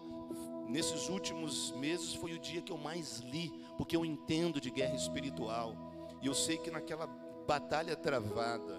Nesses 0.68 1.08
últimos 1.08 1.70
meses 1.72 2.14
foi 2.14 2.32
o 2.32 2.38
dia 2.38 2.60
que 2.60 2.72
eu 2.72 2.78
mais 2.78 3.18
li, 3.18 3.52
porque 3.76 3.96
eu 3.96 4.04
entendo 4.04 4.60
de 4.60 4.70
guerra 4.70 4.94
espiritual. 4.94 5.76
E 6.20 6.26
eu 6.26 6.34
sei 6.34 6.56
que 6.58 6.70
naquela 6.70 7.06
batalha 7.46 7.94
travada, 7.94 8.78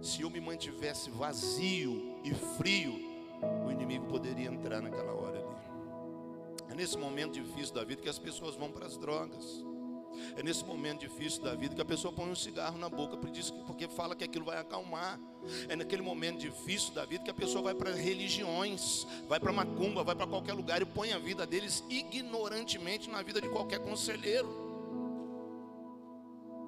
se 0.00 0.22
eu 0.22 0.30
me 0.30 0.40
mantivesse 0.40 1.10
vazio 1.10 2.20
e 2.24 2.32
frio, 2.34 2.94
o 3.66 3.70
inimigo 3.70 4.06
poderia 4.06 4.48
entrar 4.48 4.80
naquela 4.80 5.12
hora 5.12 5.38
ali. 5.38 6.72
É 6.72 6.74
nesse 6.74 6.96
momento 6.96 7.34
difícil 7.34 7.74
da 7.74 7.84
vida 7.84 8.02
que 8.02 8.08
as 8.08 8.18
pessoas 8.18 8.54
vão 8.54 8.70
para 8.70 8.86
as 8.86 8.96
drogas. 8.96 9.64
É 10.36 10.42
nesse 10.42 10.64
momento 10.64 11.00
difícil 11.00 11.42
da 11.42 11.54
vida 11.54 11.74
que 11.74 11.80
a 11.80 11.84
pessoa 11.84 12.12
põe 12.12 12.28
um 12.28 12.34
cigarro 12.34 12.78
na 12.78 12.88
boca 12.88 13.16
porque 13.16 13.88
fala 13.88 14.16
que 14.16 14.24
aquilo 14.24 14.44
vai 14.44 14.58
acalmar. 14.58 15.20
É 15.68 15.76
naquele 15.76 16.02
momento 16.02 16.38
difícil 16.38 16.92
da 16.92 17.04
vida 17.04 17.24
que 17.24 17.30
a 17.30 17.34
pessoa 17.34 17.62
vai 17.62 17.74
para 17.74 17.92
religiões, 17.92 19.06
vai 19.28 19.38
para 19.38 19.52
macumba, 19.52 20.02
vai 20.02 20.16
para 20.16 20.26
qualquer 20.26 20.54
lugar 20.54 20.82
e 20.82 20.84
põe 20.84 21.12
a 21.12 21.18
vida 21.18 21.46
deles 21.46 21.84
ignorantemente 21.88 23.08
na 23.08 23.22
vida 23.22 23.40
de 23.40 23.48
qualquer 23.48 23.80
conselheiro. 23.80 24.67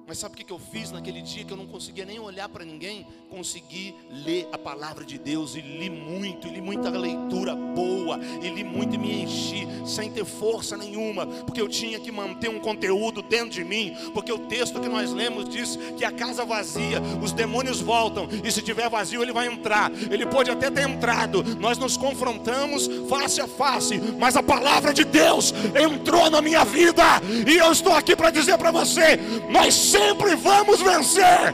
Mas 0.07 0.17
sabe 0.17 0.35
o 0.35 0.45
que 0.45 0.51
eu 0.51 0.59
fiz 0.59 0.91
naquele 0.91 1.21
dia 1.21 1.43
que 1.43 1.51
eu 1.53 1.57
não 1.57 1.65
conseguia 1.65 2.05
nem 2.05 2.19
olhar 2.19 2.49
para 2.49 2.65
ninguém? 2.65 3.05
Consegui 3.29 3.95
ler 4.09 4.47
a 4.51 4.57
palavra 4.57 5.05
de 5.05 5.17
Deus 5.17 5.55
e 5.55 5.61
li 5.61 5.89
muito, 5.89 6.47
e 6.47 6.51
li 6.51 6.61
muita 6.61 6.89
leitura 6.89 7.55
boa, 7.55 8.19
e 8.41 8.49
li 8.49 8.63
muito 8.63 8.95
e 8.95 8.97
me 8.97 9.23
enchi, 9.23 9.67
sem 9.85 10.11
ter 10.11 10.25
força 10.25 10.75
nenhuma, 10.75 11.25
porque 11.25 11.61
eu 11.61 11.67
tinha 11.67 11.99
que 11.99 12.11
manter 12.11 12.49
um 12.49 12.59
conteúdo 12.59 13.21
dentro 13.21 13.51
de 13.51 13.63
mim, 13.63 13.95
porque 14.13 14.31
o 14.31 14.39
texto 14.39 14.79
que 14.81 14.89
nós 14.89 15.11
lemos 15.11 15.47
diz 15.47 15.77
que 15.97 16.03
a 16.03 16.11
casa 16.11 16.43
vazia, 16.43 17.01
os 17.21 17.31
demônios 17.31 17.79
voltam, 17.79 18.27
e 18.43 18.51
se 18.51 18.61
tiver 18.61 18.89
vazio 18.89 19.21
ele 19.21 19.31
vai 19.31 19.47
entrar. 19.47 19.91
Ele 20.11 20.25
pode 20.25 20.51
até 20.51 20.69
ter 20.69 20.89
entrado, 20.89 21.43
nós 21.59 21.77
nos 21.77 21.95
confrontamos 21.95 22.89
face 23.07 23.39
a 23.39 23.47
face, 23.47 23.99
mas 24.19 24.35
a 24.35 24.43
palavra 24.43 24.93
de 24.93 25.03
Deus 25.03 25.53
entrou 25.75 26.29
na 26.29 26.41
minha 26.41 26.65
vida, 26.65 27.03
e 27.47 27.57
eu 27.57 27.71
estou 27.71 27.93
aqui 27.93 28.15
para 28.15 28.31
dizer 28.31 28.57
para 28.57 28.71
você: 28.71 29.17
nós 29.49 29.90
sempre 29.91 30.35
vamos 30.35 30.79
vencer. 30.81 31.53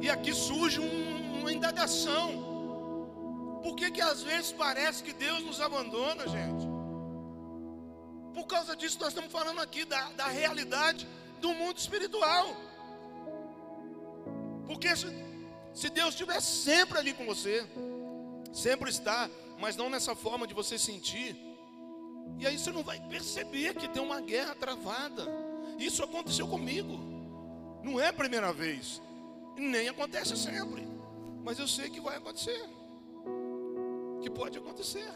E 0.00 0.08
aqui 0.08 0.32
surge 0.32 0.78
uma 0.78 1.52
indagação. 1.52 2.28
Por 3.62 3.74
que, 3.74 3.90
que 3.90 4.00
às 4.00 4.22
vezes 4.22 4.52
parece 4.52 5.02
que 5.02 5.12
Deus 5.12 5.42
nos 5.44 5.60
abandona, 5.60 6.28
gente? 6.28 6.64
Por 8.32 8.46
causa 8.46 8.76
disso, 8.76 8.98
nós 9.00 9.08
estamos 9.08 9.32
falando 9.32 9.60
aqui 9.60 9.84
da, 9.84 10.02
da 10.12 10.28
realidade 10.28 11.08
do 11.40 11.52
mundo 11.54 11.76
espiritual. 11.76 12.56
Porque 14.66 14.88
se 15.74 15.88
Deus 15.88 16.10
estiver 16.10 16.40
sempre 16.40 16.98
ali 16.98 17.12
com 17.12 17.24
você, 17.24 17.66
sempre 18.52 18.90
está, 18.90 19.30
mas 19.58 19.76
não 19.76 19.88
nessa 19.88 20.14
forma 20.14 20.46
de 20.46 20.54
você 20.54 20.78
sentir, 20.78 21.36
e 22.38 22.46
aí 22.46 22.58
você 22.58 22.70
não 22.70 22.82
vai 22.82 23.00
perceber 23.08 23.74
que 23.74 23.88
tem 23.88 24.02
uma 24.02 24.20
guerra 24.20 24.54
travada. 24.54 25.26
Isso 25.78 26.02
aconteceu 26.02 26.46
comigo, 26.46 26.98
não 27.82 28.00
é 28.00 28.08
a 28.08 28.12
primeira 28.12 28.52
vez, 28.52 29.00
nem 29.56 29.88
acontece 29.88 30.36
sempre, 30.36 30.86
mas 31.42 31.58
eu 31.58 31.66
sei 31.66 31.90
que 31.90 32.00
vai 32.00 32.16
acontecer, 32.16 32.68
que 34.20 34.30
pode 34.30 34.58
acontecer. 34.58 35.10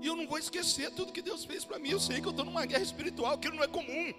E 0.00 0.06
eu 0.06 0.14
não 0.14 0.26
vou 0.26 0.38
esquecer 0.38 0.90
tudo 0.90 1.12
que 1.12 1.22
Deus 1.22 1.46
fez 1.46 1.64
para 1.64 1.78
mim. 1.78 1.88
Eu 1.88 1.98
sei 1.98 2.20
que 2.20 2.26
eu 2.26 2.30
estou 2.30 2.44
numa 2.44 2.66
guerra 2.66 2.82
espiritual, 2.82 3.38
que 3.38 3.48
não 3.48 3.64
é 3.64 3.66
comum. 3.66 4.12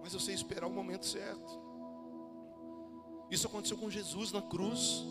Mas 0.00 0.14
eu 0.14 0.20
sei 0.20 0.36
esperar 0.36 0.68
o 0.68 0.70
momento 0.70 1.04
certo. 1.04 1.67
Isso 3.30 3.46
aconteceu 3.46 3.76
com 3.76 3.90
Jesus 3.90 4.32
na 4.32 4.42
cruz, 4.42 5.04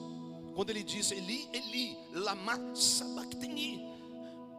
quando 0.55 0.69
ele 0.69 0.83
disse: 0.83 1.13
Eli, 1.13 1.47
Eli, 1.53 1.97
lama 2.11 2.75
sabachthani. 2.75 3.85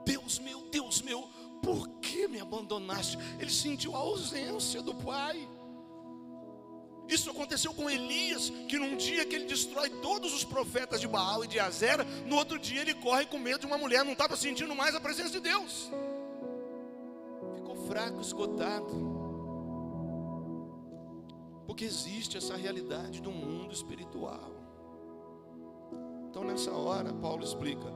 Deus 0.05 0.39
meu, 0.39 0.63
Deus 0.71 1.03
meu, 1.03 1.29
por 1.63 1.89
que 2.01 2.29
me 2.29 2.41
abandonaste? 2.41 3.19
Ele 3.39 3.51
sentiu 3.51 3.95
a 3.95 3.99
ausência 3.99 4.81
do 4.81 4.95
Pai. 4.95 5.49
Isso 7.09 7.31
aconteceu 7.31 7.73
com 7.73 7.89
Elias, 7.89 8.53
que 8.69 8.79
num 8.79 8.97
dia 8.97 9.25
que 9.25 9.35
ele 9.35 9.47
destrói 9.47 9.89
todos 9.89 10.33
os 10.35 10.45
profetas 10.45 11.01
de 11.01 11.09
Baal 11.09 11.43
e 11.43 11.49
de 11.49 11.59
Azera, 11.59 12.05
no 12.27 12.37
outro 12.37 12.59
dia 12.59 12.83
ele 12.83 12.93
corre 12.95 13.25
com 13.25 13.39
medo 13.39 13.61
de 13.61 13.67
uma 13.67 13.79
mulher, 13.79 14.05
não 14.05 14.13
estava 14.13 14.37
sentindo 14.37 14.75
mais 14.75 14.95
a 14.95 15.01
presença 15.01 15.31
de 15.31 15.41
Deus. 15.41 15.91
Ficou 17.57 17.87
fraco, 17.87 18.21
esgotado. 18.21 19.18
Porque 21.69 21.85
existe 21.85 22.39
essa 22.39 22.57
realidade 22.57 23.21
do 23.21 23.31
mundo 23.31 23.75
espiritual. 23.75 24.51
Então, 26.31 26.43
nessa 26.43 26.73
hora, 26.73 27.12
Paulo 27.12 27.45
explica: 27.45 27.93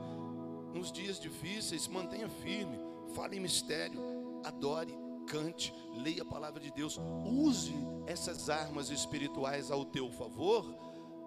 nos 0.71 0.91
dias 0.91 1.19
difíceis, 1.19 1.87
mantenha 1.87 2.29
firme, 2.29 2.79
fale 3.15 3.35
em 3.35 3.39
mistério, 3.39 3.99
adore, 4.45 4.95
cante, 5.25 5.73
leia 5.91 6.21
a 6.21 6.25
palavra 6.25 6.59
de 6.59 6.71
Deus, 6.71 6.99
use 7.25 7.73
essas 8.05 8.47
armas 8.47 8.91
espirituais 8.91 9.71
ao 9.71 9.83
teu 9.83 10.07
favor, 10.11 10.63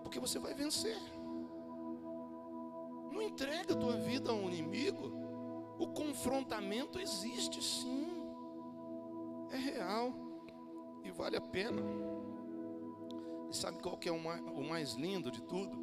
porque 0.05 0.21
você 0.21 0.39
vai 0.39 0.55
vencer. 0.55 0.97
Não 3.11 3.21
entrega 3.23 3.75
a 3.75 3.77
tua 3.77 3.97
vida 3.97 4.31
a 4.31 4.35
um 4.35 4.49
inimigo. 4.49 5.11
O 5.81 5.89
confrontamento 5.89 7.01
existe 7.01 7.61
sim, 7.61 8.07
é 9.51 9.57
real 9.57 10.15
e 11.03 11.11
vale 11.11 11.37
a 11.37 11.41
pena. 11.41 11.83
E 13.51 13.57
sabe 13.57 13.81
qual 13.81 13.97
que 13.97 14.09
é 14.09 14.13
o 14.13 14.65
mais, 14.69 14.95
lindo 14.95 15.31
de 15.31 15.43
tudo? 15.43 15.77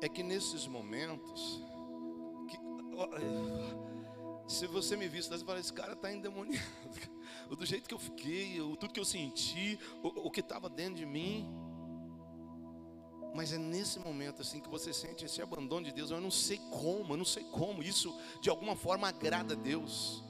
É 0.00 0.08
que 0.08 0.22
nesses 0.22 0.66
momentos, 0.66 1.62
que, 2.48 2.58
se 4.52 4.66
você 4.66 4.96
me 4.96 5.08
visse, 5.08 5.28
você 5.28 5.44
fala, 5.44 5.60
esse 5.60 5.72
cara 5.72 5.92
está 5.92 6.12
endemoniado. 6.12 6.64
Do 7.48 7.64
jeito 7.64 7.88
que 7.88 7.94
eu 7.94 7.98
fiquei, 7.98 8.58
tudo 8.78 8.92
que 8.92 9.00
eu 9.00 9.04
senti, 9.04 9.78
o, 10.02 10.26
o 10.26 10.30
que 10.30 10.40
estava 10.40 10.68
dentro 10.68 10.96
de 10.96 11.06
mim. 11.06 11.48
Mas 13.34 13.52
é 13.52 13.58
nesse 13.58 13.98
momento 13.98 14.42
assim 14.42 14.60
que 14.60 14.68
você 14.68 14.92
sente 14.92 15.24
esse 15.24 15.40
abandono 15.40 15.86
de 15.86 15.92
Deus. 15.92 16.10
Eu 16.10 16.20
não 16.20 16.30
sei 16.30 16.58
como, 16.70 17.12
eu 17.12 17.16
não 17.16 17.24
sei 17.24 17.44
como. 17.44 17.82
Isso 17.82 18.14
de 18.40 18.50
alguma 18.50 18.74
forma 18.74 19.08
agrada 19.08 19.54
a 19.54 19.56
Deus. 19.56 20.22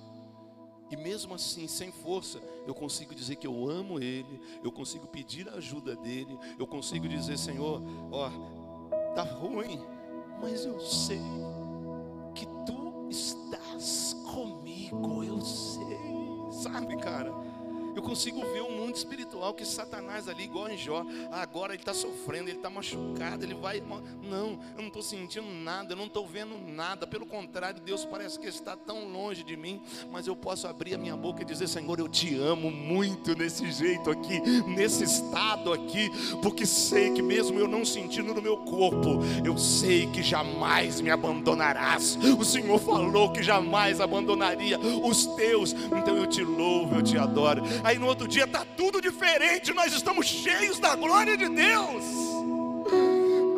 E 0.90 0.96
mesmo 0.96 1.34
assim, 1.34 1.66
sem 1.66 1.92
força, 1.92 2.40
eu 2.66 2.74
consigo 2.74 3.14
dizer 3.14 3.36
que 3.36 3.46
eu 3.46 3.68
amo 3.68 4.00
Ele, 4.00 4.40
eu 4.62 4.72
consigo 4.72 5.06
pedir 5.06 5.48
a 5.48 5.54
ajuda 5.54 5.94
dEle, 5.96 6.38
eu 6.58 6.66
consigo 6.66 7.08
dizer, 7.08 7.38
Senhor, 7.38 7.82
ó, 8.10 8.30
tá 9.14 9.22
ruim, 9.22 9.80
mas 10.40 10.64
eu 10.64 10.80
sei 10.80 11.20
que 12.34 12.46
Tu 12.64 13.08
estás 13.10 14.14
comigo, 14.32 15.24
eu 15.24 15.40
sei, 15.40 15.98
sabe, 16.62 16.96
cara? 16.96 17.32
Eu 17.98 18.02
consigo 18.02 18.40
ver 18.52 18.60
o 18.60 18.70
mundo 18.70 18.94
espiritual 18.94 19.52
que 19.52 19.64
Satanás 19.64 20.28
ali, 20.28 20.44
igual 20.44 20.68
em 20.68 20.78
Jó, 20.78 21.04
agora 21.32 21.72
ele 21.72 21.82
está 21.82 21.92
sofrendo, 21.92 22.48
ele 22.48 22.56
está 22.56 22.70
machucado, 22.70 23.44
ele 23.44 23.54
vai. 23.54 23.82
Não, 24.22 24.50
eu 24.76 24.82
não 24.82 24.86
estou 24.86 25.02
sentindo 25.02 25.48
nada, 25.64 25.94
eu 25.94 25.96
não 25.96 26.06
estou 26.06 26.24
vendo 26.24 26.56
nada. 26.64 27.08
Pelo 27.08 27.26
contrário, 27.26 27.80
Deus 27.80 28.04
parece 28.04 28.38
que 28.38 28.46
está 28.46 28.76
tão 28.76 29.08
longe 29.08 29.42
de 29.42 29.56
mim, 29.56 29.82
mas 30.12 30.28
eu 30.28 30.36
posso 30.36 30.68
abrir 30.68 30.94
a 30.94 30.98
minha 30.98 31.16
boca 31.16 31.42
e 31.42 31.44
dizer: 31.44 31.66
Senhor, 31.66 31.98
eu 31.98 32.06
te 32.06 32.38
amo 32.38 32.70
muito 32.70 33.36
nesse 33.36 33.68
jeito 33.72 34.12
aqui, 34.12 34.40
nesse 34.68 35.02
estado 35.02 35.72
aqui, 35.72 36.08
porque 36.40 36.64
sei 36.64 37.10
que 37.10 37.20
mesmo 37.20 37.58
eu 37.58 37.66
não 37.66 37.84
sentindo 37.84 38.32
no 38.32 38.40
meu 38.40 38.58
corpo, 38.58 39.18
eu 39.44 39.58
sei 39.58 40.06
que 40.06 40.22
jamais 40.22 41.00
me 41.00 41.10
abandonarás. 41.10 42.16
O 42.38 42.44
Senhor 42.44 42.78
falou 42.78 43.32
que 43.32 43.42
jamais 43.42 44.00
abandonaria 44.00 44.78
os 44.78 45.26
teus, 45.34 45.72
então 45.72 46.16
eu 46.16 46.28
te 46.28 46.44
louvo, 46.44 46.94
eu 46.94 47.02
te 47.02 47.18
adoro. 47.18 47.60
Aí 47.88 47.98
no 47.98 48.06
outro 48.06 48.28
dia 48.28 48.44
está 48.44 48.66
tudo 48.66 49.00
diferente, 49.00 49.72
nós 49.72 49.94
estamos 49.94 50.26
cheios 50.26 50.78
da 50.78 50.94
glória 50.94 51.38
de 51.38 51.48
Deus. 51.48 52.04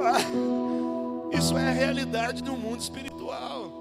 Ah, 0.01 1.37
isso 1.37 1.59
é 1.59 1.67
a 1.67 1.73
realidade 1.73 2.41
do 2.41 2.57
mundo 2.57 2.79
espiritual. 2.79 3.73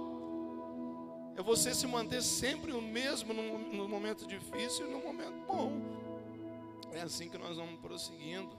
É 1.37 1.43
você 1.43 1.75
se 1.75 1.85
manter 1.85 2.23
sempre 2.23 2.71
o 2.71 2.81
mesmo 2.81 3.31
no, 3.31 3.87
momento 3.87 4.25
difícil 4.25 4.87
e 4.87 4.91
no 4.91 4.97
momento 4.97 5.45
bom. 5.45 5.71
É 6.93 7.01
assim 7.01 7.29
que 7.29 7.37
nós 7.37 7.55
vamos 7.55 7.79
prosseguindo. 7.79 8.57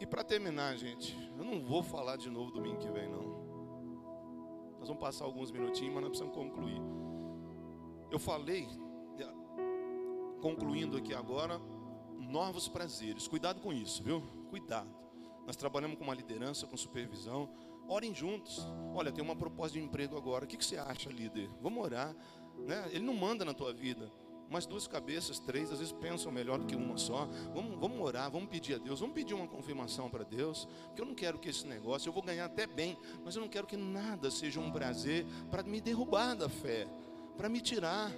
E 0.00 0.04
para 0.04 0.24
terminar, 0.24 0.76
gente, 0.76 1.16
eu 1.38 1.44
não 1.44 1.62
vou 1.62 1.84
falar 1.84 2.16
de 2.16 2.28
novo 2.28 2.50
domingo 2.50 2.78
que 2.78 2.90
vem, 2.90 3.08
não. 3.08 3.22
Nós 4.80 4.88
vamos 4.88 5.00
passar 5.00 5.24
alguns 5.24 5.52
minutinhos, 5.52 5.94
mas 5.94 6.02
nós 6.02 6.10
precisamos 6.10 6.34
concluir. 6.34 6.82
Eu 8.10 8.18
falei 8.18 8.66
concluindo 10.44 10.98
aqui 10.98 11.14
agora, 11.14 11.58
novos 12.18 12.68
prazeres. 12.68 13.26
Cuidado 13.26 13.62
com 13.62 13.72
isso, 13.72 14.02
viu? 14.02 14.20
Cuidado. 14.50 14.90
Nós 15.46 15.56
trabalhamos 15.56 15.96
com 15.96 16.04
uma 16.04 16.14
liderança, 16.14 16.66
com 16.66 16.76
supervisão. 16.76 17.48
Orem 17.88 18.14
juntos. 18.14 18.62
Olha, 18.94 19.10
tem 19.10 19.24
uma 19.24 19.34
proposta 19.34 19.78
de 19.78 19.82
emprego 19.82 20.18
agora. 20.18 20.44
O 20.44 20.46
que, 20.46 20.62
você 20.62 20.76
acha, 20.76 21.08
líder? 21.08 21.48
Vamos 21.62 21.82
orar. 21.82 22.14
Né? 22.58 22.90
Ele 22.90 23.06
não 23.06 23.14
manda 23.14 23.42
na 23.42 23.54
tua 23.54 23.72
vida. 23.72 24.12
Mas 24.50 24.66
duas 24.66 24.86
cabeças, 24.86 25.38
três, 25.38 25.72
às 25.72 25.78
vezes 25.78 25.94
pensam 25.94 26.30
melhor 26.30 26.58
do 26.58 26.66
que 26.66 26.76
uma 26.76 26.98
só. 26.98 27.26
Vamos, 27.54 27.80
vamos 27.80 27.98
orar, 28.02 28.30
vamos 28.30 28.50
pedir 28.50 28.74
a 28.74 28.78
Deus, 28.78 29.00
vamos 29.00 29.14
pedir 29.14 29.32
uma 29.32 29.48
confirmação 29.48 30.10
para 30.10 30.24
Deus. 30.24 30.68
Porque 30.88 31.00
eu 31.00 31.06
não 31.06 31.14
quero 31.14 31.38
que 31.38 31.48
esse 31.48 31.66
negócio, 31.66 32.10
eu 32.10 32.12
vou 32.12 32.22
ganhar 32.22 32.44
até 32.44 32.66
bem, 32.66 32.98
mas 33.24 33.34
eu 33.34 33.40
não 33.40 33.48
quero 33.48 33.66
que 33.66 33.78
nada 33.78 34.30
seja 34.30 34.60
um 34.60 34.70
prazer 34.70 35.24
para 35.50 35.62
me 35.62 35.80
derrubar 35.80 36.34
da 36.34 36.50
fé, 36.50 36.86
para 37.34 37.48
me 37.48 37.62
tirar 37.62 38.12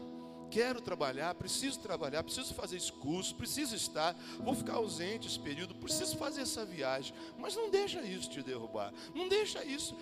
quero 0.51 0.81
trabalhar, 0.81 1.35
preciso 1.35 1.79
trabalhar, 1.81 2.23
preciso 2.23 2.55
fazer 2.55 2.77
esse 2.77 2.93
curso, 2.93 3.35
preciso 3.35 3.75
estar, 3.75 4.15
vou 4.41 4.55
ficar 4.55 4.75
ausente 4.75 5.27
esse 5.27 5.39
período, 5.39 5.75
preciso 5.75 6.17
fazer 6.17 6.43
essa 6.43 6.65
viagem, 6.65 7.15
mas 7.39 7.55
não 7.55 7.71
deixa 7.71 8.01
isso 8.03 8.31
te 8.31 8.43
derrubar, 8.43 8.93
não 9.15 9.29
deixa 9.29 9.65
isso 9.65 9.97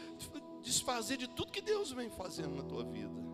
desfazer 0.62 1.16
de 1.16 1.28
tudo 1.28 1.52
que 1.52 1.60
Deus 1.60 1.92
vem 1.92 2.10
fazendo 2.10 2.54
na 2.56 2.62
tua 2.62 2.84
vida. 2.84 3.24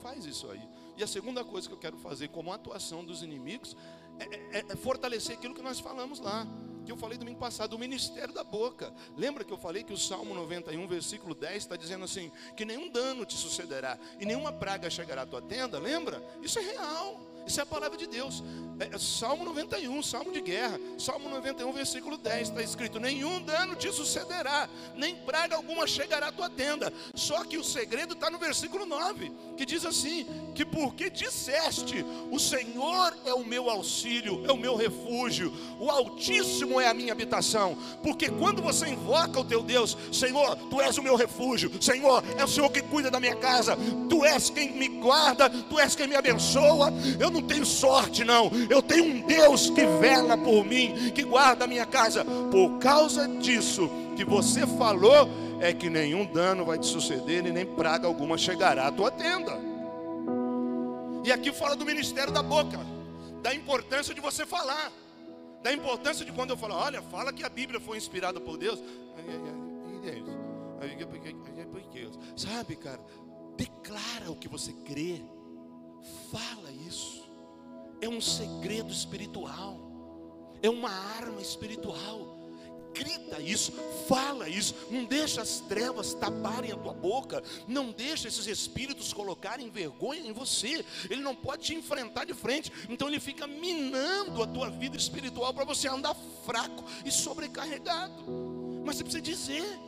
Faz 0.00 0.24
isso 0.24 0.50
aí. 0.50 0.68
E 0.96 1.02
a 1.02 1.06
segunda 1.06 1.44
coisa 1.44 1.68
que 1.68 1.74
eu 1.74 1.78
quero 1.78 1.96
fazer 1.96 2.28
como 2.28 2.52
atuação 2.52 3.04
dos 3.04 3.22
inimigos 3.22 3.76
é, 4.18 4.58
é, 4.58 4.64
é 4.68 4.76
fortalecer 4.76 5.36
aquilo 5.36 5.54
que 5.54 5.62
nós 5.62 5.80
falamos 5.80 6.18
lá 6.18 6.46
que 6.84 6.92
eu 6.92 6.96
falei 6.96 7.16
domingo 7.18 7.38
passado, 7.38 7.74
o 7.74 7.78
ministério 7.78 8.34
da 8.34 8.44
boca. 8.44 8.92
Lembra 9.16 9.44
que 9.44 9.52
eu 9.52 9.58
falei 9.58 9.82
que 9.82 9.92
o 9.92 9.98
Salmo 9.98 10.34
91, 10.34 10.86
versículo 10.86 11.34
10, 11.34 11.56
está 11.56 11.76
dizendo 11.76 12.04
assim: 12.04 12.30
que 12.56 12.64
nenhum 12.64 12.90
dano 12.90 13.24
te 13.24 13.34
sucederá 13.34 13.98
e 14.18 14.26
nenhuma 14.26 14.52
praga 14.52 14.90
chegará 14.90 15.22
à 15.22 15.26
tua 15.26 15.42
tenda? 15.42 15.78
Lembra? 15.78 16.22
Isso 16.42 16.58
é 16.58 16.62
real. 16.62 17.20
Isso 17.46 17.58
é 17.58 17.62
a 17.62 17.66
palavra 17.66 17.98
de 17.98 18.06
Deus. 18.06 18.42
É, 18.82 18.96
é 18.96 18.98
Salmo 18.98 19.44
91, 19.44 20.02
Salmo 20.02 20.32
de 20.32 20.40
guerra. 20.40 20.78
Salmo 20.98 21.28
91, 21.28 21.72
versículo 21.72 22.16
10, 22.16 22.48
está 22.48 22.62
escrito: 22.62 22.98
Nenhum 22.98 23.40
dano 23.40 23.76
te 23.76 23.92
sucederá, 23.92 24.68
nem 24.96 25.14
praga 25.14 25.54
alguma 25.54 25.86
chegará 25.86 26.28
à 26.28 26.32
tua 26.32 26.50
tenda. 26.50 26.92
Só 27.14 27.44
que 27.44 27.56
o 27.56 27.64
segredo 27.64 28.14
está 28.14 28.28
no 28.28 28.38
versículo 28.38 28.84
9, 28.84 29.32
que 29.56 29.64
diz 29.64 29.84
assim: 29.86 30.26
Que 30.54 30.64
porque 30.64 31.10
disseste, 31.10 32.04
o 32.30 32.38
Senhor 32.38 33.16
é 33.24 33.32
o 33.32 33.44
meu 33.44 33.70
auxílio, 33.70 34.44
é 34.46 34.52
o 34.52 34.56
meu 34.56 34.74
refúgio, 34.74 35.52
o 35.78 35.90
Altíssimo 35.90 36.80
é 36.80 36.88
a 36.88 36.94
minha 36.94 37.12
habitação. 37.12 37.76
Porque 38.02 38.30
quando 38.30 38.62
você 38.62 38.88
invoca 38.88 39.38
o 39.38 39.44
teu 39.44 39.62
Deus, 39.62 39.96
Senhor, 40.10 40.56
tu 40.70 40.80
és 40.80 40.98
o 40.98 41.02
meu 41.02 41.14
refúgio, 41.14 41.70
Senhor, 41.80 42.24
é 42.36 42.44
o 42.44 42.48
Senhor 42.48 42.70
que 42.70 42.82
cuida 42.82 43.10
da 43.10 43.20
minha 43.20 43.36
casa, 43.36 43.76
tu 44.08 44.24
és 44.24 44.50
quem 44.50 44.72
me 44.72 44.88
guarda, 44.88 45.48
tu 45.48 45.78
és 45.78 45.94
quem 45.94 46.08
me 46.08 46.16
abençoa. 46.16 46.92
Eu 47.20 47.30
não 47.30 47.42
tenho 47.42 47.64
sorte, 47.64 48.24
não. 48.24 48.50
Eu 48.72 48.80
tenho 48.80 49.04
um 49.04 49.20
Deus 49.20 49.68
que 49.68 49.84
vela 50.00 50.34
por 50.34 50.64
mim, 50.64 51.10
que 51.14 51.22
guarda 51.22 51.66
a 51.66 51.68
minha 51.68 51.84
casa. 51.84 52.24
Por 52.24 52.78
causa 52.78 53.28
disso 53.28 53.90
que 54.16 54.24
você 54.24 54.66
falou, 54.66 55.28
é 55.60 55.74
que 55.74 55.90
nenhum 55.90 56.24
dano 56.24 56.64
vai 56.64 56.78
te 56.78 56.86
suceder 56.86 57.44
e 57.44 57.52
nem 57.52 57.66
praga 57.66 58.06
alguma 58.06 58.38
chegará 58.38 58.86
à 58.86 58.90
tua 58.90 59.10
tenda. 59.10 59.60
E 61.22 61.30
aqui 61.30 61.52
fala 61.52 61.76
do 61.76 61.84
ministério 61.84 62.32
da 62.32 62.42
boca, 62.42 62.78
da 63.42 63.54
importância 63.54 64.14
de 64.14 64.22
você 64.22 64.46
falar, 64.46 64.90
da 65.62 65.70
importância 65.70 66.24
de 66.24 66.32
quando 66.32 66.50
eu 66.50 66.56
falo, 66.56 66.74
olha, 66.74 67.02
fala 67.02 67.30
que 67.30 67.44
a 67.44 67.50
Bíblia 67.50 67.78
foi 67.78 67.98
inspirada 67.98 68.40
por 68.40 68.56
Deus. 68.56 68.82
Sabe, 72.34 72.76
cara, 72.76 73.04
declara 73.54 74.30
o 74.30 74.36
que 74.36 74.48
você 74.48 74.72
crê, 74.72 75.20
fala 76.30 76.72
isso 76.88 77.21
é 78.02 78.08
um 78.08 78.20
segredo 78.20 78.92
espiritual, 78.92 79.78
é 80.60 80.68
uma 80.68 80.90
arma 80.90 81.40
espiritual. 81.40 82.40
Grita 82.92 83.40
isso, 83.40 83.72
fala 84.06 84.50
isso, 84.50 84.74
não 84.90 85.04
deixa 85.06 85.40
as 85.40 85.60
trevas 85.60 86.12
taparem 86.12 86.72
a 86.72 86.76
tua 86.76 86.92
boca, 86.92 87.42
não 87.66 87.90
deixa 87.90 88.28
esses 88.28 88.46
espíritos 88.46 89.14
colocarem 89.14 89.70
vergonha 89.70 90.20
em 90.20 90.32
você. 90.32 90.84
Ele 91.08 91.22
não 91.22 91.34
pode 91.34 91.62
te 91.62 91.74
enfrentar 91.74 92.26
de 92.26 92.34
frente, 92.34 92.70
então 92.90 93.08
ele 93.08 93.18
fica 93.18 93.46
minando 93.46 94.42
a 94.42 94.46
tua 94.46 94.68
vida 94.68 94.94
espiritual 94.94 95.54
para 95.54 95.64
você 95.64 95.88
andar 95.88 96.14
fraco 96.44 96.84
e 97.02 97.10
sobrecarregado. 97.10 98.24
Mas 98.84 98.96
você 98.96 99.04
precisa 99.04 99.22
dizer, 99.22 99.78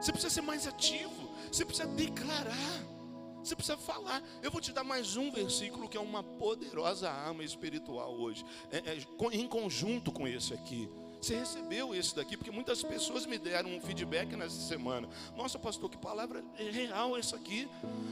você 0.00 0.10
precisa 0.10 0.32
ser 0.32 0.40
mais 0.40 0.66
ativo, 0.66 1.28
você 1.52 1.66
precisa 1.66 1.88
declarar. 1.88 2.97
Você 3.42 3.54
precisa 3.54 3.78
falar. 3.78 4.22
Eu 4.42 4.50
vou 4.50 4.60
te 4.60 4.72
dar 4.72 4.84
mais 4.84 5.16
um 5.16 5.30
versículo 5.30 5.88
que 5.88 5.96
é 5.96 6.00
uma 6.00 6.22
poderosa 6.22 7.10
arma 7.10 7.44
espiritual 7.44 8.14
hoje, 8.18 8.44
é, 8.70 8.78
é, 8.78 8.98
em 9.32 9.46
conjunto 9.46 10.12
com 10.12 10.26
esse 10.26 10.52
aqui. 10.54 10.88
Você 11.20 11.36
recebeu 11.36 11.94
esse 11.94 12.14
daqui, 12.14 12.36
porque 12.36 12.50
muitas 12.50 12.82
pessoas 12.82 13.26
me 13.26 13.38
deram 13.38 13.70
um 13.74 13.80
feedback 13.80 14.36
nessa 14.36 14.60
semana. 14.60 15.08
Nossa, 15.36 15.58
pastor, 15.58 15.90
que 15.90 15.96
palavra 15.96 16.44
real 16.56 17.16
essa 17.16 17.34
aqui. 17.34 17.68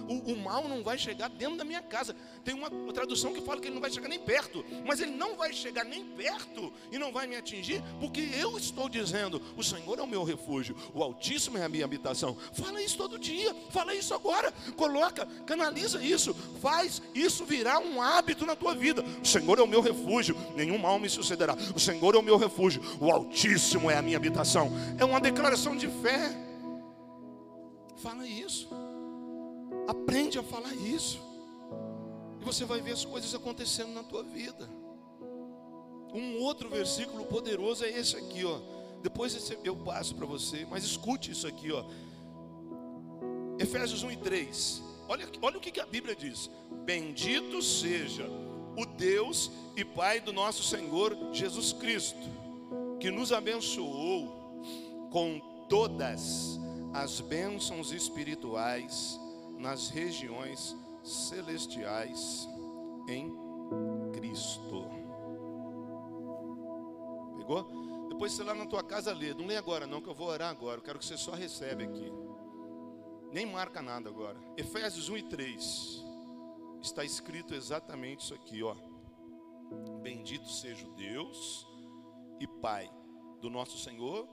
O, 0.09 0.33
o, 0.33 0.37
mal 0.37 0.69
não 0.69 0.83
vai 0.83 0.99
chegar 0.99 1.29
dentro 1.29 1.57
da 1.57 1.65
minha 1.65 1.83
casa. 1.83 2.17
Tem 2.45 2.53
uma 2.53 2.69
tradução 2.93 3.33
que 3.33 3.41
fala 3.41 3.61
que 3.61 3.69
ele 3.69 3.75
não 3.75 3.81
vai 3.81 3.91
chegar 3.91 4.09
nem 4.09 4.19
perto. 4.19 4.65
Mas 4.85 5.01
ele 5.01 5.13
não 5.13 5.37
vai 5.37 5.53
chegar 5.53 5.85
nem 5.85 6.05
perto 6.05 6.73
e 6.91 6.99
não 6.99 7.13
vai 7.13 7.27
me 7.27 7.37
atingir, 7.37 7.83
porque 8.01 8.29
eu 8.39 8.59
estou 8.59 8.89
dizendo: 8.89 9.41
o 9.57 9.63
Senhor 9.63 9.99
é 9.99 10.03
o 10.03 10.07
meu 10.07 10.25
refúgio, 10.25 10.77
o 10.93 11.03
Altíssimo 11.03 11.59
é 11.59 11.65
a 11.65 11.69
minha 11.69 11.85
habitação. 11.85 12.37
Fala 12.53 12.83
isso 12.83 12.97
todo 12.97 13.19
dia, 13.19 13.55
fala 13.71 13.95
isso 13.95 14.15
agora. 14.15 14.53
Coloca, 14.77 15.27
canaliza 15.47 16.03
isso, 16.03 16.35
faz 16.61 17.01
isso 17.15 17.45
virar 17.45 17.79
um 17.79 18.03
hábito 18.03 18.45
na 18.45 18.57
tua 18.57 18.75
vida. 18.75 19.05
O 19.23 19.27
Senhor 19.27 19.59
é 19.59 19.63
o 19.63 19.67
meu 19.67 19.81
refúgio, 19.81 20.37
nenhum 20.57 20.79
mal 20.79 20.99
me 20.99 21.09
sucederá. 21.09 21.57
O 21.75 21.79
Senhor 21.79 22.15
é 22.15 22.19
o 22.19 22.23
meu 22.23 22.37
refúgio 22.37 22.83
o 23.01 23.11
Altíssimo 23.11 23.91
é 23.91 23.97
a 23.97 24.03
minha 24.03 24.17
habitação. 24.17 24.71
É 24.99 25.05
uma 25.05 25.21
declaração 25.21 25.77
de 25.77 25.89
fé. 25.89 26.31
Fala 27.99 28.27
isso. 28.27 28.69
Aprende 29.87 30.39
a 30.39 30.43
falar 30.43 30.75
isso. 30.75 31.21
E 32.41 32.45
você 32.45 32.65
vai 32.65 32.81
ver 32.81 32.93
as 32.93 33.05
coisas 33.05 33.35
acontecendo 33.35 33.93
na 33.93 34.03
tua 34.03 34.23
vida. 34.23 34.69
Um 36.13 36.41
outro 36.41 36.69
versículo 36.69 37.25
poderoso 37.27 37.85
é 37.85 37.91
esse 37.91 38.17
aqui, 38.17 38.45
ó. 38.45 38.61
Depois 39.03 39.53
eu 39.63 39.77
passo 39.77 40.15
para 40.15 40.27
você, 40.27 40.67
mas 40.69 40.85
escute 40.85 41.31
isso 41.31 41.47
aqui, 41.47 41.71
ó. 41.71 41.85
Efésios 43.59 44.03
1 44.03 44.13
e 44.13 44.17
3. 44.17 44.83
Olha, 45.09 45.29
olha 45.43 45.59
o 45.59 45.61
que 45.61 45.79
a 45.81 45.87
Bíblia 45.87 46.17
diz: 46.17 46.51
Bendito 46.85 47.63
seja 47.63 48.29
o 48.77 48.87
Deus 48.87 49.51
e 49.77 49.85
Pai 49.85 50.21
do 50.21 50.33
nosso 50.33 50.63
Senhor 50.63 51.17
Jesus 51.33 51.73
Cristo 51.73 52.46
que 53.01 53.11
nos 53.11 53.33
abençoou 53.33 54.61
com 55.11 55.41
todas 55.69 56.59
as 56.93 57.21
bênçãos 57.21 57.93
espirituais 57.93 59.21
nas 59.59 59.89
regiões 59.89 60.77
celestiais 61.03 62.49
em 63.09 63.33
Cristo. 64.13 64.85
Pegou? 67.37 68.09
Depois 68.09 68.33
você 68.33 68.43
lá 68.43 68.55
na 68.55 68.67
tua 68.67 68.83
casa 68.83 69.13
lê. 69.13 69.35
Não 69.35 69.47
lê 69.47 69.57
agora 69.57 69.87
não, 69.87 70.01
que 70.01 70.09
eu 70.09 70.15
vou 70.15 70.29
orar 70.29 70.51
agora. 70.51 70.79
Eu 70.79 70.83
quero 70.83 70.99
que 70.99 71.05
você 71.05 71.19
só 71.19 71.33
recebe 71.33 71.85
aqui. 71.85 72.13
Nem 73.33 73.45
marca 73.45 73.83
nada 73.83 74.09
agora. 74.09 74.39
Efésios 74.57 75.09
1 75.09 75.17
e 75.19 75.23
3. 75.25 76.05
está 76.83 77.05
escrito 77.05 77.55
exatamente 77.55 78.25
isso 78.25 78.35
aqui, 78.35 78.63
ó. 78.63 78.75
Bendito 80.01 80.49
seja 80.49 80.87
o 80.87 80.95
Deus 80.95 81.67
e 82.41 82.47
Pai 82.47 82.91
do 83.41 83.51
nosso 83.51 83.79
Senhor 83.79 84.29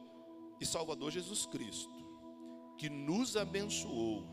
e 0.60 0.66
Salvador 0.66 1.12
Jesus 1.12 1.45
Cristo, 1.45 1.93
que 2.78 2.89
nos 2.89 3.36
abençoou 3.36 4.28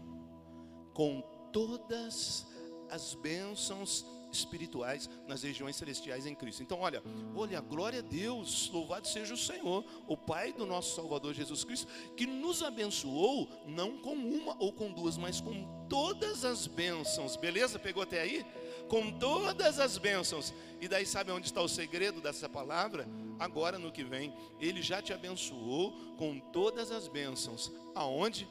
com 0.94 1.20
todas 1.52 2.46
as 2.90 3.14
bênçãos 3.14 4.04
espirituais 4.32 5.08
nas 5.26 5.42
regiões 5.42 5.76
celestiais 5.76 6.26
em 6.26 6.34
Cristo. 6.34 6.62
Então, 6.62 6.80
olha, 6.80 7.02
olha, 7.34 7.60
glória 7.60 7.98
a 7.98 8.02
Deus, 8.02 8.70
louvado 8.72 9.06
seja 9.06 9.34
o 9.34 9.36
Senhor, 9.36 9.84
o 10.06 10.16
Pai 10.16 10.52
do 10.52 10.66
nosso 10.66 10.94
Salvador 10.94 11.34
Jesus 11.34 11.64
Cristo, 11.64 11.88
que 12.16 12.26
nos 12.26 12.62
abençoou 12.62 13.48
não 13.66 13.98
com 13.98 14.14
uma 14.14 14.56
ou 14.58 14.72
com 14.72 14.92
duas, 14.92 15.16
mas 15.16 15.40
com 15.40 15.86
todas 15.88 16.44
as 16.44 16.66
bênçãos. 16.66 17.36
Beleza? 17.36 17.78
Pegou 17.78 18.02
até 18.02 18.20
aí? 18.20 18.46
Com 18.90 19.12
todas 19.12 19.78
as 19.78 19.96
bênçãos. 19.96 20.52
E 20.80 20.88
daí 20.88 21.06
sabe 21.06 21.30
onde 21.30 21.46
está 21.46 21.62
o 21.62 21.68
segredo 21.68 22.20
dessa 22.20 22.48
palavra? 22.48 23.06
Agora 23.38 23.78
no 23.78 23.92
que 23.92 24.02
vem, 24.02 24.34
ele 24.58 24.82
já 24.82 25.00
te 25.00 25.12
abençoou 25.12 25.92
com 26.16 26.40
todas 26.40 26.90
as 26.90 27.06
bênçãos. 27.06 27.70
Aonde? 27.94 28.48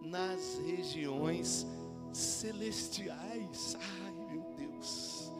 Nas 0.00 0.56
regiões 0.64 1.66
celestiais. 2.12 3.76
Ai, 4.04 4.12
meu 4.30 4.42
Deus. 4.56 5.32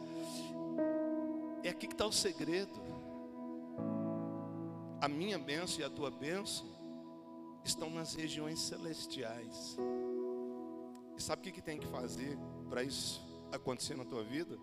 É 1.63 1.69
aqui 1.69 1.87
que 1.87 1.93
está 1.93 2.05
o 2.05 2.11
segredo. 2.11 2.83
A 4.99 5.07
minha 5.07 5.39
bênção 5.39 5.79
e 5.79 5.83
a 5.85 5.89
tua 5.89 6.11
bênção 6.11 6.65
estão 7.63 7.89
nas 7.89 8.13
regiões 8.13 8.59
celestiais. 8.59 9.77
E 11.17 11.23
sabe 11.23 11.39
o 11.39 11.43
que, 11.43 11.51
que 11.53 11.61
tem 11.61 11.77
que 11.77 11.87
fazer 11.87 12.37
para 12.69 12.83
isso 12.83 13.32
acontecer 13.55 13.95
na 13.95 14.05
tua 14.05 14.23
vida? 14.23 14.57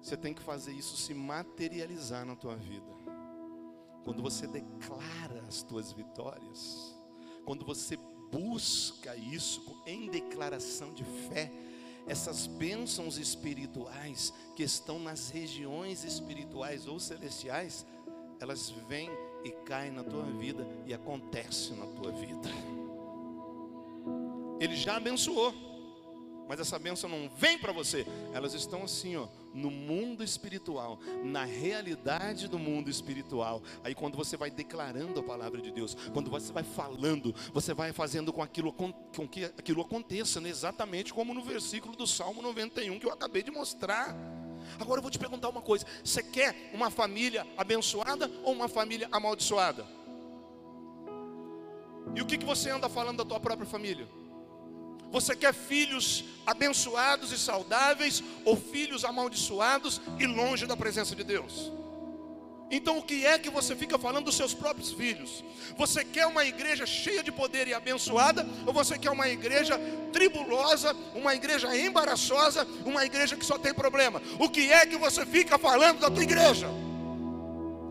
Você 0.00 0.16
tem 0.16 0.34
que 0.34 0.42
fazer 0.42 0.72
isso 0.72 0.96
se 0.96 1.14
materializar 1.14 2.24
na 2.24 2.34
tua 2.34 2.56
vida. 2.56 2.92
Quando 4.04 4.22
você 4.22 4.46
declara 4.46 5.44
as 5.46 5.62
tuas 5.62 5.92
vitórias, 5.92 6.96
quando 7.44 7.64
você 7.64 7.96
busca 8.30 9.14
isso 9.16 9.80
em 9.86 10.08
declaração 10.08 10.92
de 10.92 11.04
fé, 11.04 11.52
essas 12.06 12.46
bênçãos 12.48 13.16
espirituais 13.16 14.32
que 14.56 14.64
estão 14.64 14.98
nas 14.98 15.30
regiões 15.30 16.02
espirituais 16.02 16.88
ou 16.88 16.98
celestiais, 16.98 17.86
elas 18.40 18.70
vêm 18.88 19.08
e 19.44 19.50
caem 19.64 19.92
na 19.92 20.02
tua 20.02 20.24
vida 20.24 20.66
e 20.84 20.92
acontecem 20.92 21.76
na 21.76 21.86
tua 21.86 22.10
vida. 22.10 22.48
Ele 24.58 24.76
já 24.76 24.96
abençoou, 24.96 25.52
mas 26.52 26.60
essa 26.60 26.78
bênção 26.78 27.08
não 27.08 27.30
vem 27.30 27.58
para 27.58 27.72
você, 27.72 28.06
elas 28.34 28.52
estão 28.52 28.84
assim, 28.84 29.16
ó 29.16 29.26
no 29.54 29.70
mundo 29.70 30.22
espiritual, 30.22 30.98
na 31.24 31.44
realidade 31.44 32.46
do 32.46 32.58
mundo 32.58 32.90
espiritual. 32.90 33.62
Aí 33.82 33.94
quando 33.94 34.18
você 34.18 34.36
vai 34.36 34.50
declarando 34.50 35.18
a 35.18 35.22
palavra 35.22 35.62
de 35.62 35.70
Deus, 35.70 35.96
quando 36.12 36.30
você 36.30 36.52
vai 36.52 36.62
falando, 36.62 37.34
você 37.54 37.72
vai 37.72 37.90
fazendo 37.90 38.34
com, 38.34 38.42
aquilo, 38.42 38.70
com, 38.70 38.92
que 39.26 39.46
aquilo 39.46 39.80
aconteça, 39.80 40.42
né? 40.42 40.50
exatamente 40.50 41.14
como 41.14 41.32
no 41.32 41.42
versículo 41.42 41.96
do 41.96 42.06
Salmo 42.06 42.42
91 42.42 42.98
que 42.98 43.06
eu 43.06 43.12
acabei 43.12 43.42
de 43.42 43.50
mostrar. 43.50 44.14
Agora 44.78 44.98
eu 44.98 45.02
vou 45.02 45.10
te 45.10 45.18
perguntar 45.18 45.48
uma 45.48 45.62
coisa: 45.62 45.86
você 46.04 46.22
quer 46.22 46.70
uma 46.74 46.90
família 46.90 47.46
abençoada 47.56 48.30
ou 48.44 48.52
uma 48.52 48.68
família 48.68 49.08
amaldiçoada? 49.10 49.86
E 52.14 52.20
o 52.20 52.26
que, 52.26 52.36
que 52.36 52.44
você 52.44 52.68
anda 52.68 52.90
falando 52.90 53.18
da 53.18 53.24
tua 53.24 53.40
própria 53.40 53.66
família? 53.66 54.06
Você 55.12 55.36
quer 55.36 55.52
filhos 55.52 56.24
abençoados 56.46 57.30
e 57.30 57.38
saudáveis 57.38 58.22
ou 58.44 58.56
filhos 58.56 59.04
amaldiçoados 59.04 60.00
e 60.18 60.26
longe 60.26 60.66
da 60.66 60.76
presença 60.76 61.14
de 61.14 61.22
Deus? 61.22 61.70
Então, 62.70 62.96
o 62.96 63.02
que 63.02 63.26
é 63.26 63.38
que 63.38 63.50
você 63.50 63.76
fica 63.76 63.98
falando 63.98 64.24
dos 64.24 64.34
seus 64.34 64.54
próprios 64.54 64.90
filhos? 64.90 65.44
Você 65.76 66.02
quer 66.02 66.26
uma 66.26 66.42
igreja 66.42 66.86
cheia 66.86 67.22
de 67.22 67.30
poder 67.30 67.68
e 67.68 67.74
abençoada, 67.74 68.48
ou 68.66 68.72
você 68.72 68.98
quer 68.98 69.10
uma 69.10 69.28
igreja 69.28 69.78
tribulosa, 70.10 70.96
uma 71.14 71.34
igreja 71.34 71.76
embaraçosa, 71.76 72.66
uma 72.86 73.04
igreja 73.04 73.36
que 73.36 73.44
só 73.44 73.58
tem 73.58 73.74
problema? 73.74 74.22
O 74.38 74.48
que 74.48 74.72
é 74.72 74.86
que 74.86 74.96
você 74.96 75.26
fica 75.26 75.58
falando 75.58 76.00
da 76.00 76.10
tua 76.10 76.22
igreja? 76.22 76.66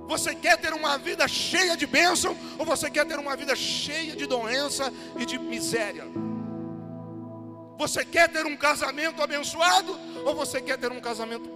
Você 0.07 0.33
quer 0.33 0.57
ter 0.57 0.73
uma 0.73 0.97
vida 0.97 1.27
cheia 1.27 1.77
de 1.77 1.85
bênção, 1.85 2.35
ou 2.57 2.65
você 2.65 2.89
quer 2.89 3.05
ter 3.05 3.19
uma 3.19 3.35
vida 3.35 3.55
cheia 3.55 4.15
de 4.15 4.25
doença 4.25 4.91
e 5.19 5.27
de 5.27 5.37
miséria? 5.37 6.07
Você 7.77 8.05
quer 8.05 8.31
ter 8.31 8.45
um 8.45 8.55
casamento 8.55 9.21
abençoado 9.21 9.97
ou 10.25 10.35
você 10.35 10.61
quer 10.61 10.77
ter 10.77 10.91
um 10.91 11.01
casamento 11.01 11.49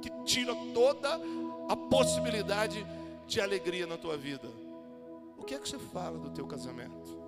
que 0.00 0.10
tira 0.24 0.54
toda 0.72 1.20
a 1.68 1.76
possibilidade 1.76 2.86
de 3.26 3.40
alegria 3.40 3.86
na 3.86 3.96
tua 3.96 4.16
vida? 4.16 4.48
O 5.36 5.44
que 5.44 5.54
é 5.54 5.58
que 5.58 5.68
você 5.68 5.78
fala 5.78 6.18
do 6.18 6.30
teu 6.30 6.46
casamento? 6.46 7.18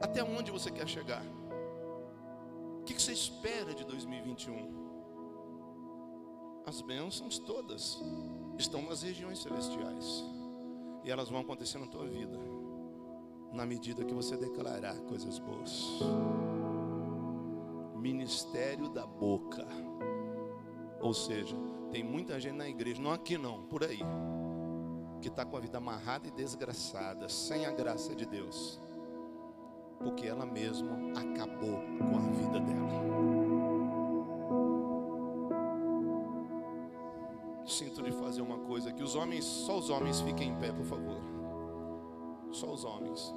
Até 0.00 0.22
onde 0.22 0.50
você 0.50 0.70
quer 0.70 0.86
chegar? 0.86 1.24
O 2.80 2.84
que 2.84 2.94
você 3.00 3.12
espera 3.12 3.74
de 3.74 3.84
2021? 3.84 4.86
As 6.66 6.80
bênçãos 6.80 7.38
todas 7.38 8.00
estão 8.58 8.82
nas 8.82 9.02
regiões 9.02 9.40
celestiais 9.40 10.24
e 11.04 11.10
elas 11.10 11.28
vão 11.28 11.40
acontecer 11.40 11.78
na 11.78 11.86
tua 11.86 12.06
vida 12.06 12.55
na 13.56 13.64
medida 13.64 14.04
que 14.04 14.12
você 14.12 14.36
declarar 14.36 14.94
coisas 15.00 15.38
boas. 15.38 15.98
Ministério 17.96 18.88
da 18.90 19.06
boca. 19.06 19.66
Ou 21.00 21.14
seja, 21.14 21.56
tem 21.90 22.04
muita 22.04 22.38
gente 22.38 22.56
na 22.56 22.68
igreja, 22.68 23.00
não 23.00 23.12
aqui 23.12 23.38
não, 23.38 23.62
por 23.62 23.82
aí, 23.82 24.00
que 25.20 25.28
está 25.28 25.44
com 25.44 25.56
a 25.56 25.60
vida 25.60 25.78
amarrada 25.78 26.28
e 26.28 26.30
desgraçada, 26.30 27.28
sem 27.28 27.64
a 27.64 27.72
graça 27.72 28.14
de 28.14 28.26
Deus, 28.26 28.80
porque 29.98 30.26
ela 30.26 30.44
mesma 30.44 30.94
acabou 31.18 31.80
com 31.98 32.16
a 32.16 32.30
vida 32.30 32.60
dela. 32.60 32.86
Sinto 37.66 38.02
de 38.02 38.12
fazer 38.12 38.42
uma 38.42 38.58
coisa 38.58 38.92
que 38.92 39.02
os 39.02 39.14
homens, 39.14 39.44
só 39.44 39.78
os 39.78 39.90
homens 39.90 40.20
fiquem 40.20 40.50
em 40.50 40.56
pé, 40.56 40.72
por 40.72 40.84
favor. 40.84 41.35
Só 42.56 42.72
os 42.72 42.86
homens. 42.86 43.34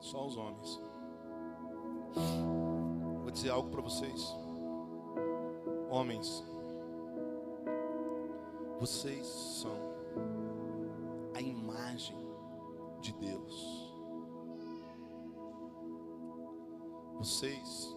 Só 0.00 0.26
os 0.26 0.38
homens. 0.38 0.80
Vou 3.20 3.30
dizer 3.30 3.50
algo 3.50 3.68
para 3.68 3.82
vocês. 3.82 4.34
Homens, 5.90 6.42
vocês 8.80 9.26
são 9.26 9.76
a 11.34 11.42
imagem 11.42 12.16
de 13.02 13.12
Deus. 13.12 13.94
Vocês 17.18 17.94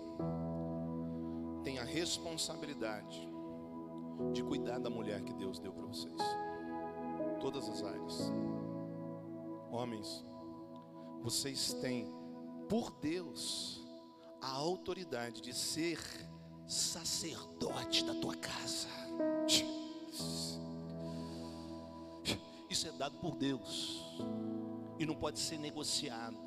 tem 1.66 1.80
a 1.80 1.84
responsabilidade 1.84 3.28
de 4.32 4.43
cuidar 4.43 4.78
da 4.78 4.89
mulher 4.89 5.24
que 5.24 5.34
Deus 5.34 5.57
deu 5.57 5.74
para 5.74 5.88
vocês. 5.88 6.16
Todas 7.41 7.68
as 7.68 7.84
áreas. 7.84 8.32
Homens, 9.72 10.24
vocês 11.22 11.74
têm 11.74 12.07
por 12.70 12.91
Deus 13.01 13.84
a 14.39 14.51
autoridade 14.51 15.41
de 15.41 15.53
ser 15.53 15.99
sacerdote 16.68 18.05
da 18.05 18.13
tua 18.13 18.36
casa. 18.36 18.88
Isso 22.70 22.88
é 22.88 22.91
dado 22.91 23.18
por 23.18 23.36
Deus 23.36 24.05
e 24.99 25.05
não 25.05 25.16
pode 25.16 25.39
ser 25.39 25.57
negociado. 25.57 26.38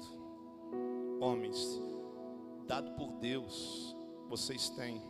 Homens, 1.20 1.58
dado 2.68 2.92
por 2.92 3.10
Deus, 3.14 3.97
vocês 4.29 4.68
têm 4.70 5.03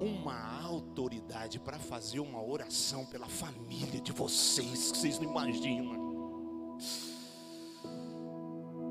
uma 0.00 0.62
autoridade 0.62 1.58
para 1.58 1.78
fazer 1.78 2.20
uma 2.20 2.42
oração 2.42 3.04
pela 3.06 3.26
família 3.26 4.00
de 4.00 4.12
vocês, 4.12 4.92
que 4.92 4.98
vocês 4.98 5.18
não 5.18 5.30
imaginam. 5.30 6.78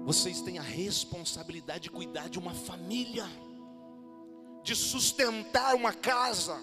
Vocês 0.06 0.42
têm 0.42 0.58
a 0.58 0.64
responsabilidade 0.64 1.82
de 1.82 1.90
cuidar 1.90 2.30
de 2.30 2.40
uma 2.40 2.54
família, 2.54 3.26
de 4.64 4.76
sustentar 4.76 5.76
uma 5.76 5.94
casa. 5.94 6.60